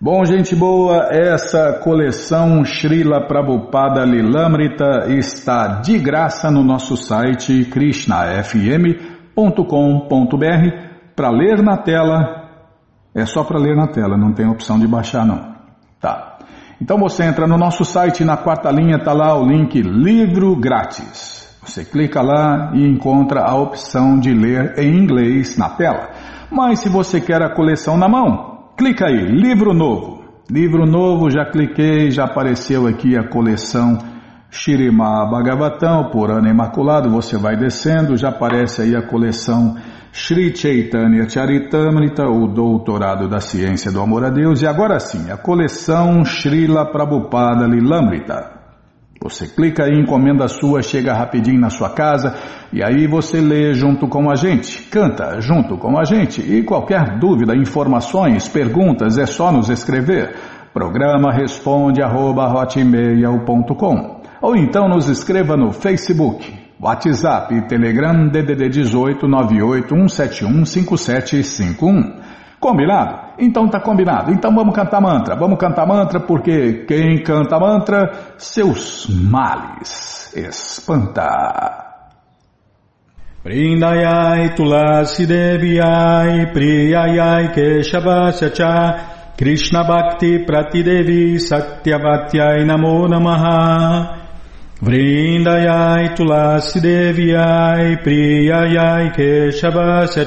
Bom, 0.02 0.24
gente 0.24 0.56
boa, 0.56 1.08
essa 1.10 1.74
coleção 1.74 2.64
Srila 2.64 3.26
Prabhupada 3.26 4.02
Lilamrita 4.02 5.08
está 5.08 5.82
de 5.82 5.98
graça 5.98 6.50
no 6.50 6.64
nosso 6.64 6.96
site 6.96 7.66
krishnafm.com.br 7.66 9.34
para 11.14 11.28
ler 11.28 11.62
na 11.62 11.76
tela. 11.76 12.48
É 13.14 13.26
só 13.26 13.44
para 13.44 13.58
ler 13.58 13.76
na 13.76 13.88
tela, 13.88 14.16
não 14.16 14.32
tem 14.32 14.48
opção 14.48 14.78
de 14.78 14.86
baixar 14.86 15.26
não. 15.26 15.54
Tá. 16.00 16.38
Então 16.80 16.96
você 16.96 17.24
entra 17.24 17.46
no 17.46 17.58
nosso 17.58 17.84
site, 17.84 18.24
na 18.24 18.38
quarta 18.38 18.70
linha 18.70 18.96
está 18.96 19.12
lá 19.12 19.38
o 19.38 19.44
link 19.44 19.82
livro 19.82 20.56
grátis. 20.56 21.49
Você 21.62 21.84
clica 21.84 22.22
lá 22.22 22.72
e 22.74 22.86
encontra 22.86 23.42
a 23.42 23.54
opção 23.54 24.18
de 24.18 24.32
ler 24.32 24.78
em 24.78 24.96
inglês 24.96 25.58
na 25.58 25.68
tela. 25.68 26.10
Mas 26.50 26.80
se 26.80 26.88
você 26.88 27.20
quer 27.20 27.42
a 27.42 27.54
coleção 27.54 27.96
na 27.96 28.08
mão, 28.08 28.70
clica 28.76 29.06
aí, 29.06 29.26
livro 29.26 29.74
novo. 29.74 30.24
Livro 30.50 30.84
novo, 30.84 31.30
já 31.30 31.44
cliquei, 31.44 32.10
já 32.10 32.24
apareceu 32.24 32.86
aqui 32.86 33.16
a 33.16 33.28
coleção 33.28 33.98
Shirima 34.50 35.30
Bhagavatam, 35.30 36.10
por 36.10 36.28
ano 36.30 36.48
imaculado, 36.48 37.08
você 37.08 37.38
vai 37.38 37.56
descendo, 37.56 38.16
já 38.16 38.30
aparece 38.30 38.82
aí 38.82 38.96
a 38.96 39.06
coleção 39.06 39.76
Sri 40.12 40.56
Chaitanya 40.56 41.28
Charitamrita, 41.28 42.24
o 42.24 42.48
doutorado 42.48 43.28
da 43.28 43.38
ciência 43.38 43.92
do 43.92 44.00
amor 44.00 44.24
a 44.24 44.30
Deus, 44.30 44.60
e 44.60 44.66
agora 44.66 44.98
sim, 44.98 45.30
a 45.30 45.36
coleção 45.36 46.24
Srila 46.24 46.90
Prabhupada 46.90 47.64
Lilamrita. 47.64 48.59
Você 49.22 49.46
clica 49.46 49.84
aí, 49.84 50.00
encomenda 50.00 50.48
sua, 50.48 50.80
chega 50.80 51.12
rapidinho 51.12 51.60
na 51.60 51.68
sua 51.68 51.90
casa 51.90 52.34
e 52.72 52.82
aí 52.82 53.06
você 53.06 53.38
lê 53.38 53.74
junto 53.74 54.08
com 54.08 54.30
a 54.30 54.34
gente, 54.34 54.84
canta 54.84 55.38
junto 55.42 55.76
com 55.76 56.00
a 56.00 56.04
gente 56.04 56.40
e 56.40 56.62
qualquer 56.62 57.18
dúvida, 57.18 57.54
informações, 57.54 58.48
perguntas 58.48 59.18
é 59.18 59.26
só 59.26 59.52
nos 59.52 59.68
escrever. 59.68 60.34
Programa 60.72 61.30
responde 61.34 62.02
arroba, 62.02 62.50
ou 64.40 64.56
então 64.56 64.88
nos 64.88 65.06
escreva 65.10 65.54
no 65.54 65.70
Facebook, 65.70 66.50
WhatsApp 66.80 67.54
e 67.54 67.68
Telegram 67.68 68.26
DDD 68.26 68.70
18 68.70 69.28
98 69.28 69.88
171 70.08 70.64
5751. 70.64 72.19
Combinado? 72.60 73.18
Então 73.38 73.66
tá 73.68 73.80
combinado. 73.80 74.30
Então 74.30 74.54
vamos 74.54 74.74
cantar 74.74 75.00
mantra. 75.00 75.34
Vamos 75.34 75.58
cantar 75.58 75.86
mantra 75.86 76.20
porque 76.20 76.84
quem 76.86 77.22
canta 77.22 77.58
mantra, 77.58 78.34
seus 78.36 79.06
males 79.08 80.30
espanta. 80.36 81.86
Vrindayai 83.42 84.54
tulasi 84.54 85.24
deviai 85.26 86.52
priyayai 86.52 87.48
keshavasya 87.54 88.50
cha 88.50 89.32
Krishna 89.38 89.82
bhakti 89.82 90.44
pratidevi 90.44 91.40
satyavatyai 91.40 92.66
namo 92.66 93.08
namaha 93.08 94.18
Vrindayai 94.82 96.14
tulasi 96.14 96.80
deviai 96.80 97.96
priyayai 98.04 99.08
keshavasya 99.16 100.26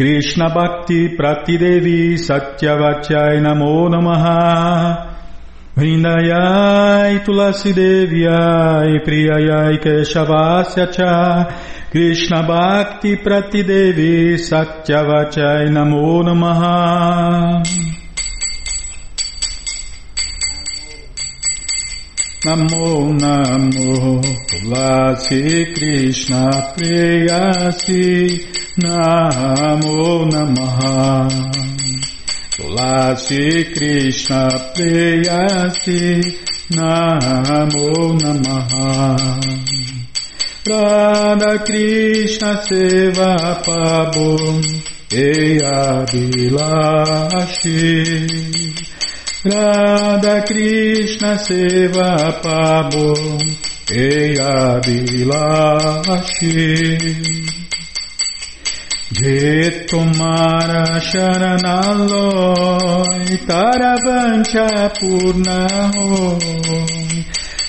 Krishna 0.00 0.48
Bhakti 0.48 1.14
Pratidevi 1.14 2.14
Satyavachai 2.16 3.38
Namo 3.38 3.86
Namaha. 3.86 5.12
Vrindayai 5.76 7.22
Tulasi 7.22 7.74
Devyai 7.74 9.04
Priyayai 9.04 9.76
Keshavasya 9.78 10.90
Cha. 10.90 11.44
Krishna 11.90 12.42
Bhakti 12.44 13.16
Pratidevi 13.16 14.38
Satyavachai 14.38 15.68
Namo 15.68 16.22
Namaha. 16.22 17.62
Namo 22.46 23.12
Namo 23.20 24.22
Tulasi 24.48 25.74
Krishna 25.74 26.48
Priyasi 26.74 28.49
Namo 28.78 30.24
Namaha. 30.30 31.28
Tulasi 32.52 33.64
Krishna 33.74 34.48
Preyasi 34.74 36.22
Namo 36.70 38.18
Namaha. 38.20 39.60
Radha 40.66 41.64
Krishna 41.64 42.60
Seva 42.62 43.34
Pabum 43.64 44.60
Eya 45.10 46.04
Bilashi 46.06 47.56
Radha 49.42 50.44
Krishna 50.46 51.38
Seva 51.38 52.30
Pabum 52.42 53.40
Eya 59.22 59.28
Bilashi 59.28 59.28
Je 59.70 59.84
tomara 59.86 61.00
sharanaloy 61.00 63.38
taravancha 63.46 64.68
purnahoy 64.98 66.40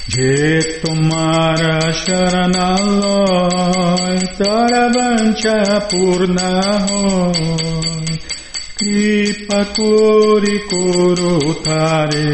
Je 0.07 0.61
tomara 0.81 1.91
sharanaloy 1.91 4.19
taravancha 4.37 5.57
purnahoy 5.89 7.39
Kripa 8.77 9.61
kori 9.75 10.57
korotare 10.69 12.31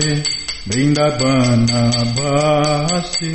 Brindabana 0.67 1.83
basi 2.15 3.33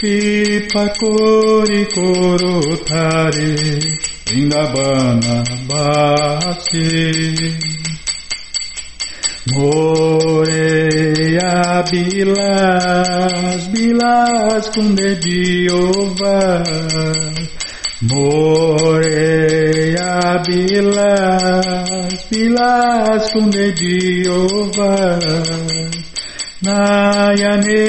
Kipakori 0.00 1.84
Korotare 1.92 3.52
Vrindavana 4.24 5.44
Bhakti. 5.68 7.58
Moreia 9.52 10.72
Bilas, 11.90 13.68
Bilas 13.68 14.68
com 14.70 14.94
dedinho 14.94 16.14
Moreia 18.10 19.28
Bilas, 20.46 22.24
Bilas 22.30 23.30
com 23.32 23.50
dedinho 23.50 24.46
Nayane 26.62 27.80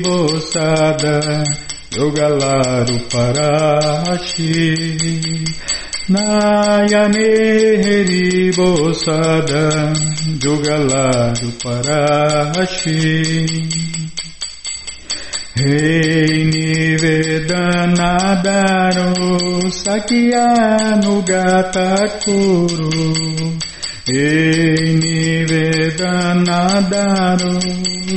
Bosada 0.00 1.42
Yogalaru 1.90 2.98
Parashi. 3.10 4.62
Nayane 6.08 7.30
Bosada 8.54 9.90
Yogalaru 10.38 11.50
Parashi. 11.58 13.02
Rei 15.56 16.44
Nivedanadaro 16.46 19.10
Sakyanu 19.82 21.14
Gatakuru 21.26 23.02
Ei 24.10 24.96
Nivedanadaru 24.96 27.60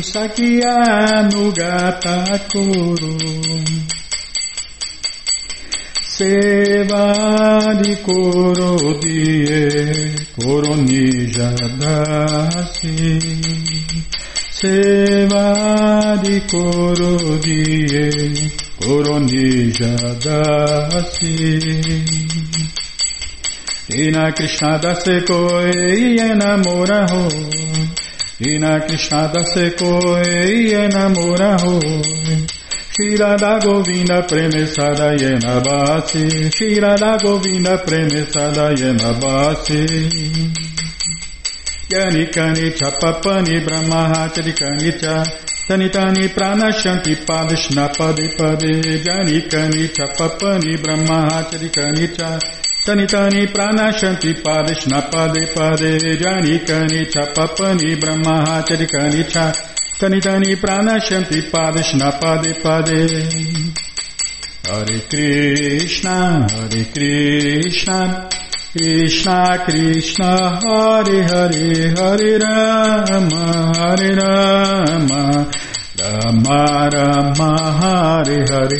Sakyanu 0.02 1.52
Gatakuru 1.52 3.18
Sevadi 6.16 7.96
Korodie 8.08 9.68
Koronijadasi. 10.40 12.96
Sevadi 14.60 16.36
Korodie 16.48 18.08
Koronijadasi 18.80 21.36
Ina 23.94 24.32
Krishna 24.32 24.80
dase 24.80 25.22
koi 25.28 26.18
enamora 26.18 27.06
ho 27.12 27.28
Ina 28.40 28.80
Krishna 28.88 29.28
dase 29.28 29.76
koi 29.76 30.72
enamora 30.72 31.60
ho 31.60 31.80
Shira 32.96 33.36
da 33.36 33.60
Govinda 33.60 34.22
premesada 34.24 35.12
yena 35.20 35.60
basi 35.60 36.50
Shira 36.56 36.96
da 36.96 37.18
Govinda 37.18 37.78
premesada 37.84 38.72
yena 38.80 39.12
basi 39.20 39.86
Yani 41.90 42.26
kani 42.32 42.72
chapapani 42.72 43.60
brahmahachari 43.66 44.54
kani 44.54 44.92
cha. 45.02 45.26
Tani 45.68 45.90
tani 45.90 46.30
pranashanti 46.30 47.16
padishna 47.26 47.90
pade 47.90 48.38
pade 48.38 49.04
Jani 49.04 49.42
kani 49.52 49.90
chapapani 49.90 50.78
brahmahachari 50.78 51.70
kani 51.70 52.08
cha 52.16 52.40
Tani 52.86 53.06
tani 53.06 53.46
pranashanti 53.46 54.34
padishna 54.42 55.02
pade 55.12 55.46
pade 55.54 56.18
jani 56.20 56.58
kani 56.66 57.06
chapapani 57.14 57.96
brahma 58.02 58.64
chari 58.68 58.88
kani 58.88 59.24
cha. 59.32 59.54
Tani 60.00 60.20
tani 60.20 60.56
pranashanti 60.56 61.42
padishna 61.52 62.12
pade 62.20 62.54
pade. 62.64 63.00
Hare 64.66 65.00
Krishna 65.10 66.48
Hare 66.50 66.86
Krishna 66.94 68.30
Krishna 68.74 69.60
Krishna 69.66 70.32
Hare 70.64 71.22
Hare 71.30 71.94
Hare 71.98 72.40
Rama 72.40 73.74
Hare 73.78 74.16
Rama. 74.16 75.52
Rama 76.00 76.90
Rama 76.92 77.52
Hare 77.80 78.46
Hare 78.50 78.80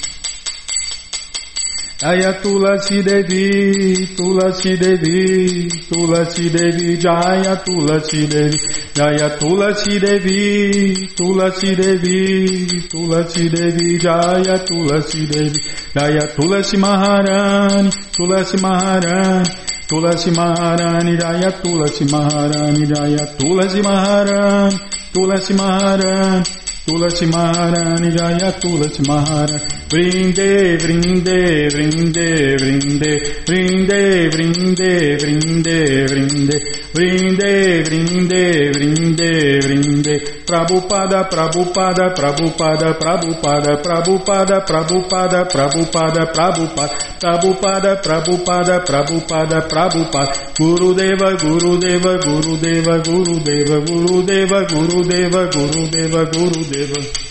Jaya 2.01 2.33
Tulasi 2.41 3.03
Devi, 3.03 4.07
Tulasi 4.17 4.73
Devi, 4.75 5.67
Tulasi 5.69 6.49
Devi, 6.49 6.97
Jaya 6.97 7.55
Tulasi 7.63 8.25
Devi, 8.27 8.57
Jaya 8.95 9.29
Tulasi 9.37 9.99
Devi, 10.01 11.07
Tulasi 11.15 11.75
Devi, 11.75 12.65
Tulasi 12.89 13.49
Devi, 13.53 13.99
Jaya 13.99 14.57
Tulasi 14.65 15.27
Devi, 15.29 15.59
Jaya 15.93 16.25
Tulasi 16.35 16.77
Maharani, 16.81 17.91
Tulasi 18.17 18.57
Maharani, 18.57 19.49
Tulasi 19.87 20.31
Maharani, 20.35 21.17
Jaya 21.21 21.51
Tulasi 21.61 22.05
Maharani, 22.09 22.85
Jaya 22.87 23.25
Tulasi 23.37 23.81
Maharani, 23.83 24.75
Tulasi 25.13 25.53
Maharani, 25.53 26.45
Tulasi 26.91 27.25
Maharani 27.25 28.11
Jaya 28.11 28.51
Tulasi 28.59 29.01
Maharani 29.07 29.59
Vrinde 29.87 30.77
Vrinde 30.77 31.69
Vrinde 31.71 32.57
Vrinde. 32.59 33.11
Vrinde 33.47 34.27
Vrinde 34.33 35.15
Vrinde 35.21 36.05
Vrinde. 36.09 36.57
Vrinde 36.93 37.83
Vrinde 37.85 38.71
Vrinde 38.75 39.59
Vrinde 39.63 40.40
Prabhupada 40.51 41.23
Prabhupada 41.31 42.11
Prabhupada 42.11 42.91
Prabhupada 42.99 43.79
Prabhupada 43.79 44.59
Prabhupada 44.67 45.45
Prabhupada 45.47 46.25
Prabhupada 46.27 46.91
Prabhupada 47.23 47.95
Prabhupada 48.03 48.83
Prabhupada 48.83 49.61
Prabhupada 49.71 50.33
Gurudeva 50.59 51.31
Gurudeva 51.39 52.19
Gurudeva 52.19 52.99
Gurudeva 52.99 53.79
Gurudeva 53.79 54.59
Gurudeva 54.67 55.41
Gurudeva 55.47 56.21
Gurudeva 56.35 57.30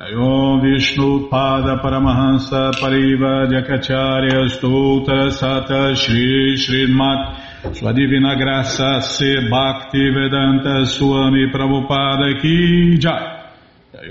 Om 0.00 0.62
Vishnu 0.62 1.28
Pada 1.28 1.76
Paramahansa 1.76 2.72
Pariva 2.72 3.46
Jakacharya 3.52 4.48
Stoutra 4.48 5.28
Sata 5.30 5.94
Shri 5.94 6.56
Srimat 6.56 7.76
Sua 7.76 7.92
Divina 7.92 8.34
Graça 8.34 9.02
Se 9.02 9.46
Bhakti 9.50 10.08
Vedanta 10.08 10.86
Swami 10.86 11.52
Prabhupada 11.52 12.40
Ki 12.40 12.96
Jai. 12.96 13.52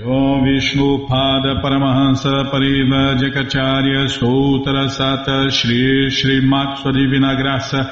Om 0.06 0.44
Vishnu 0.44 1.08
Pada 1.08 1.60
Paramahansa 1.60 2.48
Pariva 2.52 3.18
Jakacharya 3.18 4.06
Stoutra 4.06 4.86
Sata 4.88 5.50
Shri 5.50 6.08
Srimat 6.08 6.78
Sua 6.78 6.92
Divina 6.92 7.34
Graça 7.34 7.90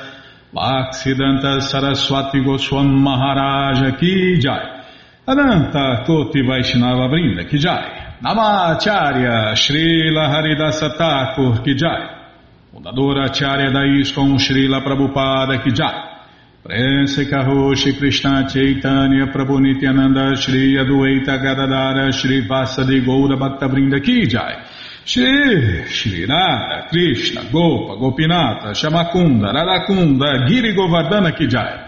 Bhaksidanta 0.55 1.61
Saraswati 1.61 2.45
Goswam 2.45 3.03
Maharaja 3.03 3.99
Ki 3.99 4.39
Jai 4.39 4.78
Ananta 5.29 6.05
Koti 6.07 6.41
Vaishnava 6.41 7.07
Brinda 7.07 7.45
Ki 7.47 7.59
Jai. 7.59 8.17
Namacharya 8.23 9.53
Srila 9.53 10.27
Haridasa 10.33 10.97
Thakur 10.97 11.61
Ki 11.63 11.75
Jai. 11.75 12.17
Fundadora 12.73 13.25
Acharya 13.27 13.71
da 13.71 13.81
Srila 13.81 14.81
Prabhupada 14.81 15.63
Ki 15.63 15.71
Jai. 15.71 16.17
Prense 16.63 17.29
Karoshi 17.29 17.99
Krishna 17.99 18.49
Chaitanya 18.49 19.27
Prabhu 19.27 19.61
Nityananda 19.61 20.35
Shri 20.35 20.79
Adueita 20.79 21.37
Gadadara 21.37 22.11
Shri 22.11 22.49
Vasadi 22.49 23.05
Goura 23.05 23.37
Bhakta 23.37 23.69
Brinda 23.69 24.03
Ki 24.03 24.27
Jai. 24.27 24.65
Shri 25.05 25.85
Shri 25.89 26.25
Radha 26.25 26.89
Krishna 26.89 27.43
Gopa 27.53 27.97
Gopinata 27.97 28.73
Shamakunda 28.73 29.53
Radakunda 29.53 30.49
Giri 30.49 30.75
Govardhana 30.75 31.37
Ki 31.37 31.47
Jai 31.47 31.88